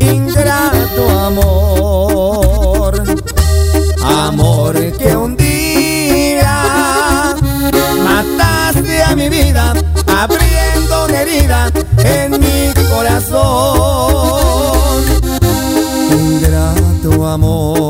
Ingrato 0.00 1.10
amor, 1.10 3.02
amor 4.02 4.74
que 4.96 5.14
un 5.16 5.36
día 5.36 7.34
mataste 8.02 9.02
a 9.02 9.14
mi 9.14 9.28
vida 9.28 9.74
abriendo 10.06 11.04
una 11.04 11.20
herida 11.20 11.70
en 11.98 12.30
mi 12.40 12.72
corazón. 12.88 13.44
Ingrato 16.10 17.26
amor, 17.26 17.83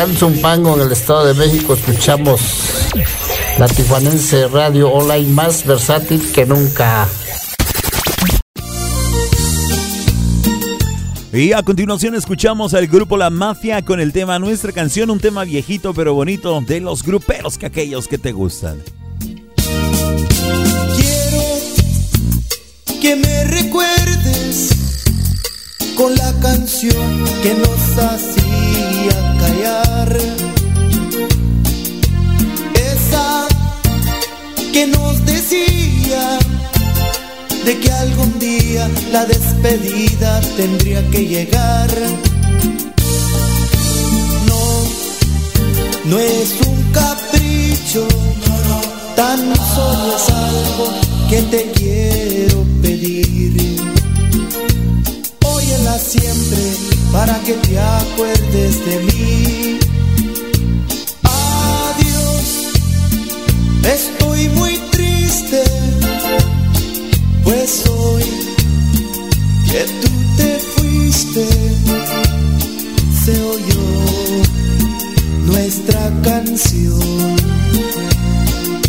Acá 0.00 0.10
en 0.10 0.16
Zumpango, 0.16 0.76
en 0.76 0.80
el 0.86 0.92
Estado 0.92 1.26
de 1.26 1.34
México, 1.34 1.74
escuchamos 1.74 2.40
la 3.58 3.68
tijuanense 3.68 4.48
radio 4.48 4.90
online 4.90 5.28
más 5.28 5.66
versátil 5.66 6.32
que 6.32 6.46
nunca. 6.46 7.06
Y 11.34 11.52
a 11.52 11.62
continuación 11.62 12.14
escuchamos 12.14 12.72
al 12.72 12.86
grupo 12.86 13.18
La 13.18 13.28
Mafia 13.28 13.84
con 13.84 14.00
el 14.00 14.14
tema 14.14 14.38
Nuestra 14.38 14.72
canción, 14.72 15.10
un 15.10 15.20
tema 15.20 15.44
viejito 15.44 15.92
pero 15.92 16.14
bonito 16.14 16.58
de 16.62 16.80
los 16.80 17.02
gruperos 17.02 17.58
que 17.58 17.66
aquellos 17.66 18.08
que 18.08 18.16
te 18.16 18.32
gustan. 18.32 18.82
que 23.02 23.16
me 23.16 23.44
recuerdes 23.44 24.69
con 26.00 26.14
la 26.14 26.32
canción 26.40 27.24
que 27.42 27.52
nos 27.62 27.82
hacía 28.08 29.16
callar. 29.42 30.16
Esa 32.74 33.46
que 34.72 34.86
nos 34.86 35.14
decía 35.26 36.38
de 37.66 37.78
que 37.80 37.92
algún 37.92 38.38
día 38.38 38.88
la 39.12 39.26
despedida 39.26 40.40
tendría 40.56 41.06
que 41.10 41.26
llegar. 41.26 41.90
No, 44.48 44.62
no 46.06 46.18
es 46.18 46.48
un 46.66 46.76
capricho, 46.92 48.08
tan 49.16 49.40
solo 49.74 50.16
es 50.16 50.28
algo 50.30 50.86
que 51.28 51.42
te 51.42 51.72
quiero 51.72 52.29
siempre 56.10 56.58
para 57.12 57.38
que 57.40 57.52
te 57.54 57.78
acuerdes 57.78 58.84
de 58.84 58.98
mí. 59.06 59.78
Adiós, 61.22 62.46
estoy 63.84 64.48
muy 64.48 64.76
triste, 64.90 65.62
pues 67.44 67.86
hoy 67.88 68.24
que 69.70 69.84
tú 70.00 70.08
te 70.36 70.58
fuiste, 70.74 71.46
se 73.24 73.40
oyó 73.42 73.86
nuestra 75.46 76.10
canción 76.24 77.36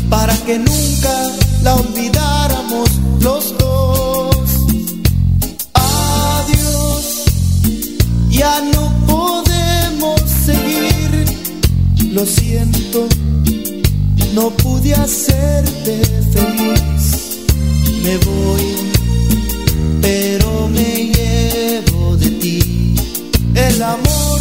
para 0.10 0.36
que 0.38 0.58
nunca 0.58 1.32
siento, 12.32 13.08
no 14.34 14.50
pude 14.52 14.94
hacerte 14.94 16.02
feliz. 16.34 17.06
Me 18.04 18.18
voy, 18.18 18.66
pero 20.02 20.68
me 20.70 21.12
llevo 21.16 22.18
de 22.18 22.30
ti 22.42 22.96
el 23.54 23.84
amor 23.84 24.40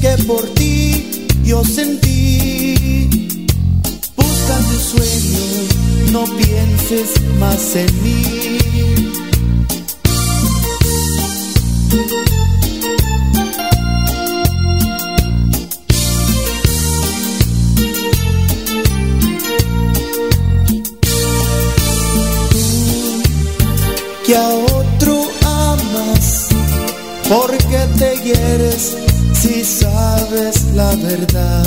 que 0.00 0.22
por 0.24 0.44
ti 0.54 1.26
yo 1.44 1.64
sentí. 1.64 3.06
Busca 4.16 4.56
tu 4.68 4.78
sueño, 4.90 5.44
no 6.12 6.24
pienses 6.36 7.10
más 7.38 7.76
en 7.76 8.02
mí. 8.02 9.13
Verdad. 31.04 31.66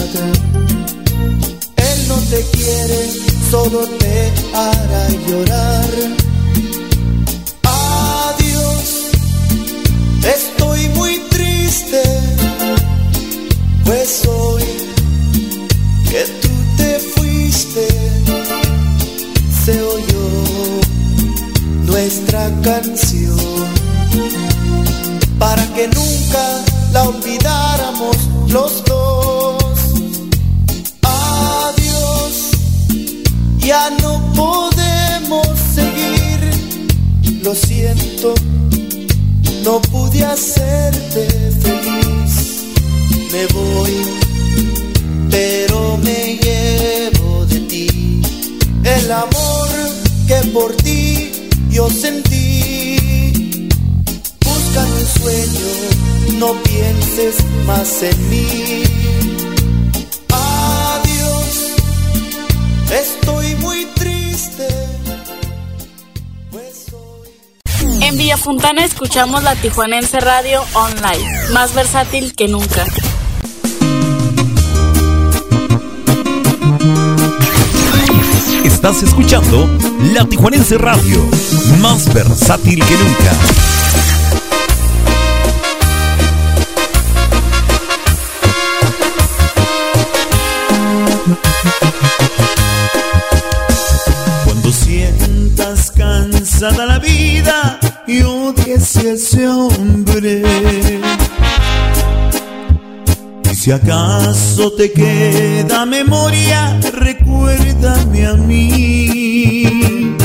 Él 1.75 2.07
no 2.07 2.15
te 2.29 2.41
quiere, 2.51 2.99
solo 3.51 3.87
te 3.99 4.31
hará 4.53 5.09
llorar. 5.27 6.26
Escuchamos 69.17 69.43
la 69.43 69.55
Tijuanense 69.55 70.19
Radio 70.19 70.63
Online, 70.75 71.49
más 71.51 71.73
versátil 71.73 72.35
que 72.35 72.47
nunca. 72.47 72.85
Estás 78.63 79.01
escuchando 79.01 79.67
La 80.13 80.23
Tijuanense 80.25 80.77
Radio, 80.77 81.19
más 81.81 82.13
versátil 82.13 82.85
que 82.85 82.95
nunca. 82.95 84.16
Si 103.67 103.73
acaso 103.73 104.71
te 104.77 104.93
queda 104.93 105.85
memoria, 105.85 106.79
recuérdame 106.93 108.25
a 108.25 108.33
mí. 108.35 110.15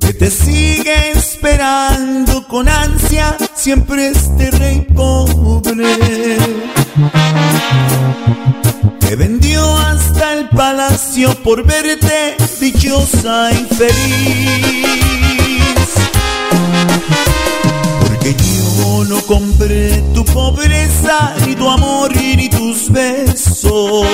Que 0.00 0.12
te 0.12 0.30
sigue 0.30 1.12
esperando 1.12 2.46
con 2.46 2.68
ansia 2.68 3.38
siempre 3.54 4.08
este 4.08 4.50
rey 4.50 4.86
pobre. 4.94 5.96
Que 9.00 9.16
vendió 9.16 9.78
hasta 9.78 10.34
el 10.34 10.50
palacio 10.50 11.34
por 11.42 11.64
verte 11.64 12.36
dichosa 12.60 13.50
y 13.50 13.64
feliz. 13.74 14.84
Porque 18.02 18.34
yo 18.34 18.53
no 19.08 19.20
compré 19.26 20.02
tu 20.14 20.24
pobreza, 20.24 21.34
ni 21.46 21.54
tu 21.54 21.68
amor, 21.68 22.14
ni 22.16 22.48
tus 22.48 22.90
besos. 22.90 24.06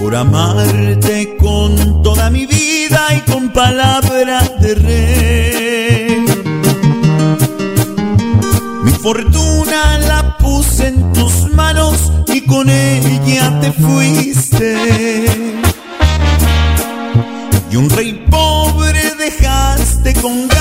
Por 0.00 0.16
amarte 0.16 1.36
con 1.38 2.02
toda 2.02 2.30
mi 2.30 2.46
vida 2.46 3.06
y 3.16 3.20
con 3.30 3.50
palabra 3.50 4.42
de 4.60 4.74
rey. 4.74 6.24
Mi 8.84 8.92
fortuna 8.92 9.98
la 9.98 10.36
puse 10.38 10.88
en 10.88 11.12
tus 11.12 11.48
manos 11.54 12.12
y 12.26 12.40
con 12.42 12.68
ella 12.68 13.60
te 13.60 13.72
fuiste. 13.72 14.76
Y 17.70 17.76
un 17.76 17.88
rey 17.88 18.26
pobre 18.30 19.14
dejaste 19.16 20.12
con 20.14 20.51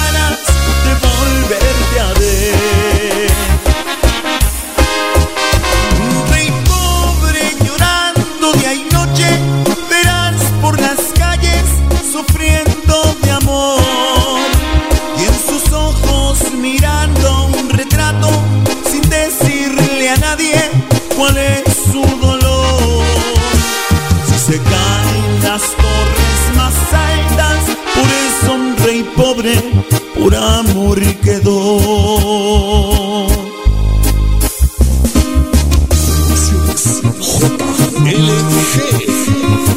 pobre 29.41 29.55
por 30.13 30.35
amor 30.35 30.99
quedó. 31.21 31.77
JLG 37.99 38.75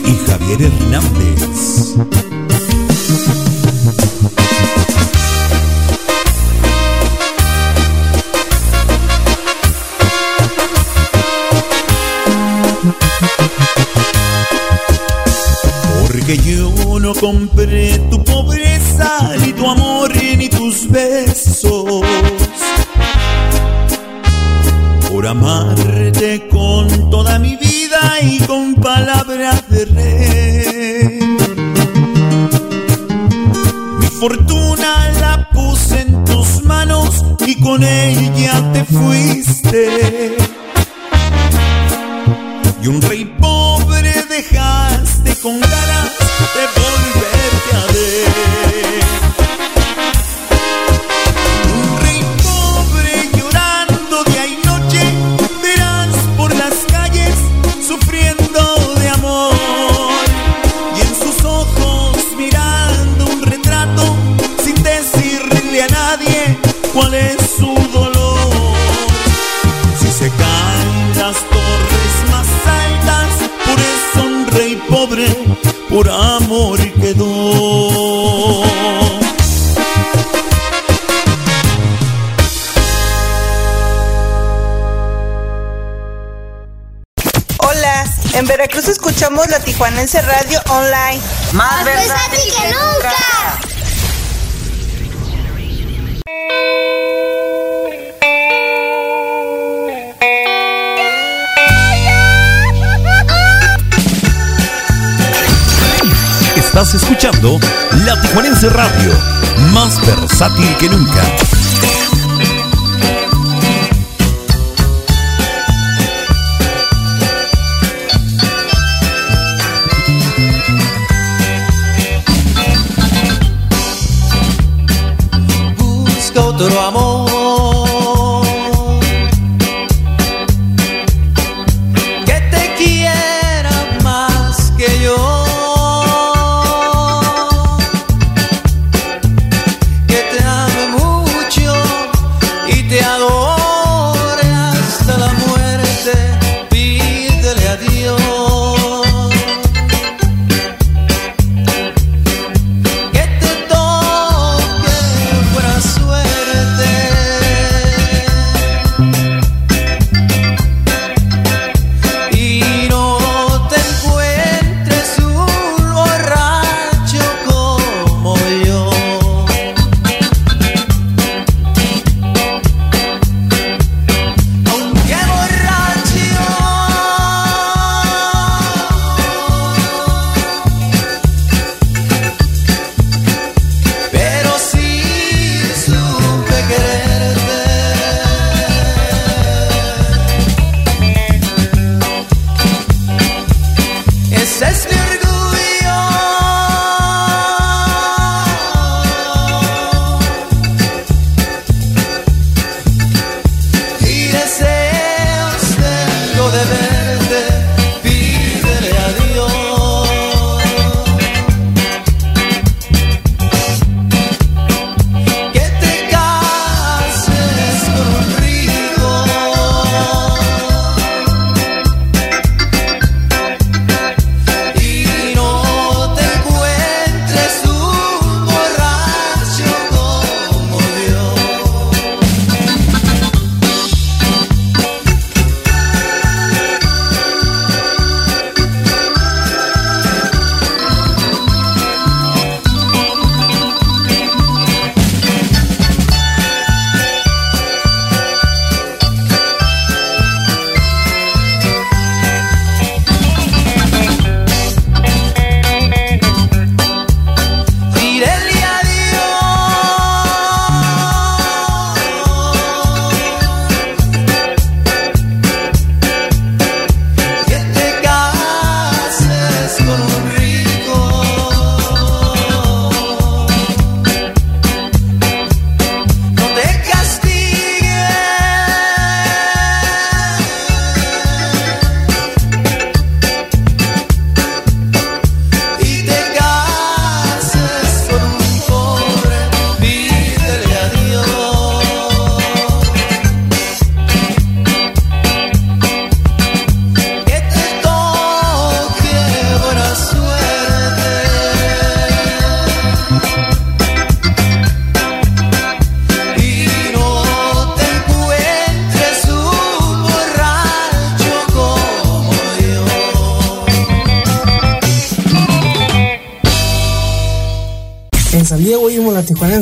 y 0.07 0.17
Javier 0.27 0.63
Hernández. 0.63 2.24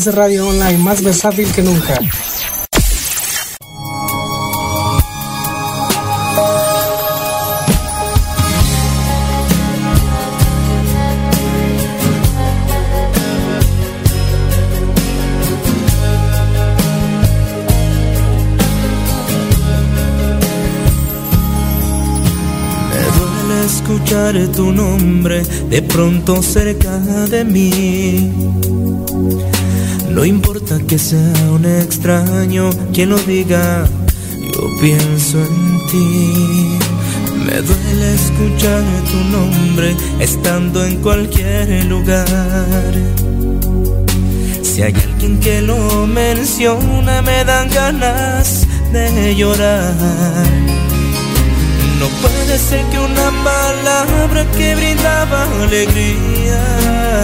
Radio 0.07 0.49
Online, 0.49 0.79
más 0.79 1.03
versátil 1.03 1.51
que 1.53 1.63
nunca. 1.63 1.95
Escuchar 23.65 24.35
tu 24.49 24.73
nombre 24.73 25.43
de 25.71 25.83
pronto 25.83 26.43
cerca 26.43 26.99
de 26.99 27.45
mí. 27.45 28.33
No 30.15 30.27
importa 30.27 30.79
que 30.87 30.99
sea 30.99 31.33
un 31.51 31.65
extraño 31.65 32.71
quien 32.93 33.09
lo 33.09 33.19
diga, 33.19 33.87
yo 34.53 34.61
pienso 34.81 35.39
en 35.39 35.87
ti. 35.91 36.79
Me 37.47 37.63
duele 37.63 38.15
escuchar 38.15 38.85
tu 39.11 39.17
nombre 39.37 39.97
estando 40.21 40.85
en 40.85 40.97
cualquier 40.99 41.87
lugar. 41.87 42.93
Si 44.63 44.83
hay 44.83 44.93
alguien 44.93 45.41
que 45.41 45.63
lo 45.63 46.07
menciona, 46.07 47.23
me 47.23 47.45
dan 47.45 47.71
ganas 47.71 48.67
de 48.93 49.35
llorar. 49.35 49.95
No 51.99 52.07
puede 52.21 52.59
ser 52.59 52.85
que 52.91 52.99
una 52.99 53.31
palabra 53.45 54.45
que 54.53 54.75
brindaba 54.75 55.45
alegría 55.63 57.23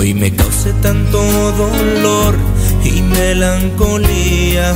hoy 0.00 0.14
me 0.14 0.34
cause 0.34 0.72
tanto 0.80 1.18
dolor 1.52 2.34
y 2.84 3.02
melancolía. 3.02 4.74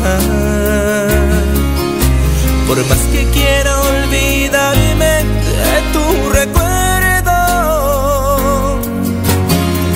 Por 2.69 2.79
más 2.91 3.03
que 3.13 3.23
quiera 3.37 3.73
olvidarme 3.81 5.13
de 5.63 5.77
tu 5.95 6.05
recuerdo, 6.41 7.39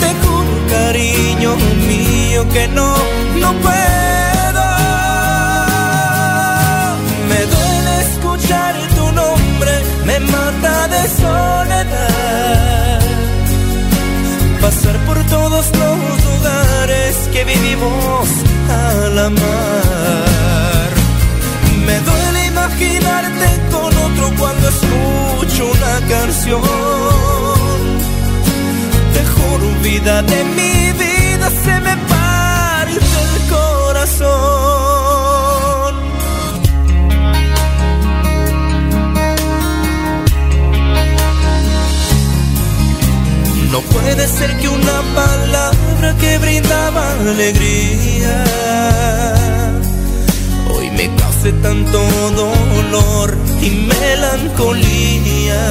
te 0.00 0.10
juro 0.22 0.52
cariño 0.70 1.56
mío 1.90 2.48
que 2.54 2.68
no, 2.68 2.90
no 3.42 3.52
puedo. 3.64 4.64
Me 7.30 7.40
duele 7.54 7.92
escuchar 8.08 8.74
tu 8.96 9.04
nombre, 9.12 9.72
me 10.06 10.20
mata 10.20 10.88
de 10.88 11.02
soledad. 11.20 12.77
Vivimos 17.48 18.28
al 18.68 19.18
amar. 19.18 20.90
Me 21.86 21.96
duele 22.08 22.40
imaginarte 22.46 23.48
con 23.72 23.90
otro 24.06 24.26
cuando 24.38 24.68
escucho 24.68 25.62
una 25.76 25.94
canción. 26.08 26.62
Te 29.14 29.22
juro, 29.34 29.66
vida 29.82 30.22
de 30.22 30.44
mi 30.56 30.92
vida, 31.02 31.46
se 31.64 31.74
me 31.86 31.94
parte 32.12 32.96
el 32.96 33.50
corazón. 33.56 35.07
No 43.70 43.80
puede 43.82 44.26
ser 44.26 44.56
que 44.58 44.68
una 44.68 45.02
palabra 45.14 46.16
que 46.18 46.38
brindaba 46.38 47.12
alegría 47.12 48.44
hoy 50.74 50.90
me 50.90 51.14
cause 51.16 51.52
tanto 51.62 52.00
dolor 52.30 53.36
y 53.60 53.70
melancolía. 53.70 55.70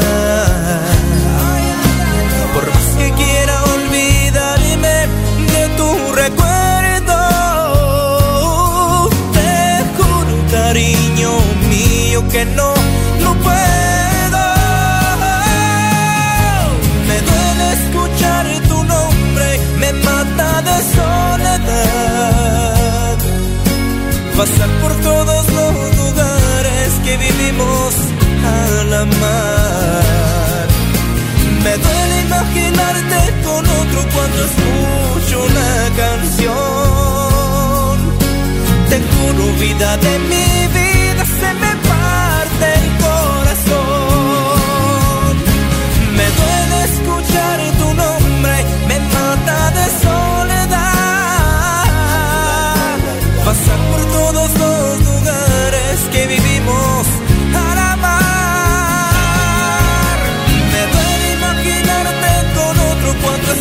Por 2.53 2.69
más 2.69 2.85
que 2.97 3.11
quiera 3.13 3.63
olvidarme 3.63 5.07
de 5.53 5.67
tu 5.77 5.89
recuerdo, 6.13 7.17
te 9.33 9.83
juro 9.97 10.35
cariño 10.51 11.31
mío 11.69 12.19
que 12.29 12.45
no, 12.45 12.73
no 13.21 13.33
puedo. 13.43 13.86
Tu 18.69 18.83
nombre, 18.83 19.47
me 19.81 19.89
mata 20.07 20.49
de 20.67 20.77
soledad. 20.95 22.37
Pasar 24.37 24.69
por 24.81 24.93
todos 25.09 25.43
los 25.59 25.73
lugares 26.01 26.89
que 27.03 27.13
vivimos 27.17 27.95
al 28.55 28.93
amar. 28.93 30.67
Me 31.63 31.73
duele 31.85 32.15
imaginarte 32.27 33.19
con 33.45 33.63
otro 33.81 33.99
cuando 34.13 34.39
escucho 34.49 35.35
una 35.49 35.71
canción. 36.03 37.95
Te 38.89 38.97
juro, 39.09 39.43
vida 39.59 39.89
de 39.97 40.13
mi 40.31 40.49
vida, 40.77 41.06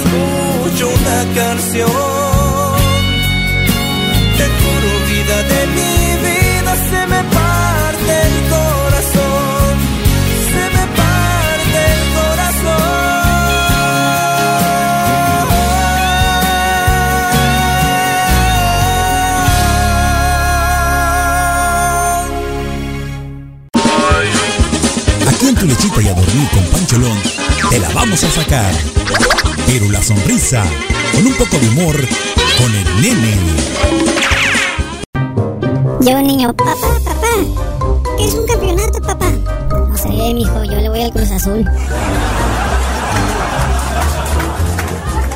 escucho 0.07 0.89
una 0.89 1.35
canción. 1.35 1.91
Te 4.37 4.47
juro, 4.59 4.89
vida 5.11 5.37
de 5.53 5.61
mi 5.77 5.97
vida, 6.27 6.73
se 6.91 7.01
me 7.07 7.20
parte 7.37 8.12
el 8.27 8.37
corazón. 8.55 9.74
Se 10.53 10.65
me 10.74 10.85
parte 11.01 11.78
el 11.95 12.03
Aquí 25.28 25.47
en 25.49 25.55
tu 25.55 25.66
lechita 25.66 26.03
y 26.03 26.09
a 26.09 26.15
dormir 26.15 26.49
con 26.51 26.65
Pancholón, 26.65 27.19
te 27.77 27.82
la 27.82 27.90
vamos 27.90 28.24
a 28.24 28.31
sacar. 28.31 28.73
Pero 29.66 29.90
la 29.90 30.03
sonrisa, 30.03 30.65
con 31.12 31.27
un 31.27 31.35
poco 31.35 31.59
de 31.59 31.69
humor, 31.69 31.97
con 32.59 32.74
el 32.74 33.03
nene. 33.03 33.36
Llega 36.01 36.20
un 36.20 36.27
niño, 36.27 36.55
papá, 36.55 36.73
papá, 37.05 37.27
¿qué 38.16 38.24
es 38.24 38.35
un 38.35 38.47
campeonato, 38.47 39.01
papá? 39.01 39.31
No 39.89 39.97
sé, 39.97 40.09
mijo, 40.09 40.65
yo 40.65 40.81
le 40.81 40.89
voy 40.89 41.03
al 41.03 41.12
Cruz 41.12 41.31
Azul. 41.31 41.69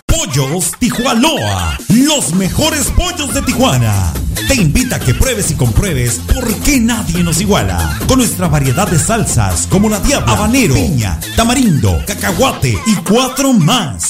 Pollos 0.07 0.73
Tijuanoa, 0.79 1.79
los 1.89 2.33
mejores 2.35 2.91
pollos 2.93 3.35
de 3.35 3.43
Tijuana. 3.43 4.13
Te 4.51 4.57
invita 4.57 4.97
a 4.97 4.99
que 4.99 5.15
pruebes 5.15 5.53
y 5.53 5.55
compruebes 5.55 6.21
por 6.35 6.53
qué 6.63 6.81
nadie 6.81 7.23
nos 7.23 7.41
iguala. 7.41 7.97
Con 8.09 8.19
nuestra 8.19 8.49
variedad 8.49 8.91
de 8.91 8.99
salsas 8.99 9.69
como 9.69 9.89
la 9.89 10.01
diabla, 10.01 10.33
habanero, 10.33 10.75
piña, 10.75 11.21
tamarindo, 11.37 12.03
cacahuate 12.05 12.77
y 12.85 12.97
cuatro 13.09 13.53
más. 13.53 14.10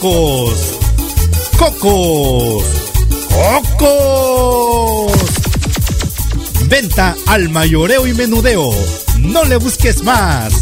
Cocos. 0.00 0.78
Cocos. 1.58 2.64
Cocos. 3.76 5.12
Venta 6.68 7.14
al 7.26 7.50
mayoreo 7.50 8.06
y 8.06 8.14
menudeo. 8.14 8.70
No 9.18 9.44
le 9.44 9.56
busques 9.56 10.02
más. 10.02 10.54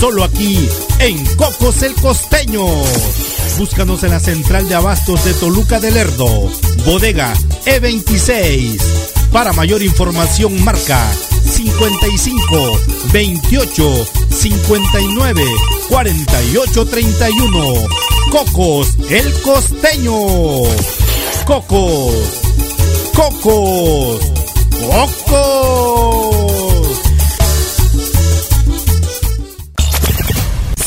Solo 0.00 0.24
aquí 0.24 0.66
en 1.00 1.22
Cocos 1.36 1.82
el 1.82 1.94
Costeño. 1.94 2.64
Búscanos 3.58 4.02
en 4.02 4.12
la 4.12 4.20
central 4.20 4.66
de 4.66 4.76
abastos 4.76 5.26
de 5.26 5.34
Toluca 5.34 5.78
del 5.78 5.92
Lerdo, 5.92 6.50
bodega 6.86 7.34
E26. 7.66 8.80
Para 9.30 9.52
mayor 9.52 9.82
información 9.82 10.64
marca 10.64 11.06
55 11.44 12.80
28 13.12 14.06
59 14.30 15.44
48 15.90 16.86
31. 16.86 18.05
Cocos 18.30 18.96
el 19.08 19.32
Costeño. 19.40 20.12
Cocos. 21.44 22.14
Cocos. 23.14 24.20
Cocos. 24.90 26.46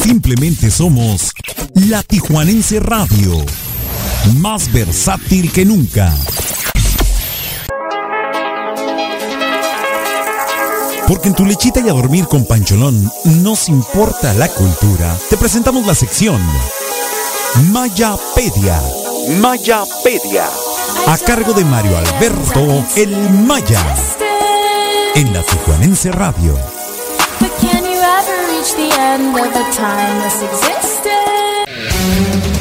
Simplemente 0.03 0.70
somos 0.70 1.32
la 1.74 2.03
Tijuanense 2.03 2.80
Radio. 2.80 3.45
Más 4.36 4.72
versátil 4.72 5.52
que 5.52 5.66
nunca. 5.66 6.14
Porque 11.07 11.30
en 11.30 11.36
tu 11.36 11.45
lechita 11.45 11.80
y 11.80 11.90
a 11.90 11.94
dormir 11.94 12.26
con 12.26 12.45
Pancholón 12.45 13.10
nos 13.41 13.70
importa 13.70 14.34
la 14.34 14.49
cultura. 14.49 15.18
Te 15.30 15.38
presentamos 15.38 15.88
la 15.88 15.95
sección 15.95 16.40
Mayapedia. 17.55 18.80
Mayapedia. 19.41 20.45
A 21.07 21.17
cargo 21.17 21.53
de 21.53 21.65
Mario 21.65 21.97
Alberto 21.97 22.85
El 22.95 23.11
Maya. 23.45 23.95
En 25.15 25.34
la 25.34 25.41
Tijuanense 25.43 26.11
Radio. 26.11 26.53
But 27.39 27.51
can 27.59 27.84
you 27.84 27.99
ever 27.99 28.38
reach 28.47 28.73
the 28.76 28.91
end 28.99 29.35
of 29.35 29.55
a 29.55 29.63
timeless 29.71 30.41
existence? 30.41 32.59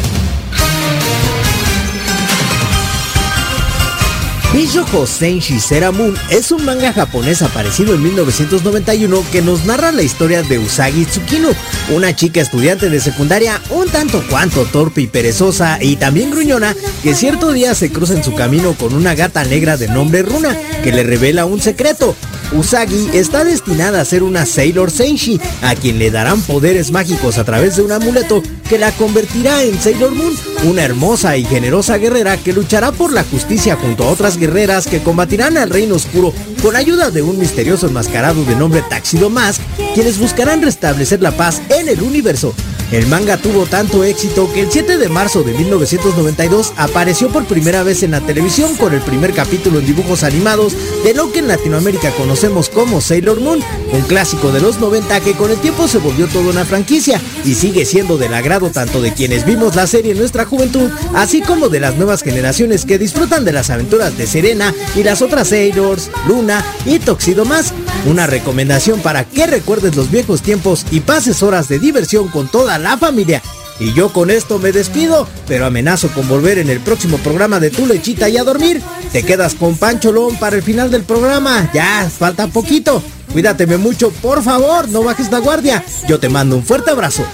Bishoko 4.59 5.07
Senshi 5.07 5.61
Seramun 5.61 6.17
es 6.31 6.51
un 6.51 6.65
manga 6.65 6.93
japonés 6.93 7.43
aparecido 7.43 7.95
en 7.95 8.03
1991 8.03 9.25
que 9.31 9.41
nos 9.41 9.65
narra 9.65 9.93
la 9.93 10.03
historia 10.03 10.43
de 10.43 10.59
Usagi 10.59 11.05
Tsukino, 11.05 11.51
una 11.95 12.17
chica 12.17 12.41
estudiante 12.41 12.91
de 12.91 12.99
secundaria 12.99 13.63
un 13.71 13.89
tanto 13.89 14.21
cuanto 14.29 14.65
torpe 14.65 15.03
y 15.03 15.07
perezosa 15.07 15.79
y 15.81 15.95
también 15.95 16.33
gruñona 16.33 16.75
que 17.05 17.15
cierto 17.15 17.53
día 17.53 17.73
se 17.77 17.93
cruza 17.93 18.15
en 18.15 18.25
su 18.25 18.35
camino 18.35 18.73
con 18.73 18.95
una 18.95 19.15
gata 19.15 19.45
negra 19.45 19.77
de 19.77 19.87
nombre 19.87 20.23
Runa 20.23 20.59
que 20.83 20.91
le 20.91 21.05
revela 21.05 21.45
un 21.45 21.61
secreto. 21.61 22.17
Usagi 22.53 23.11
está 23.13 23.45
destinada 23.45 24.01
a 24.01 24.05
ser 24.05 24.23
una 24.23 24.47
Sailor 24.47 24.91
Senshi, 24.91 25.39
a 25.63 25.75
quien 25.75 25.99
le 25.99 26.11
darán 26.11 26.41
poderes 26.41 26.91
mágicos 26.91 27.37
a 27.37 27.45
través 27.45 27.77
de 27.77 27.83
un 27.83 27.93
amuleto 27.93 28.43
que 28.69 28.79
la 28.79 28.91
convertirá 28.93 29.63
en 29.63 29.79
Sailor 29.79 30.15
Moon, 30.15 30.35
una 30.65 30.83
hermosa 30.83 31.37
y 31.37 31.45
generosa 31.45 31.99
guerrera 31.99 32.39
que 32.39 32.55
luchará 32.55 32.91
por 32.93 33.13
la 33.13 33.25
justicia 33.25 33.77
junto 33.77 34.05
a 34.05 34.11
otras 34.11 34.39
guerreras 34.39 34.87
que 34.87 35.03
combatirán 35.03 35.59
al 35.59 35.71
reino 35.71 35.97
oscuro 35.97 36.33
con 36.63 36.75
ayuda 36.75 37.11
de 37.11 37.23
un 37.23 37.39
misterioso 37.39 37.87
enmascarado 37.87 38.45
de 38.45 38.57
nombre 38.57 38.83
Taxido 38.89 39.29
Mask, 39.29 39.61
quienes 39.95 40.19
buscarán 40.19 40.63
restablecer 40.63 41.21
la 41.21 41.33
paz 41.33 41.61
en 41.69 41.89
el 41.89 42.03
universo. 42.03 42.55
El 42.91 43.07
manga 43.07 43.37
tuvo 43.37 43.67
tanto 43.67 44.03
éxito 44.03 44.51
que 44.51 44.63
el 44.63 44.73
7 44.73 44.97
de 44.97 45.11
marzo 45.11 45.43
de 45.43 45.53
1992 45.53 46.73
apareció 46.77 47.29
por 47.29 47.45
primera 47.45 47.83
vez 47.83 48.03
en 48.03 48.13
la 48.13 48.23
televisión 48.23 48.75
con 48.77 48.95
el 48.95 49.03
primer 49.03 49.35
capítulo 49.35 49.79
en 49.79 49.87
dibujos 49.87 50.23
animados 50.23 50.75
de 51.05 51.13
lo 51.13 51.31
que 51.31 51.41
en 51.41 51.49
Latinoamérica 51.49 52.13
conocemos 52.13 52.71
como 52.71 53.03
Sailor 53.03 53.41
Moon, 53.41 53.61
un 53.93 54.01
clásico 54.03 54.53
de 54.53 54.61
los 54.61 54.79
90 54.79 55.21
que 55.21 55.35
con 55.35 55.51
el 55.51 55.59
tiempo 55.59 55.87
se 55.87 55.99
volvió 55.99 56.29
toda 56.29 56.49
una 56.51 56.65
franquicia 56.65 57.21
y 57.45 57.55
sigue 57.55 57.85
siendo 57.85 58.17
del 58.17 58.33
agrado 58.33 58.71
tanto 58.71 59.03
de 59.03 59.13
quienes 59.13 59.45
vimos 59.45 59.77
la 59.77 59.87
serie 59.87 60.13
en 60.13 60.19
nuestra 60.19 60.47
juventud, 60.47 60.91
así 61.15 61.43
como 61.43 61.69
de 61.69 61.81
las 61.81 61.97
nuevas 61.97 62.23
generaciones 62.23 62.87
que 62.87 62.99
disfrutan 62.99 63.45
de 63.45 63.53
las 63.53 63.69
aventuras 63.69 64.17
de 64.17 64.27
Serena 64.27 64.75
y 64.97 65.03
las 65.03 65.21
otras 65.21 65.49
Sailors, 65.49 66.11
Luna 66.27 66.65
y 66.87 67.01
Toxido 67.01 67.45
Mask. 67.45 67.75
Una 68.07 68.27
recomendación 68.27 69.01
para 69.01 69.25
que 69.25 69.47
recuerdes 69.47 69.97
los 69.97 70.11
viejos 70.11 70.41
tiempos 70.41 70.87
y 70.91 71.01
pases 71.01 71.43
horas 71.43 71.69
de 71.69 71.79
diversión 71.79 72.29
con 72.29 72.49
toda 72.49 72.78
la 72.79 72.97
familia. 72.97 73.43
Y 73.81 73.93
yo 73.93 74.13
con 74.13 74.31
esto 74.31 74.59
me 74.59 74.73
despido, 74.73 75.29
pero 75.47 75.67
amenazo 75.67 76.09
con 76.09 76.27
volver 76.29 76.59
en 76.59 76.69
el 76.69 76.81
próximo 76.81 77.17
programa 77.19 77.61
de 77.61 77.71
Tu 77.71 77.87
Lechita 77.87 78.29
y 78.29 78.37
a 78.37 78.45
dormir. 78.45 78.83
Te 79.13 79.23
quedas 79.23 79.55
con 79.55 79.77
Pancholón 79.77 80.37
para 80.37 80.57
el 80.57 80.63
final 80.63 80.91
del 80.91 81.05
programa. 81.05 81.71
Ya, 81.73 82.11
falta 82.11 82.49
poquito. 82.49 83.03
Cuídateme 83.33 83.77
mucho, 83.77 84.11
por 84.11 84.43
favor, 84.43 84.89
no 84.89 85.03
bajes 85.05 85.31
la 85.31 85.39
guardia. 85.39 85.85
Yo 86.09 86.19
te 86.19 86.29
mando 86.29 86.57
un 86.57 86.65
fuerte 86.65 86.91
abrazo. 86.91 87.25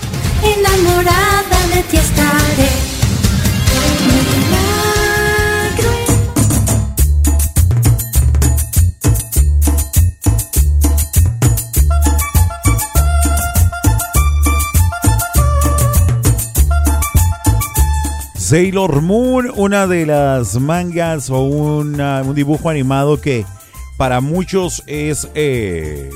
Enamorada 0.43 1.67
de 1.75 1.83
ti 1.85 1.97
estaré. 1.97 2.94
Sailor 18.55 19.03
Moon, 19.03 19.51
una 19.57 19.89
de 19.89 20.07
las 20.07 20.61
mangas 20.61 21.29
o 21.29 21.41
un 21.41 22.35
dibujo 22.37 22.71
animado 22.71 23.21
que 23.21 23.45
para 23.97 24.21
muchos 24.21 24.85
es, 24.87 25.29
eh, 25.35 26.09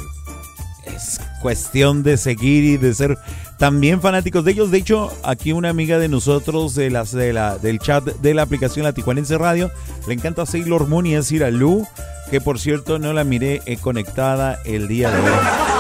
es 0.87 1.21
cuestión 1.43 2.05
de 2.05 2.17
seguir 2.17 2.63
y 2.63 2.77
de 2.77 2.95
ser 2.95 3.19
también 3.59 4.01
fanáticos 4.01 4.45
de 4.45 4.53
ellos. 4.53 4.71
De 4.71 4.79
hecho, 4.79 5.11
aquí 5.25 5.51
una 5.51 5.71
amiga 5.71 5.99
de 5.99 6.07
nosotros 6.07 6.77
de 6.77 6.91
las, 6.91 7.11
de 7.11 7.33
la, 7.33 7.59
del 7.59 7.81
chat 7.81 8.05
de 8.05 8.35
la 8.35 8.43
aplicación 8.43 8.85
La 8.85 8.93
Tijuanense 8.93 9.37
Radio 9.37 9.73
le 10.07 10.15
encanta 10.15 10.47
Sailor 10.47 10.87
Moon 10.87 11.07
y 11.07 11.17
es 11.17 11.33
Iralu, 11.33 11.89
que 12.31 12.41
por 12.41 12.61
cierto 12.61 13.01
no 13.01 13.13
la 13.13 13.25
miré 13.25 13.63
eh, 13.67 13.79
conectada 13.79 14.61
el 14.65 14.87
día 14.87 15.11
de 15.11 15.19
hoy. 15.19 15.78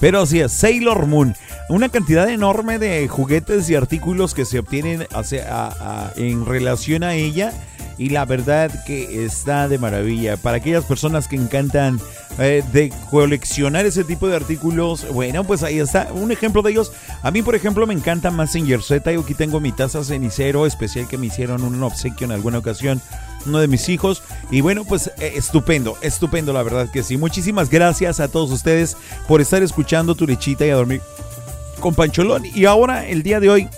Pero 0.00 0.24
sí, 0.24 0.40
es 0.40 0.52
Sailor 0.52 1.06
Moon. 1.06 1.34
Una 1.68 1.90
cantidad 1.90 2.28
enorme 2.28 2.78
de 2.78 3.06
juguetes 3.06 3.68
y 3.68 3.74
artículos 3.74 4.34
que 4.34 4.44
se 4.44 4.58
obtienen 4.58 5.06
en 6.16 6.46
relación 6.46 7.04
a 7.04 7.14
ella. 7.14 7.52
Y 7.98 8.08
la 8.08 8.24
verdad 8.24 8.70
que 8.86 9.26
está 9.26 9.68
de 9.68 9.76
maravilla. 9.76 10.38
Para 10.38 10.56
aquellas 10.56 10.86
personas 10.86 11.28
que 11.28 11.36
encantan 11.36 12.00
eh, 12.38 12.64
de 12.72 12.90
coleccionar 13.10 13.84
ese 13.84 14.04
tipo 14.04 14.26
de 14.26 14.36
artículos, 14.36 15.06
bueno, 15.12 15.44
pues 15.44 15.62
ahí 15.62 15.78
está. 15.78 16.08
Un 16.14 16.32
ejemplo 16.32 16.62
de 16.62 16.70
ellos. 16.70 16.92
A 17.22 17.30
mí, 17.30 17.42
por 17.42 17.54
ejemplo, 17.54 17.86
me 17.86 17.92
encanta 17.92 18.30
Messenger 18.30 18.82
Z. 18.82 19.12
Yo 19.12 19.20
aquí 19.20 19.34
tengo 19.34 19.60
mi 19.60 19.70
taza 19.70 20.02
cenicero 20.02 20.64
especial 20.64 21.08
que 21.08 21.18
me 21.18 21.26
hicieron 21.26 21.62
un 21.62 21.82
obsequio 21.82 22.24
en 22.24 22.32
alguna 22.32 22.56
ocasión 22.58 23.02
uno 23.46 23.58
de 23.58 23.68
mis 23.68 23.88
hijos. 23.88 24.22
Y 24.50 24.60
bueno, 24.60 24.84
pues 24.84 25.08
eh, 25.18 25.32
estupendo, 25.36 25.96
estupendo, 26.02 26.52
la 26.52 26.62
verdad 26.62 26.90
que 26.90 27.02
sí. 27.02 27.16
Muchísimas 27.16 27.70
gracias 27.70 28.20
a 28.20 28.28
todos 28.28 28.50
ustedes 28.50 28.96
por 29.28 29.40
estar 29.40 29.62
escuchando 29.62 30.14
tu 30.14 30.26
lechita 30.26 30.66
y 30.66 30.70
a 30.70 30.76
dormir 30.76 31.00
con 31.80 31.94
Pancholón. 31.94 32.44
Y 32.54 32.64
ahora, 32.66 33.06
el 33.06 33.22
día 33.22 33.40
de 33.40 33.50
hoy, 33.50 33.68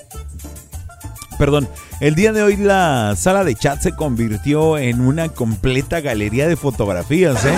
perdón, 1.39 1.69
el 2.01 2.15
día 2.15 2.33
de 2.33 2.43
hoy 2.43 2.57
la 2.57 3.15
sala 3.17 3.45
de 3.45 3.55
chat 3.55 3.81
se 3.81 3.95
convirtió 3.95 4.77
en 4.79 5.01
una 5.01 5.29
completa 5.29 6.01
galería 6.01 6.49
de 6.49 6.57
fotografías, 6.57 7.45
¿eh? 7.45 7.57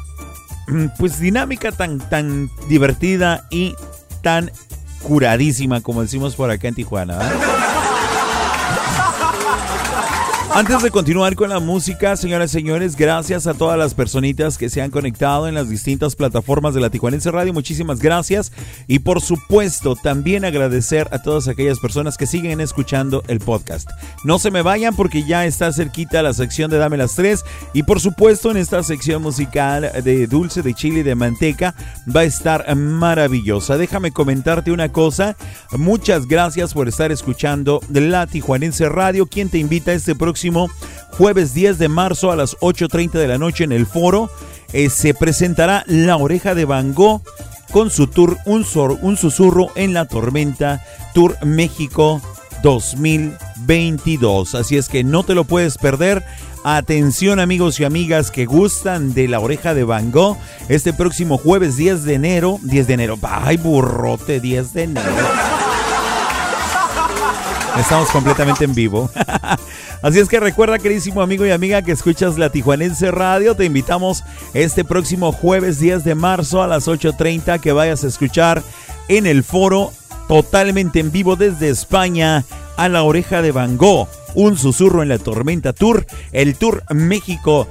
pues 1.00 1.20
dinámica 1.20 1.72
tan, 1.72 1.98
tan 1.98 2.52
divertida 2.70 3.48
y 3.50 3.74
tan 4.22 4.52
curadísima 5.02 5.82
como 5.82 6.04
decimos 6.04 6.36
por 6.36 6.52
acá 6.52 6.68
en 6.68 6.76
Tijuana. 6.76 7.18
Antes 10.54 10.84
de 10.84 10.92
continuar 10.92 11.36
con 11.36 11.50
la 11.50 11.62
música, 11.62 12.18
señoras 12.18 12.52
y 12.52 12.60
señores, 12.60 12.98
gracias 12.98 13.48
a 13.48 13.54
todas 13.54 13.80
las 13.80 13.94
personitas 13.94 14.58
que 14.58 14.70
se 14.70 14.82
han 14.82 14.92
conectado 14.92 15.48
en 15.48 15.56
las 15.56 15.70
distintas 15.70 16.18
plataformas 16.18 16.74
de 16.74 16.82
la 16.82 16.90
Tijuanense 16.90 17.32
Radio. 17.32 17.54
Muchísimas 17.54 18.00
gracias. 18.00 18.52
Y 18.86 19.00
por 19.00 19.22
supuesto, 19.22 19.96
también 19.96 20.44
agradecer 20.44 21.08
a 21.12 21.22
todas 21.22 21.48
aquellas 21.48 21.80
personas 21.80 22.18
que 22.18 22.28
siguen 22.28 22.60
escuchando 22.60 23.24
el 23.30 23.40
podcast. 23.40 23.90
No 24.26 24.40
se 24.40 24.52
me 24.52 24.62
vayan 24.62 24.94
porque 24.94 25.24
ya 25.24 25.46
está 25.46 25.72
cerquita 25.72 26.22
la 26.22 26.34
sección 26.34 26.70
de 26.70 26.80
Dame 26.80 26.98
las 26.98 27.16
Tres. 27.16 27.46
Y 27.74 27.84
por 27.84 28.02
supuesto, 28.02 28.52
en 28.52 28.58
esta 28.58 28.84
sección 28.84 29.22
musical 29.22 29.90
de 30.04 30.28
dulce 30.28 30.62
de 30.62 30.74
chile 30.74 31.00
y 31.00 31.04
de 31.04 31.16
manteca 31.16 31.76
va 32.14 32.22
a 32.22 32.26
estar 32.26 32.76
maravillosa. 32.76 33.78
Déjame 33.78 34.12
comentarte 34.12 34.74
una 34.74 34.92
cosa. 34.92 35.38
Muchas 35.72 36.28
gracias 36.28 36.74
por 36.74 36.90
estar 36.90 37.10
escuchando 37.10 37.80
la 37.90 38.28
Tijuanense 38.28 38.90
Radio. 38.90 39.28
quien 39.28 39.50
te 39.50 39.58
invita 39.58 39.94
este 39.94 40.14
próximo 40.14 40.41
jueves 41.12 41.54
10 41.54 41.78
de 41.78 41.88
marzo 41.90 42.32
a 42.32 42.36
las 42.36 42.56
8.30 42.58 43.12
de 43.12 43.28
la 43.28 43.38
noche 43.38 43.64
en 43.64 43.72
el 43.72 43.86
foro. 43.86 44.30
eh, 44.74 44.90
se 44.90 45.14
presentará 45.14 45.84
La 45.88 46.16
Oreja 46.18 46.56
de 46.56 46.66
Van 46.66 46.94
Gogh 46.94 47.22
con 47.72 47.90
su 47.90 48.08
tour 48.08 48.38
Un, 48.46 48.64
Sor- 48.66 48.98
un 49.02 49.18
Susurro 49.18 49.70
en 49.76 49.94
la 49.94 50.06
Tormenta 50.06 50.84
Tour 51.14 51.38
México 51.46 52.22
2022. 52.64 54.56
Así 54.56 54.78
es 54.78 54.88
que 54.90 55.04
no 55.04 55.24
te 55.24 55.36
lo 55.36 55.44
puedes 55.46 55.78
perder. 55.78 56.24
Atención 56.64 57.40
amigos 57.40 57.80
y 57.80 57.86
amigas 57.86 58.30
que 58.30 58.46
gustan 58.46 59.14
de 59.14 59.28
la 59.28 59.40
oreja 59.40 59.74
de 59.74 59.84
Van 59.84 60.12
Gogh. 60.12 60.38
Este 60.70 60.94
próximo 60.94 61.38
jueves 61.38 61.76
10 61.76 62.04
de 62.04 62.14
enero. 62.14 62.60
10 62.64 62.88
de 62.88 62.94
enero. 62.94 63.18
Ay, 63.24 63.58
burrote, 63.58 64.40
10 64.40 64.74
de 64.74 64.84
enero. 64.84 65.12
Estamos 67.80 68.10
completamente 68.10 68.66
en 68.66 68.74
vivo. 68.74 69.10
Así 70.02 70.20
es 70.20 70.28
que 70.28 70.40
recuerda, 70.40 70.80
queridísimo 70.80 71.22
amigo 71.22 71.46
y 71.46 71.52
amiga, 71.52 71.82
que 71.82 71.92
escuchas 71.92 72.38
la 72.38 72.50
Tijuanense 72.50 73.12
Radio. 73.12 73.56
Te 73.56 73.66
invitamos 73.66 74.24
este 74.54 74.84
próximo 74.84 75.32
jueves 75.32 75.80
10 75.80 76.04
de 76.04 76.16
marzo 76.16 76.62
a 76.62 76.68
las 76.68 76.88
8.30 76.88 77.60
que 77.60 77.72
vayas 77.72 78.04
a 78.04 78.08
escuchar 78.08 78.62
en 79.08 79.26
el 79.26 79.44
foro 79.44 79.94
totalmente 80.28 81.00
en 81.00 81.12
vivo 81.12 81.36
desde 81.36 81.70
España 81.70 82.44
a 82.78 82.90
la 82.90 83.04
oreja 83.04 83.42
de 83.42 83.52
Van 83.52 83.78
Gogh. 83.78 84.08
Un 84.34 84.58
susurro 84.58 85.04
en 85.04 85.10
la 85.10 85.18
tormenta 85.18 85.74
tour, 85.74 86.06
el 86.32 86.56
Tour 86.56 86.84
México 86.92 87.68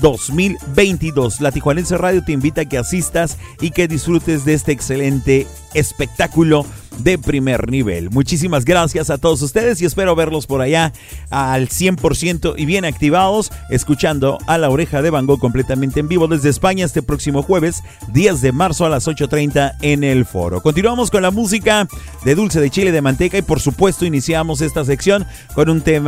2022. 0.00 1.40
La 1.40 1.52
Tijuanense 1.52 1.96
Radio 1.96 2.22
te 2.24 2.32
invita 2.32 2.62
a 2.62 2.64
que 2.66 2.78
asistas 2.78 3.38
y 3.60 3.70
que 3.70 3.88
disfrutes 3.88 4.44
de 4.44 4.54
este 4.54 4.72
excelente 4.72 5.46
espectáculo 5.74 6.66
de 6.98 7.18
primer 7.18 7.70
nivel. 7.70 8.10
Muchísimas 8.10 8.64
gracias 8.64 9.10
a 9.10 9.18
todos 9.18 9.40
ustedes 9.42 9.80
y 9.80 9.86
espero 9.86 10.14
verlos 10.14 10.46
por 10.46 10.60
allá 10.60 10.92
al 11.30 11.68
100% 11.68 12.54
y 12.56 12.66
bien 12.66 12.84
activados, 12.84 13.50
escuchando 13.70 14.38
a 14.46 14.58
la 14.58 14.68
oreja 14.68 15.00
de 15.02 15.10
Van 15.10 15.26
Gogh 15.26 15.40
completamente 15.40 16.00
en 16.00 16.08
vivo 16.08 16.28
desde 16.28 16.50
España 16.50 16.84
este 16.84 17.02
próximo 17.02 17.42
jueves 17.42 17.82
10 18.12 18.40
de 18.42 18.52
marzo 18.52 18.84
a 18.84 18.90
las 18.90 19.08
8.30 19.08 19.76
en 19.80 20.04
el 20.04 20.26
foro. 20.26 20.62
Continuamos 20.62 21.10
con 21.10 21.22
la 21.22 21.30
música 21.30 21.88
de 22.24 22.34
dulce 22.34 22.60
de 22.60 22.70
chile 22.70 22.92
de 22.92 23.02
manteca 23.02 23.38
y 23.38 23.42
por 23.42 23.60
supuesto 23.60 24.04
iniciamos 24.04 24.60
esta 24.60 24.84
sección 24.84 25.26
con 25.54 25.70
un 25.70 25.80
tema 25.80 26.01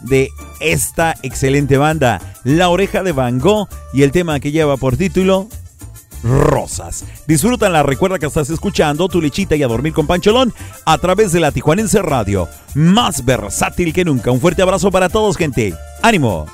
de 0.00 0.30
esta 0.60 1.14
excelente 1.22 1.76
banda, 1.76 2.20
La 2.44 2.68
Oreja 2.68 3.02
de 3.02 3.12
Van 3.12 3.38
Gogh 3.38 3.68
y 3.92 4.02
el 4.02 4.12
tema 4.12 4.40
que 4.40 4.52
lleva 4.52 4.76
por 4.76 4.96
título 4.96 5.48
Rosas. 6.22 7.04
Disfrútala, 7.26 7.82
recuerda 7.82 8.18
que 8.18 8.26
estás 8.26 8.50
escuchando 8.50 9.08
tu 9.08 9.20
lechita 9.20 9.56
y 9.56 9.62
a 9.62 9.68
dormir 9.68 9.92
con 9.92 10.06
Pancholón 10.06 10.54
a 10.84 10.98
través 10.98 11.32
de 11.32 11.40
la 11.40 11.50
Tijuanense 11.50 12.00
Radio, 12.02 12.48
más 12.74 13.24
versátil 13.24 13.92
que 13.92 14.04
nunca. 14.04 14.30
Un 14.30 14.40
fuerte 14.40 14.62
abrazo 14.62 14.90
para 14.90 15.08
todos, 15.08 15.36
gente. 15.36 15.74
¡Ánimo! 16.02 16.46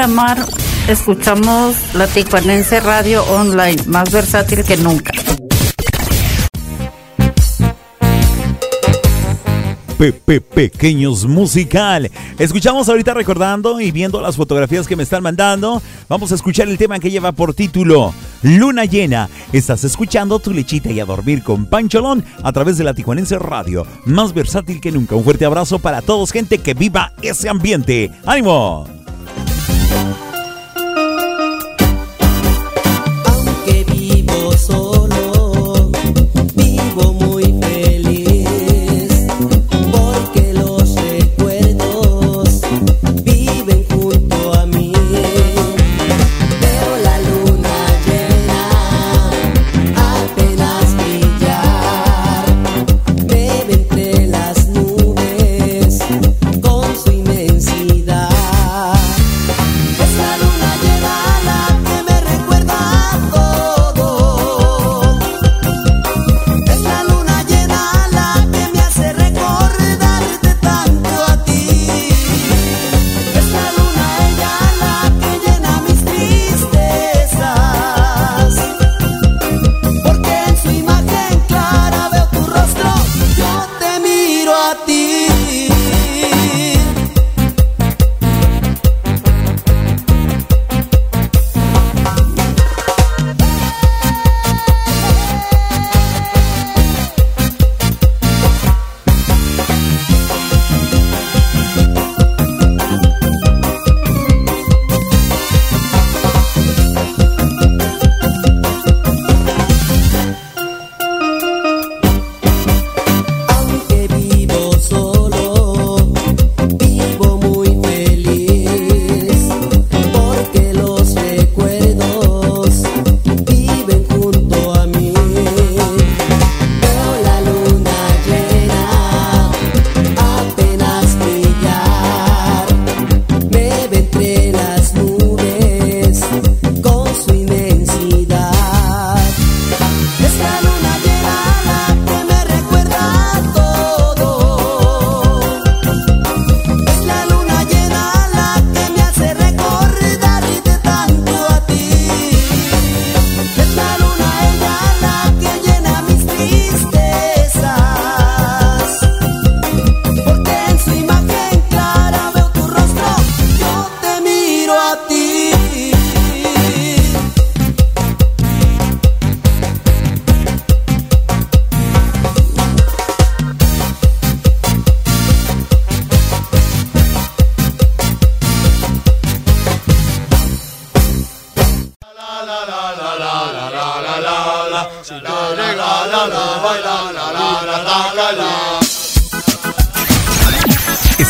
Miramar 0.00 0.38
escuchamos 0.88 1.76
la 1.92 2.06
Tijuanense 2.06 2.80
Radio 2.80 3.22
Online, 3.24 3.82
más 3.84 4.10
versátil 4.10 4.64
que 4.64 4.78
nunca. 4.78 5.12
Pepe 9.98 10.40
Pequeños 10.40 11.26
Musical. 11.26 12.10
Escuchamos 12.38 12.88
ahorita 12.88 13.12
recordando 13.12 13.78
y 13.78 13.90
viendo 13.90 14.22
las 14.22 14.36
fotografías 14.36 14.88
que 14.88 14.96
me 14.96 15.02
están 15.02 15.22
mandando. 15.22 15.82
Vamos 16.08 16.32
a 16.32 16.36
escuchar 16.36 16.66
el 16.70 16.78
tema 16.78 16.98
que 16.98 17.10
lleva 17.10 17.32
por 17.32 17.52
título 17.52 18.14
Luna 18.42 18.86
Llena. 18.86 19.28
Estás 19.52 19.84
escuchando 19.84 20.38
tu 20.38 20.54
lechita 20.54 20.90
y 20.90 21.00
a 21.00 21.04
dormir 21.04 21.42
con 21.42 21.66
Pancholón 21.66 22.24
a 22.42 22.50
través 22.52 22.78
de 22.78 22.84
la 22.84 22.94
Tijuanense 22.94 23.38
Radio. 23.38 23.86
Más 24.06 24.32
versátil 24.32 24.80
que 24.80 24.92
nunca. 24.92 25.14
Un 25.14 25.24
fuerte 25.24 25.44
abrazo 25.44 25.78
para 25.78 26.00
todos, 26.00 26.32
gente 26.32 26.56
que 26.56 26.72
viva 26.72 27.12
ese 27.20 27.50
ambiente. 27.50 28.10
¡Ánimo! 28.24 28.99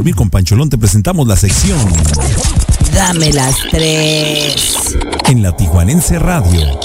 dormir 0.00 0.14
con 0.14 0.30
Pancholón 0.30 0.70
te 0.70 0.78
presentamos 0.78 1.28
la 1.28 1.36
sección 1.36 1.78
Dame 2.94 3.34
las 3.34 3.54
tres 3.70 4.96
en 5.28 5.42
la 5.42 5.54
Tijuanense 5.54 6.18
Radio. 6.18 6.80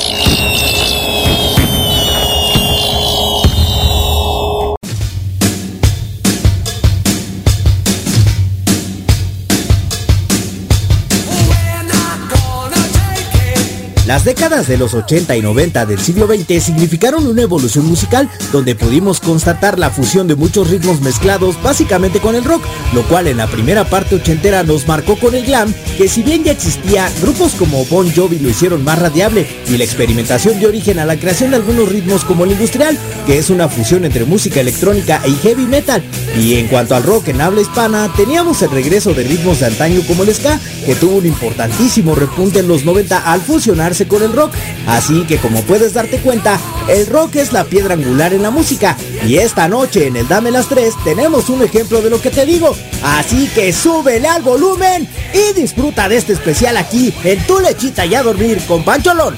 Las 14.05 14.23
décadas 14.23 14.67
de 14.67 14.77
los 14.77 14.93
80 14.93 15.35
y 15.35 15.41
90 15.41 15.87
del 15.87 15.99
siglo 15.99 16.27
XX 16.27 16.63
significaron 16.63 17.25
una 17.25 17.41
evolución 17.41 17.87
musical 17.87 18.29
donde 18.51 18.75
pudimos 18.75 19.19
constatar 19.19 19.79
la 19.79 19.89
fusión 19.89 20.27
de 20.27 20.35
muchos 20.35 20.69
ritmos 20.69 21.01
mezclados 21.01 21.59
básicamente 21.63 22.19
con 22.19 22.35
el 22.35 22.43
rock, 22.43 22.63
lo 22.93 23.01
cual 23.07 23.25
en 23.25 23.37
la 23.37 23.47
primera 23.47 23.83
parte 23.83 24.13
ochentera 24.13 24.61
nos 24.61 24.87
marcó 24.87 25.15
con 25.15 25.33
el 25.33 25.43
glam, 25.43 25.73
que 25.97 26.07
si 26.07 26.21
bien 26.21 26.43
ya 26.43 26.51
existía, 26.51 27.11
grupos 27.19 27.53
como 27.53 27.83
Bon 27.85 28.13
Jovi 28.13 28.37
lo 28.37 28.49
hicieron 28.49 28.83
más 28.83 28.99
radiable 28.99 29.47
y 29.67 29.75
la 29.75 29.85
experimentación 29.85 30.59
dio 30.59 30.67
origen 30.67 30.99
a 30.99 31.05
la 31.05 31.17
creación 31.17 31.49
de 31.49 31.55
algunos 31.55 31.89
ritmos 31.89 32.25
como 32.25 32.43
el 32.43 32.51
industrial, 32.51 32.95
que 33.25 33.39
es 33.39 33.49
una 33.49 33.69
fusión 33.69 34.05
entre 34.05 34.25
música 34.25 34.61
electrónica 34.61 35.19
y 35.25 35.33
heavy 35.37 35.65
metal. 35.65 36.03
Y 36.39 36.55
en 36.55 36.67
cuanto 36.67 36.95
al 36.95 37.01
rock 37.01 37.29
en 37.29 37.41
habla 37.41 37.61
hispana, 37.61 38.13
teníamos 38.15 38.61
el 38.61 38.69
regreso 38.69 39.15
de 39.15 39.23
ritmos 39.23 39.61
de 39.61 39.65
antaño 39.65 40.01
como 40.07 40.21
el 40.21 40.35
ska, 40.35 40.59
que 40.85 40.93
tuvo 40.93 41.15
un 41.15 41.25
importantísimo 41.25 42.13
repunte 42.13 42.59
en 42.59 42.67
los 42.67 42.85
90 42.85 43.31
al 43.31 43.41
fusionarse 43.41 43.94
con 44.03 44.21
el 44.21 44.33
rock. 44.33 44.53
Así 44.87 45.23
que 45.23 45.37
como 45.37 45.61
puedes 45.61 45.93
darte 45.93 46.17
cuenta, 46.17 46.59
el 46.89 47.07
rock 47.07 47.37
es 47.37 47.53
la 47.53 47.63
piedra 47.63 47.93
angular 47.93 48.33
en 48.33 48.41
la 48.41 48.51
música. 48.51 48.97
Y 49.25 49.37
esta 49.37 49.69
noche 49.69 50.07
en 50.07 50.17
el 50.17 50.27
Dame 50.27 50.51
las 50.51 50.67
3 50.67 50.93
tenemos 51.05 51.47
un 51.47 51.63
ejemplo 51.63 52.01
de 52.01 52.09
lo 52.09 52.21
que 52.21 52.31
te 52.31 52.45
digo. 52.45 52.75
Así 53.01 53.47
que 53.55 53.71
súbele 53.71 54.27
al 54.27 54.41
volumen 54.41 55.07
y 55.33 55.53
disfruta 55.53 56.09
de 56.09 56.17
este 56.17 56.33
especial 56.33 56.75
aquí 56.75 57.13
en 57.23 57.41
Tu 57.47 57.59
Lechita 57.59 58.05
y 58.05 58.15
a 58.15 58.23
dormir 58.23 58.61
con 58.67 58.83
Pancholón. 58.83 59.37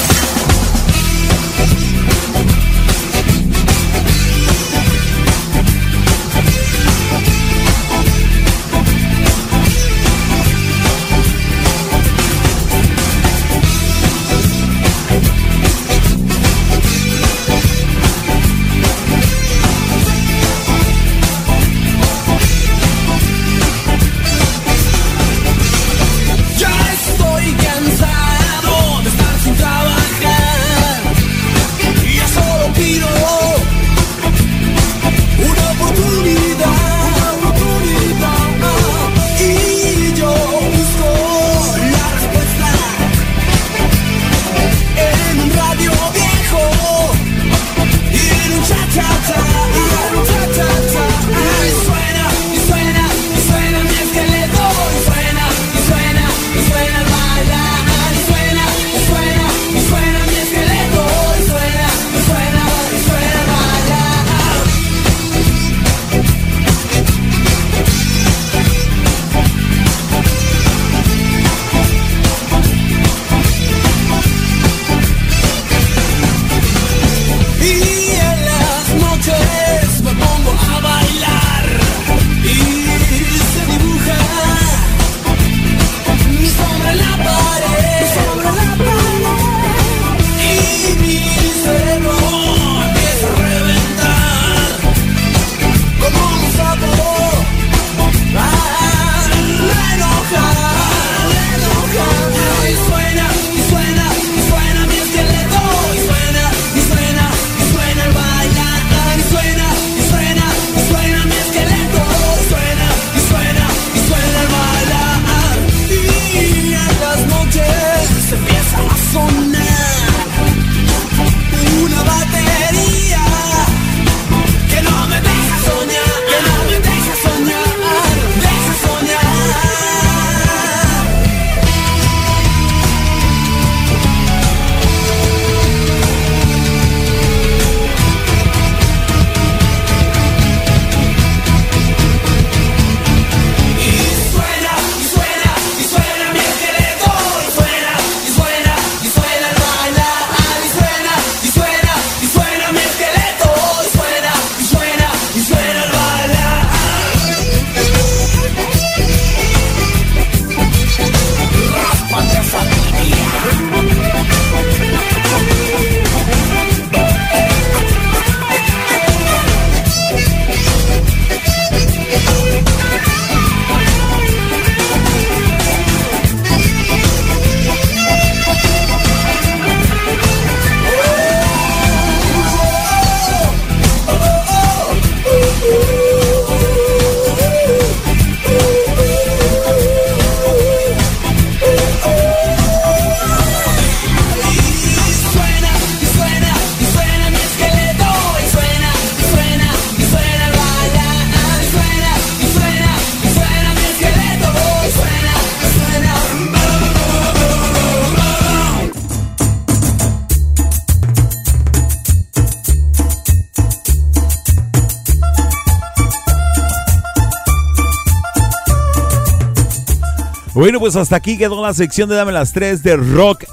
Bueno, 220.71 220.79
pues 220.79 220.95
hasta 220.95 221.17
aquí 221.17 221.37
quedó 221.37 221.61
la 221.61 221.73
sección 221.73 222.07
de 222.07 222.15
Dame 222.15 222.31
las 222.31 222.53
3 222.53 222.81
de 222.81 222.95
rock 222.95 223.43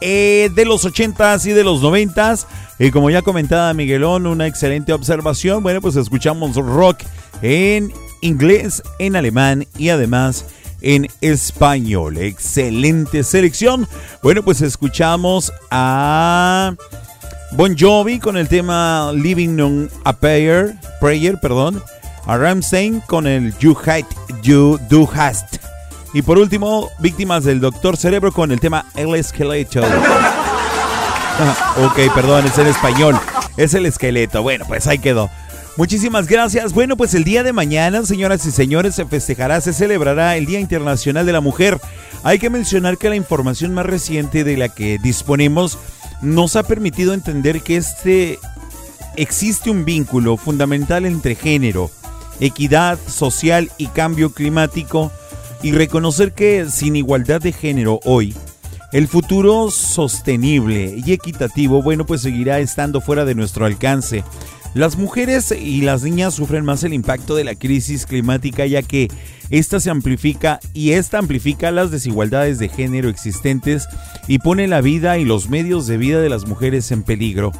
eh, 0.00 0.50
de 0.54 0.64
los 0.64 0.86
80s 0.86 1.44
y 1.44 1.50
de 1.50 1.62
los 1.62 1.82
90s. 1.82 2.46
Y 2.78 2.90
como 2.90 3.10
ya 3.10 3.20
comentaba 3.20 3.74
Miguelón, 3.74 4.26
una 4.26 4.46
excelente 4.46 4.94
observación. 4.94 5.62
Bueno, 5.62 5.82
pues 5.82 5.96
escuchamos 5.96 6.56
rock 6.56 7.00
en 7.42 7.92
inglés, 8.22 8.82
en 8.98 9.14
alemán 9.16 9.66
y 9.76 9.90
además 9.90 10.46
en 10.80 11.08
español. 11.20 12.16
Excelente 12.16 13.24
selección. 13.24 13.86
Bueno, 14.22 14.42
pues 14.42 14.62
escuchamos 14.62 15.52
a 15.70 16.74
Bon 17.52 17.76
Jovi 17.78 18.20
con 18.20 18.38
el 18.38 18.48
tema 18.48 19.12
Living 19.14 19.60
on 19.60 19.90
a 20.04 20.14
Prayer, 20.14 20.76
prayer 20.98 21.38
perdón. 21.38 21.82
A 22.24 22.38
Ramstein 22.38 23.00
con 23.00 23.26
el 23.26 23.54
You 23.58 23.76
Hate, 23.84 24.08
You 24.42 24.78
Do 24.88 25.06
Hast. 25.14 25.67
Y 26.12 26.22
por 26.22 26.38
último, 26.38 26.88
víctimas 26.98 27.44
del 27.44 27.60
Doctor 27.60 27.96
Cerebro 27.96 28.32
con 28.32 28.50
el 28.50 28.60
tema 28.60 28.86
El 28.94 29.14
Esqueleto. 29.14 29.82
ok, 31.76 32.14
perdón, 32.14 32.46
es 32.46 32.56
en 32.58 32.66
español. 32.66 33.18
Es 33.56 33.74
el 33.74 33.86
esqueleto. 33.86 34.42
Bueno, 34.42 34.64
pues 34.66 34.86
ahí 34.86 34.98
quedó. 34.98 35.28
Muchísimas 35.76 36.26
gracias. 36.26 36.72
Bueno, 36.72 36.96
pues 36.96 37.14
el 37.14 37.24
día 37.24 37.42
de 37.42 37.52
mañana, 37.52 38.04
señoras 38.04 38.44
y 38.46 38.50
señores, 38.50 38.94
se 38.94 39.04
festejará, 39.04 39.60
se 39.60 39.72
celebrará 39.72 40.36
el 40.36 40.46
Día 40.46 40.60
Internacional 40.60 41.26
de 41.26 41.32
la 41.32 41.40
Mujer. 41.40 41.78
Hay 42.24 42.38
que 42.38 42.50
mencionar 42.50 42.98
que 42.98 43.08
la 43.08 43.16
información 43.16 43.74
más 43.74 43.86
reciente 43.86 44.44
de 44.44 44.56
la 44.56 44.68
que 44.70 44.98
disponemos 44.98 45.78
nos 46.20 46.56
ha 46.56 46.62
permitido 46.64 47.14
entender 47.14 47.62
que 47.62 47.76
este 47.76 48.38
existe 49.16 49.70
un 49.70 49.84
vínculo 49.84 50.36
fundamental 50.36 51.06
entre 51.06 51.34
género, 51.34 51.90
equidad 52.40 52.98
social 53.06 53.70
y 53.78 53.86
cambio 53.88 54.32
climático 54.32 55.12
y 55.62 55.72
reconocer 55.72 56.32
que 56.32 56.66
sin 56.70 56.96
igualdad 56.96 57.40
de 57.40 57.52
género 57.52 58.00
hoy 58.04 58.34
el 58.92 59.06
futuro 59.06 59.70
sostenible 59.70 60.94
y 61.04 61.12
equitativo, 61.12 61.82
bueno, 61.82 62.06
pues 62.06 62.22
seguirá 62.22 62.58
estando 62.58 63.02
fuera 63.02 63.26
de 63.26 63.34
nuestro 63.34 63.66
alcance. 63.66 64.24
Las 64.74 64.96
mujeres 64.96 65.52
y 65.52 65.82
las 65.82 66.02
niñas 66.02 66.34
sufren 66.34 66.64
más 66.64 66.84
el 66.84 66.94
impacto 66.94 67.34
de 67.34 67.44
la 67.44 67.54
crisis 67.54 68.06
climática 68.06 68.64
ya 68.64 68.82
que 68.82 69.08
esta 69.50 69.80
se 69.80 69.90
amplifica 69.90 70.60
y 70.72 70.92
esta 70.92 71.18
amplifica 71.18 71.70
las 71.70 71.90
desigualdades 71.90 72.58
de 72.58 72.68
género 72.68 73.08
existentes 73.08 73.88
y 74.26 74.38
pone 74.38 74.68
la 74.68 74.80
vida 74.80 75.18
y 75.18 75.24
los 75.24 75.48
medios 75.48 75.86
de 75.86 75.96
vida 75.96 76.20
de 76.20 76.28
las 76.28 76.46
mujeres 76.46 76.90
en 76.90 77.02
peligro. 77.02 77.52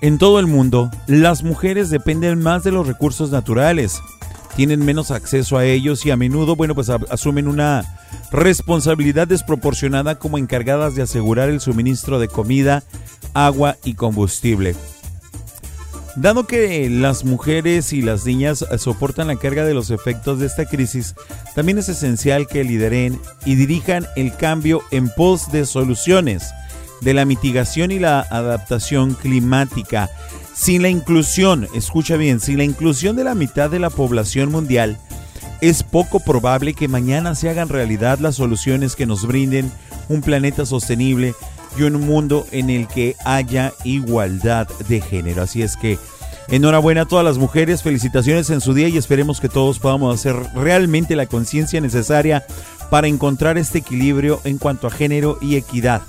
En 0.00 0.18
todo 0.18 0.38
el 0.38 0.46
mundo, 0.46 0.90
las 1.06 1.42
mujeres 1.42 1.90
dependen 1.90 2.40
más 2.40 2.62
de 2.62 2.72
los 2.72 2.86
recursos 2.86 3.30
naturales, 3.30 4.00
tienen 4.58 4.84
menos 4.84 5.12
acceso 5.12 5.56
a 5.56 5.64
ellos 5.64 6.04
y 6.04 6.10
a 6.10 6.16
menudo, 6.16 6.56
bueno, 6.56 6.74
pues 6.74 6.90
asumen 6.90 7.46
una 7.46 7.84
responsabilidad 8.32 9.28
desproporcionada 9.28 10.18
como 10.18 10.36
encargadas 10.36 10.96
de 10.96 11.02
asegurar 11.02 11.48
el 11.48 11.60
suministro 11.60 12.18
de 12.18 12.26
comida, 12.26 12.82
agua 13.34 13.76
y 13.84 13.94
combustible. 13.94 14.74
Dado 16.16 16.48
que 16.48 16.90
las 16.90 17.24
mujeres 17.24 17.92
y 17.92 18.02
las 18.02 18.26
niñas 18.26 18.66
soportan 18.78 19.28
la 19.28 19.36
carga 19.36 19.64
de 19.64 19.74
los 19.74 19.90
efectos 19.90 20.40
de 20.40 20.46
esta 20.46 20.64
crisis, 20.64 21.14
también 21.54 21.78
es 21.78 21.88
esencial 21.88 22.48
que 22.48 22.64
lideren 22.64 23.20
y 23.44 23.54
dirijan 23.54 24.08
el 24.16 24.34
cambio 24.34 24.82
en 24.90 25.08
pos 25.08 25.52
de 25.52 25.66
soluciones 25.66 26.50
de 27.00 27.14
la 27.14 27.24
mitigación 27.24 27.92
y 27.92 28.00
la 28.00 28.26
adaptación 28.28 29.14
climática 29.14 30.10
sin 30.58 30.82
la 30.82 30.88
inclusión, 30.88 31.68
escucha 31.72 32.16
bien, 32.16 32.40
sin 32.40 32.58
la 32.58 32.64
inclusión 32.64 33.14
de 33.14 33.22
la 33.22 33.36
mitad 33.36 33.70
de 33.70 33.78
la 33.78 33.90
población 33.90 34.50
mundial, 34.50 34.98
es 35.60 35.84
poco 35.84 36.18
probable 36.18 36.74
que 36.74 36.88
mañana 36.88 37.36
se 37.36 37.48
hagan 37.48 37.68
realidad 37.68 38.18
las 38.18 38.36
soluciones 38.36 38.96
que 38.96 39.06
nos 39.06 39.24
brinden 39.24 39.70
un 40.08 40.20
planeta 40.20 40.66
sostenible 40.66 41.34
y 41.78 41.82
un 41.82 42.00
mundo 42.04 42.44
en 42.50 42.70
el 42.70 42.88
que 42.88 43.14
haya 43.24 43.72
igualdad 43.84 44.66
de 44.88 45.00
género. 45.00 45.42
Así 45.42 45.62
es 45.62 45.76
que 45.76 45.96
enhorabuena 46.48 47.02
a 47.02 47.06
todas 47.06 47.24
las 47.24 47.38
mujeres, 47.38 47.84
felicitaciones 47.84 48.50
en 48.50 48.60
su 48.60 48.74
día 48.74 48.88
y 48.88 48.96
esperemos 48.96 49.40
que 49.40 49.48
todos 49.48 49.78
podamos 49.78 50.12
hacer 50.12 50.34
realmente 50.56 51.14
la 51.14 51.26
conciencia 51.26 51.80
necesaria 51.80 52.44
para 52.90 53.06
encontrar 53.06 53.58
este 53.58 53.78
equilibrio 53.78 54.40
en 54.42 54.58
cuanto 54.58 54.88
a 54.88 54.90
género 54.90 55.38
y 55.40 55.54
equidad. 55.54 56.02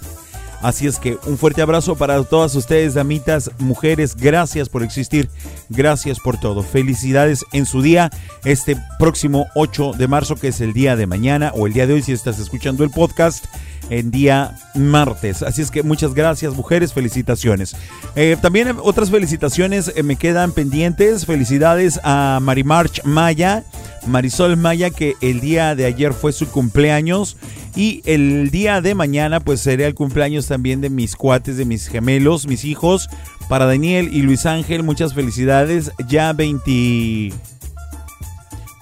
Así 0.62 0.88
es 0.88 1.00
que 1.00 1.18
un 1.26 1.38
fuerte 1.38 1.62
abrazo 1.62 1.96
para 1.96 2.22
todas 2.24 2.54
ustedes, 2.56 2.94
damitas, 2.94 3.50
mujeres. 3.60 4.16
Gracias 4.16 4.68
por 4.68 4.84
existir. 4.84 5.30
Gracias 5.70 6.20
por 6.20 6.38
todo. 6.40 6.64
Felicidades 6.64 7.46
en 7.54 7.66
su 7.66 7.82
día, 7.82 8.10
este 8.44 8.78
próximo 8.98 9.48
8 9.56 9.94
de 9.98 10.08
marzo, 10.08 10.36
que 10.36 10.50
es 10.50 10.60
el 10.60 10.74
día 10.74 10.96
de 10.96 11.08
mañana 11.08 11.52
o 11.56 11.66
el 11.66 11.74
día 11.74 11.88
de 11.88 11.94
hoy, 11.94 12.02
si 12.02 12.12
estás 12.12 12.40
escuchando 12.40 12.84
el 12.84 12.90
podcast 12.90 13.46
en 13.90 14.12
día 14.12 14.56
martes. 14.76 15.42
Así 15.44 15.62
es 15.62 15.72
que 15.72 15.84
muchas 15.84 16.14
gracias, 16.14 16.56
mujeres, 16.56 16.94
felicitaciones. 16.94 17.76
Eh, 18.16 18.38
también 18.42 18.76
otras 18.82 19.10
felicitaciones 19.10 19.92
eh, 19.96 20.04
me 20.04 20.16
quedan 20.16 20.52
pendientes. 20.52 21.26
Felicidades 21.26 22.00
a 22.04 22.40
Marimarch 22.42 23.04
Maya, 23.04 23.64
Marisol 24.08 24.58
Maya, 24.58 24.90
que 24.90 25.16
el 25.22 25.40
día 25.40 25.76
de 25.76 25.86
ayer 25.86 26.14
fue 26.14 26.32
su 26.32 26.48
cumpleaños. 26.50 27.38
Y 27.76 28.02
el 28.06 28.50
día 28.52 28.82
de 28.82 28.96
mañana, 28.96 29.40
pues 29.40 29.62
sería 29.62 29.88
el 29.88 29.96
cumpleaños 29.96 30.48
también 30.48 30.82
de 30.82 30.90
mis 30.90 31.16
cuates, 31.16 31.58
de 31.58 31.66
mis 31.66 31.88
gemelos, 31.88 32.48
mis 32.48 32.66
hijos. 32.66 33.10
Para 33.48 33.66
Daniel 33.66 34.10
y 34.12 34.22
Luis 34.22 34.46
Ángel, 34.46 34.84
muchas 34.84 35.14
felicidades. 35.14 35.92
Ya 36.08 36.34
20. 36.34 37.34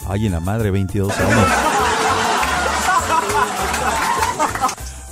Ay, 0.09 0.25
en 0.25 0.31
la 0.31 0.39
madre, 0.39 0.71
22 0.71 1.11
años. 1.19 1.86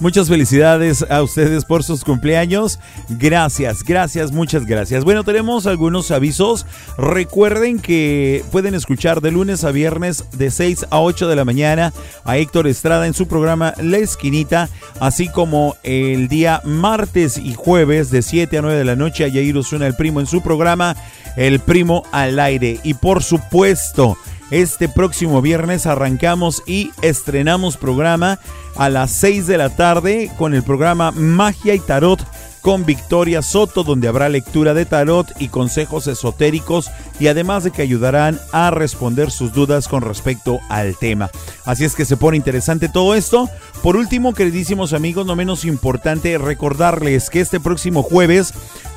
Muchas 0.01 0.27
felicidades 0.27 1.05
a 1.09 1.23
ustedes 1.23 1.63
por 1.63 1.81
sus 1.81 2.03
cumpleaños. 2.03 2.80
Gracias, 3.07 3.81
gracias, 3.81 4.34
muchas 4.34 4.65
gracias. 4.65 5.05
Bueno, 5.05 5.23
tenemos 5.23 5.67
algunos 5.67 6.11
avisos. 6.11 6.65
Recuerden 6.97 7.80
que 7.80 8.43
pueden 8.51 8.76
escuchar 8.76 9.22
de 9.22 9.31
lunes 9.31 9.63
a 9.63 9.72
viernes 9.72 10.26
de 10.34 10.51
6 10.51 10.88
a 10.89 10.99
8 10.99 11.30
de 11.30 11.35
la 11.38 11.45
mañana 11.45 11.93
a 12.26 12.38
Héctor 12.38 12.67
Estrada 12.67 13.07
en 13.07 13.13
su 13.13 13.30
programa 13.30 13.73
La 13.81 13.97
Esquinita, 13.97 14.67
así 14.99 15.30
como 15.30 15.77
el 15.84 16.27
día 16.27 16.61
martes 16.65 17.38
y 17.38 17.53
jueves 17.53 18.11
de 18.11 18.22
7 18.22 18.57
a 18.57 18.61
9 18.61 18.77
de 18.77 18.85
la 18.85 18.97
noche 18.97 19.23
a 19.23 19.30
Yair 19.30 19.57
Osuna, 19.57 19.88
el 19.88 19.95
primo, 19.95 20.19
en 20.19 20.27
su 20.27 20.41
programa 20.41 20.97
El 21.38 21.61
Primo 21.61 22.03
al 22.11 22.38
Aire. 22.39 22.81
Y 22.84 22.95
por 22.95 23.23
supuesto, 23.23 24.17
este 24.51 24.88
próximo 24.89 25.41
viernes 25.41 25.85
arrancamos 25.85 26.63
y 26.65 26.91
estrenamos 27.01 27.77
programa 27.77 28.39
a 28.76 28.89
las 28.89 29.11
6 29.11 29.47
de 29.47 29.57
la 29.57 29.69
tarde 29.76 30.31
con 30.38 30.53
el 30.53 30.63
programa 30.63 31.11
Magia 31.11 31.73
y 31.73 31.80
Tarot 31.80 32.19
con 32.65 32.83
Victoria 32.83 33.43
Soto, 33.43 33.83
donde 33.83 34.07
habrá 34.07 34.27
lectura 34.27 34.73
de 34.73 34.87
tarot 34.87 35.31
y 35.37 35.49
consejos 35.49 36.07
esotéricos 36.07 36.89
y 37.19 37.27
además 37.27 37.63
de 37.63 37.69
que 37.69 37.83
ayudarán 37.83 38.39
a 38.51 38.71
responder 38.71 39.29
sus 39.29 39.53
dudas 39.53 39.87
con 39.87 40.01
respecto 40.01 40.59
al 40.67 40.97
tema. 40.97 41.29
Así 41.63 41.85
es 41.85 41.93
que 41.93 42.05
se 42.05 42.17
pone 42.17 42.37
interesante 42.37 42.89
todo 42.89 43.13
esto. 43.13 43.51
Por 43.83 43.95
último, 43.95 44.33
queridísimos 44.33 44.93
amigos, 44.93 45.27
no 45.27 45.35
menos 45.35 45.63
importante 45.63 46.39
recordarles 46.39 47.29
que 47.29 47.39
este 47.39 47.59
próximo 47.59 48.01
jueves, 48.01 48.51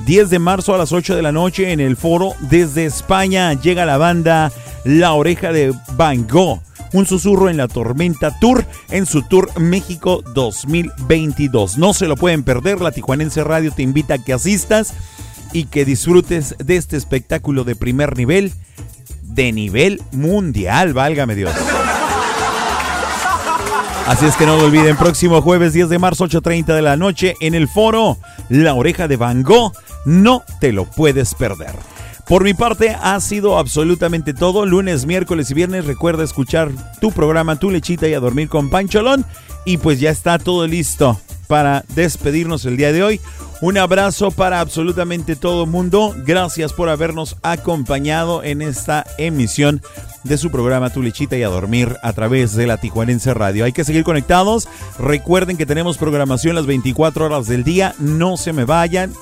10 0.06 0.30
de 0.30 0.38
marzo 0.38 0.74
a 0.74 0.78
las 0.78 0.92
8 0.92 1.14
de 1.14 1.20
la 1.20 1.32
noche, 1.32 1.70
en 1.70 1.80
el 1.80 1.98
foro 1.98 2.32
desde 2.40 2.86
España 2.86 3.52
llega 3.52 3.84
la 3.84 3.98
banda 3.98 4.50
La 4.84 5.12
Oreja 5.12 5.52
de 5.52 5.74
Van 5.94 6.26
Gogh 6.26 6.62
un 6.92 7.06
susurro 7.06 7.48
en 7.48 7.56
la 7.56 7.68
tormenta 7.68 8.38
tour 8.38 8.64
en 8.90 9.06
su 9.06 9.22
tour 9.22 9.50
México 9.60 10.22
2022. 10.34 11.78
No 11.78 11.92
se 11.92 12.06
lo 12.06 12.16
pueden 12.16 12.42
perder, 12.42 12.80
la 12.80 12.92
Tijuanense 12.92 13.44
Radio 13.44 13.70
te 13.70 13.82
invita 13.82 14.14
a 14.14 14.18
que 14.18 14.32
asistas 14.32 14.94
y 15.52 15.64
que 15.64 15.84
disfrutes 15.84 16.54
de 16.58 16.76
este 16.76 16.96
espectáculo 16.96 17.64
de 17.64 17.76
primer 17.76 18.16
nivel, 18.16 18.52
de 19.22 19.52
nivel 19.52 20.02
mundial, 20.12 20.92
válgame 20.92 21.34
Dios. 21.34 21.54
Así 24.06 24.24
es 24.24 24.36
que 24.36 24.46
no 24.46 24.56
lo 24.56 24.64
olviden, 24.64 24.96
próximo 24.96 25.42
jueves 25.42 25.74
10 25.74 25.90
de 25.90 25.98
marzo 25.98 26.26
8.30 26.26 26.74
de 26.74 26.80
la 26.80 26.96
noche 26.96 27.34
en 27.40 27.54
el 27.54 27.68
foro 27.68 28.16
La 28.48 28.72
Oreja 28.72 29.06
de 29.06 29.16
Van 29.16 29.42
Gogh, 29.42 29.72
no 30.06 30.42
te 30.60 30.72
lo 30.72 30.86
puedes 30.86 31.34
perder. 31.34 31.74
Por 32.28 32.44
mi 32.44 32.52
parte 32.52 32.94
ha 33.00 33.18
sido 33.20 33.58
absolutamente 33.58 34.34
todo. 34.34 34.66
Lunes, 34.66 35.06
miércoles 35.06 35.50
y 35.50 35.54
viernes 35.54 35.86
recuerda 35.86 36.24
escuchar 36.24 36.70
tu 37.00 37.10
programa 37.10 37.58
Tu 37.58 37.70
Lechita 37.70 38.06
y 38.06 38.12
a 38.12 38.20
dormir 38.20 38.50
con 38.50 38.68
Pancholón. 38.68 39.24
Y 39.64 39.78
pues 39.78 39.98
ya 39.98 40.10
está 40.10 40.38
todo 40.38 40.66
listo 40.66 41.18
para 41.46 41.86
despedirnos 41.94 42.66
el 42.66 42.76
día 42.76 42.92
de 42.92 43.02
hoy. 43.02 43.20
Un 43.62 43.78
abrazo 43.78 44.30
para 44.30 44.60
absolutamente 44.60 45.36
todo 45.36 45.64
el 45.64 45.70
mundo. 45.70 46.14
Gracias 46.26 46.74
por 46.74 46.90
habernos 46.90 47.36
acompañado 47.42 48.44
en 48.44 48.60
esta 48.60 49.06
emisión 49.16 49.80
de 50.22 50.36
su 50.36 50.50
programa 50.50 50.90
Tu 50.90 51.02
Lechita 51.02 51.38
y 51.38 51.42
a 51.42 51.48
Dormir 51.48 51.96
a 52.02 52.12
través 52.12 52.54
de 52.54 52.66
la 52.66 52.76
Tijuanense 52.76 53.32
Radio. 53.32 53.64
Hay 53.64 53.72
que 53.72 53.84
seguir 53.84 54.04
conectados. 54.04 54.68
Recuerden 54.98 55.56
que 55.56 55.64
tenemos 55.64 55.96
programación 55.96 56.54
las 56.54 56.66
24 56.66 57.24
horas 57.24 57.46
del 57.46 57.64
día. 57.64 57.94
No 57.98 58.36
se 58.36 58.52
me 58.52 58.64
vayan. 58.64 59.14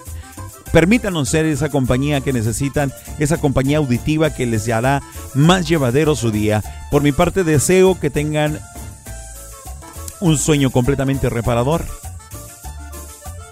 Permítanos 0.72 1.28
ser 1.28 1.46
esa 1.46 1.68
compañía 1.68 2.20
que 2.20 2.32
necesitan, 2.32 2.92
esa 3.18 3.38
compañía 3.38 3.78
auditiva 3.78 4.34
que 4.34 4.46
les 4.46 4.68
hará 4.68 5.02
más 5.34 5.68
llevadero 5.68 6.14
su 6.14 6.30
día. 6.30 6.62
Por 6.90 7.02
mi 7.02 7.12
parte 7.12 7.44
deseo 7.44 7.98
que 7.98 8.10
tengan 8.10 8.60
un 10.20 10.38
sueño 10.38 10.70
completamente 10.70 11.28
reparador. 11.28 11.84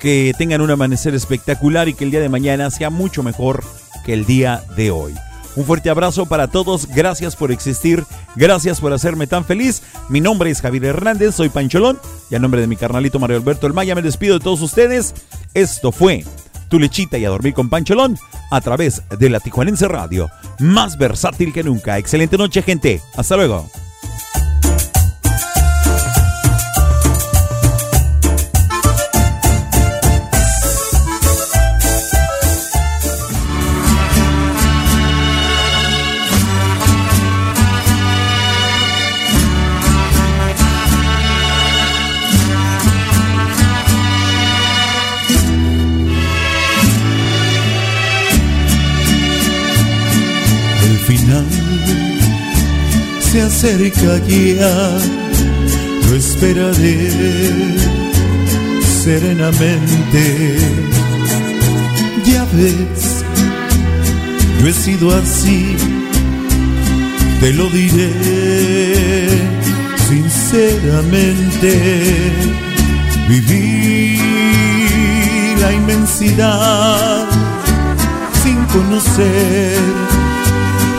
Que 0.01 0.35
tengan 0.37 0.61
un 0.61 0.71
amanecer 0.71 1.15
espectacular 1.15 1.89
y 1.89 1.95
que 1.95 2.05
el 2.05 2.11
día 2.11 2.21
de 2.21 2.29
mañana 2.29 2.71
sea 2.71 2.91
mucho 2.91 3.23
mejor 3.23 3.65
que 4.05 4.13
el 4.13 4.27
día 4.27 4.63
de 4.77 4.91
hoy. 4.91 5.15
Un 5.57 5.65
fuerte 5.65 5.89
abrazo 5.89 6.27
para 6.27 6.49
todos, 6.49 6.89
gracias 6.89 7.37
por 7.37 7.53
existir, 7.53 8.05
gracias 8.35 8.81
por 8.81 8.93
hacerme 8.93 9.29
tan 9.29 9.45
feliz. 9.45 9.83
Mi 10.09 10.21
nombre 10.21 10.51
es 10.51 10.61
Javier 10.61 10.87
Hernández, 10.87 11.37
soy 11.37 11.49
Pancholón 11.49 12.01
y 12.29 12.35
a 12.35 12.41
nombre 12.41 12.61
de 12.61 12.67
mi 12.67 12.77
carnalito 12.77 13.21
Mario 13.21 13.37
Alberto 13.37 13.67
El 13.67 13.73
Maya 13.73 13.95
me 13.95 14.03
despido 14.03 14.39
de 14.39 14.45
todos 14.45 14.61
ustedes. 14.63 15.15
Esto 15.55 15.93
fue 15.93 16.25
Tu 16.69 16.79
Lechita 16.79 17.19
y 17.19 17.25
a 17.25 17.31
Dormir 17.31 17.55
con 17.55 17.69
Pancholón 17.69 18.17
a 18.51 18.61
través 18.61 19.03
de 19.19 19.31
la 19.31 19.41
Tijuanense 19.41 19.89
Radio, 19.89 20.31
más 20.59 20.99
versátil 20.99 21.53
que 21.53 21.63
nunca. 21.63 21.99
Excelente 21.99 22.39
noche 22.39 22.63
gente, 22.63 23.01
hasta 23.17 23.37
luego. 23.37 23.69
Se 53.55 53.69
acerca 53.69 54.19
ya, 54.27 54.99
lo 56.09 56.17
esperaré 56.17 57.11
serenamente. 59.03 60.23
Ya 62.25 62.45
ves, 62.53 63.25
yo 64.61 64.69
he 64.69 64.73
sido 64.73 65.15
así, 65.17 65.77
te 67.41 67.53
lo 67.53 67.67
diré 67.71 69.29
sinceramente. 70.09 71.71
Viví 73.29 74.19
la 75.61 75.73
inmensidad 75.73 77.27
sin 78.43 78.57
conocer 78.67 80.14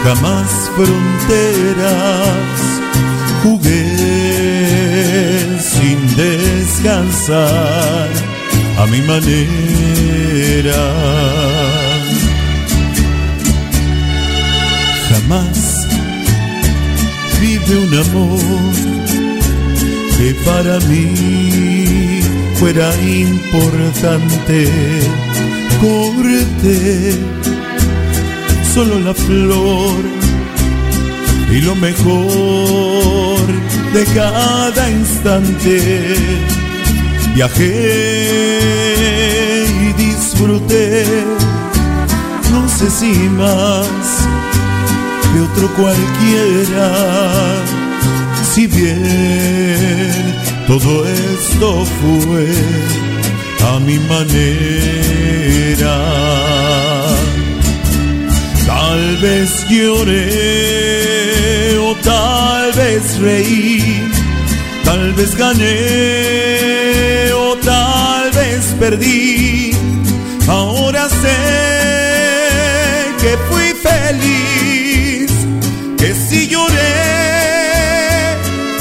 jamás 0.06 0.52
fronteras. 0.76 2.60
Jugué 3.42 3.82
sin 5.60 5.98
descansar 6.16 8.10
a 8.78 8.86
mi 8.86 9.02
manera. 9.12 10.84
Jamás 15.10 15.88
vive 17.42 17.76
un 17.86 17.94
amor 18.06 18.74
que 20.18 20.30
para 20.46 20.76
mí 20.90 22.22
fuera 22.60 22.90
importante. 23.02 24.58
Corte 25.82 27.45
solo 28.76 29.00
la 29.00 29.14
flor 29.14 30.04
y 31.50 31.62
lo 31.62 31.76
mejor 31.76 33.40
de 33.94 34.04
cada 34.14 34.92
instante. 34.92 36.14
Viajé 37.34 37.64
y 39.82 39.94
disfruté, 39.94 41.06
no 42.52 42.68
sé 42.68 42.90
si 42.90 43.14
más 43.30 43.88
que 45.32 45.40
otro 45.48 45.66
cualquiera. 45.80 46.90
Si 48.54 48.68
bien 48.68 50.36
todo 50.68 51.06
esto 51.08 51.86
fue 52.02 52.48
a 53.70 53.80
mi 53.80 53.98
manera. 54.00 55.16
Tal 59.16 59.24
vez 59.24 59.66
lloré 59.70 60.18
o 61.80 61.96
tal 62.04 62.74
vez 62.74 63.18
reí, 63.20 64.10
tal 64.84 65.14
vez 65.14 65.38
gané 65.38 67.32
o 67.32 67.56
tal 67.64 68.30
vez 68.32 68.66
perdí. 68.78 69.72
Ahora 70.50 71.08
sé 71.08 71.38
que 73.22 73.38
fui 73.48 73.74
feliz, 73.90 75.32
que 75.98 76.14
si 76.14 76.50
lloré, 76.50 76.98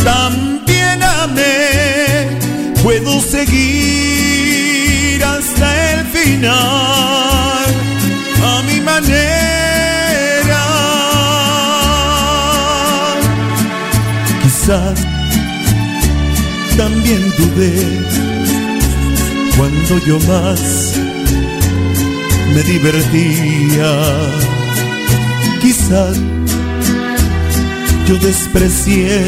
también 0.02 1.00
amé. 1.00 2.26
Puedo 2.82 3.20
seguir 3.20 3.62
hasta 5.22 5.92
el 5.92 6.06
final 6.06 7.66
a 8.42 8.62
mi 8.66 8.80
manera. 8.80 9.53
También 16.74 17.20
dudé 17.36 18.00
cuando 19.58 19.98
yo 20.06 20.18
más 20.20 20.94
me 22.54 22.62
divertía. 22.62 23.90
Quizás 25.60 26.16
yo 28.08 28.16
desprecié 28.16 29.24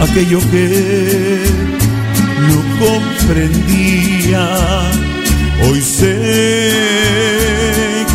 aquello 0.00 0.40
que 0.50 1.42
no 2.48 2.86
comprendía. 2.86 4.48
Hoy 5.68 5.82
sé 5.82 6.72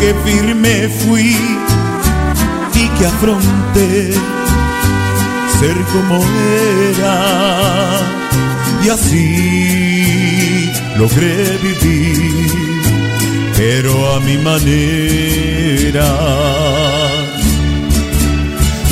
que 0.00 0.14
firme 0.24 0.88
fui 0.88 1.36
y 2.74 2.88
que 2.98 3.06
afronté 3.06 4.43
ser 5.64 5.78
como 5.94 6.16
era 6.98 7.16
y 8.84 8.86
así 8.90 10.70
logré 10.98 11.36
vivir, 11.66 12.52
pero 13.56 13.92
a 14.14 14.20
mi 14.20 14.36
manera. 14.48 16.10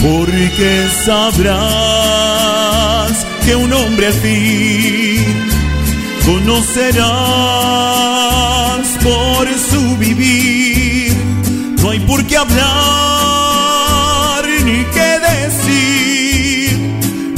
Porque 0.02 0.70
sabrás 1.04 1.52
que 3.44 3.54
un 3.54 3.70
hombre 3.72 4.10
fin 4.12 5.50
conocerás 6.24 7.06
por 9.06 9.44
su 9.70 9.82
vivir. 9.98 11.12
No 11.82 11.90
hay 11.90 12.00
por 12.00 12.24
qué 12.24 12.36
hablar 12.38 13.11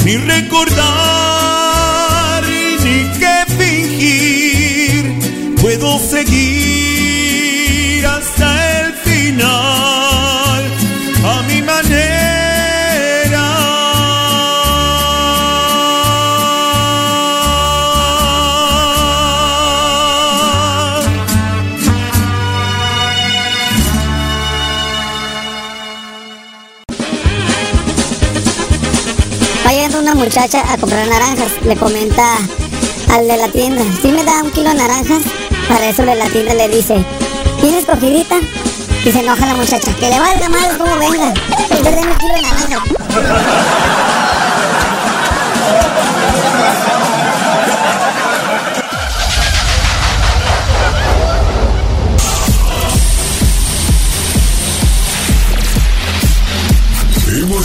ni 0.05 0.17
recordar 0.17 0.83
ni 2.85 3.09
qué 3.19 3.45
fingir. 3.59 5.03
Puedo 5.61 5.99
seguir 5.99 6.54
muchacha 30.35 30.65
a 30.73 30.77
comprar 30.77 31.07
naranjas. 31.07 31.53
Le 31.65 31.77
comenta 31.77 32.37
al 33.13 33.29
de 33.29 33.37
la 33.37 33.47
tienda, 33.49 33.85
¿sí 34.03 34.09
me 34.09 34.25
da 34.25 34.43
un 34.43 34.51
kilo 34.51 34.71
de 34.71 34.75
naranjas? 34.75 35.23
Para 35.69 35.89
eso 35.89 36.03
de 36.05 36.17
la 36.17 36.27
tienda 36.27 36.55
le 36.55 36.69
dice, 36.71 37.05
¿tienes 37.61 37.85
cogidita? 37.85 38.41
Y 39.05 39.13
se 39.13 39.21
enoja 39.21 39.47
la 39.47 39.55
muchacha, 39.55 39.95
que 39.95 40.11
le 40.11 40.19
valga 40.19 40.49
mal 40.49 40.77
como 40.77 40.99
venga. 40.99 41.33
Usted 41.71 41.99
un 41.99 42.15
kilo 42.19 42.35
de 42.35 42.43
naranjas. 42.43 42.83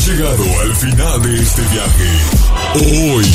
Llegado 0.06 0.44
al 0.62 0.76
final 0.76 1.22
de 1.22 1.36
este 1.40 1.62
viaje 1.62 2.39
hoy. 2.76 3.26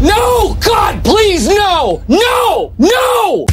No, 0.00 0.54
God, 0.54 1.02
please, 1.02 1.48
no, 1.48 2.00
no, 2.06 2.72
no. 2.78 3.46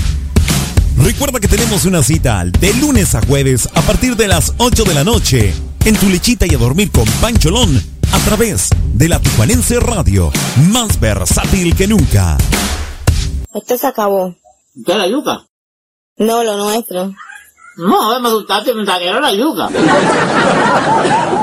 Recuerda 0.97 1.39
que 1.39 1.47
tenemos 1.47 1.85
una 1.85 2.03
cita 2.03 2.43
de 2.45 2.73
lunes 2.75 3.15
a 3.15 3.21
jueves 3.25 3.67
a 3.73 3.81
partir 3.81 4.15
de 4.15 4.27
las 4.27 4.53
8 4.57 4.83
de 4.83 4.93
la 4.93 5.03
noche 5.03 5.53
en 5.85 5.95
tu 5.95 6.07
lechita 6.09 6.45
y 6.45 6.53
a 6.55 6.57
dormir 6.57 6.91
con 6.91 7.05
Pancholón 7.21 7.81
a 8.11 8.19
través 8.19 8.69
de 8.93 9.09
la 9.09 9.19
Tijuanense 9.19 9.79
Radio, 9.79 10.31
más 10.71 10.99
versátil 10.99 11.75
que 11.75 11.87
nunca. 11.87 12.37
Esto 13.53 13.77
se 13.77 13.87
acabó. 13.87 14.35
¿Qué 14.85 14.95
la 14.95 15.07
yuca? 15.07 15.45
No, 16.17 16.43
lo 16.43 16.57
nuestro. 16.57 17.13
No, 17.77 18.19
me 18.19 18.27
asustaste, 18.27 18.73
me 18.73 18.85
salieron 18.85 19.21
la 19.21 19.33
yuca. 19.33 19.69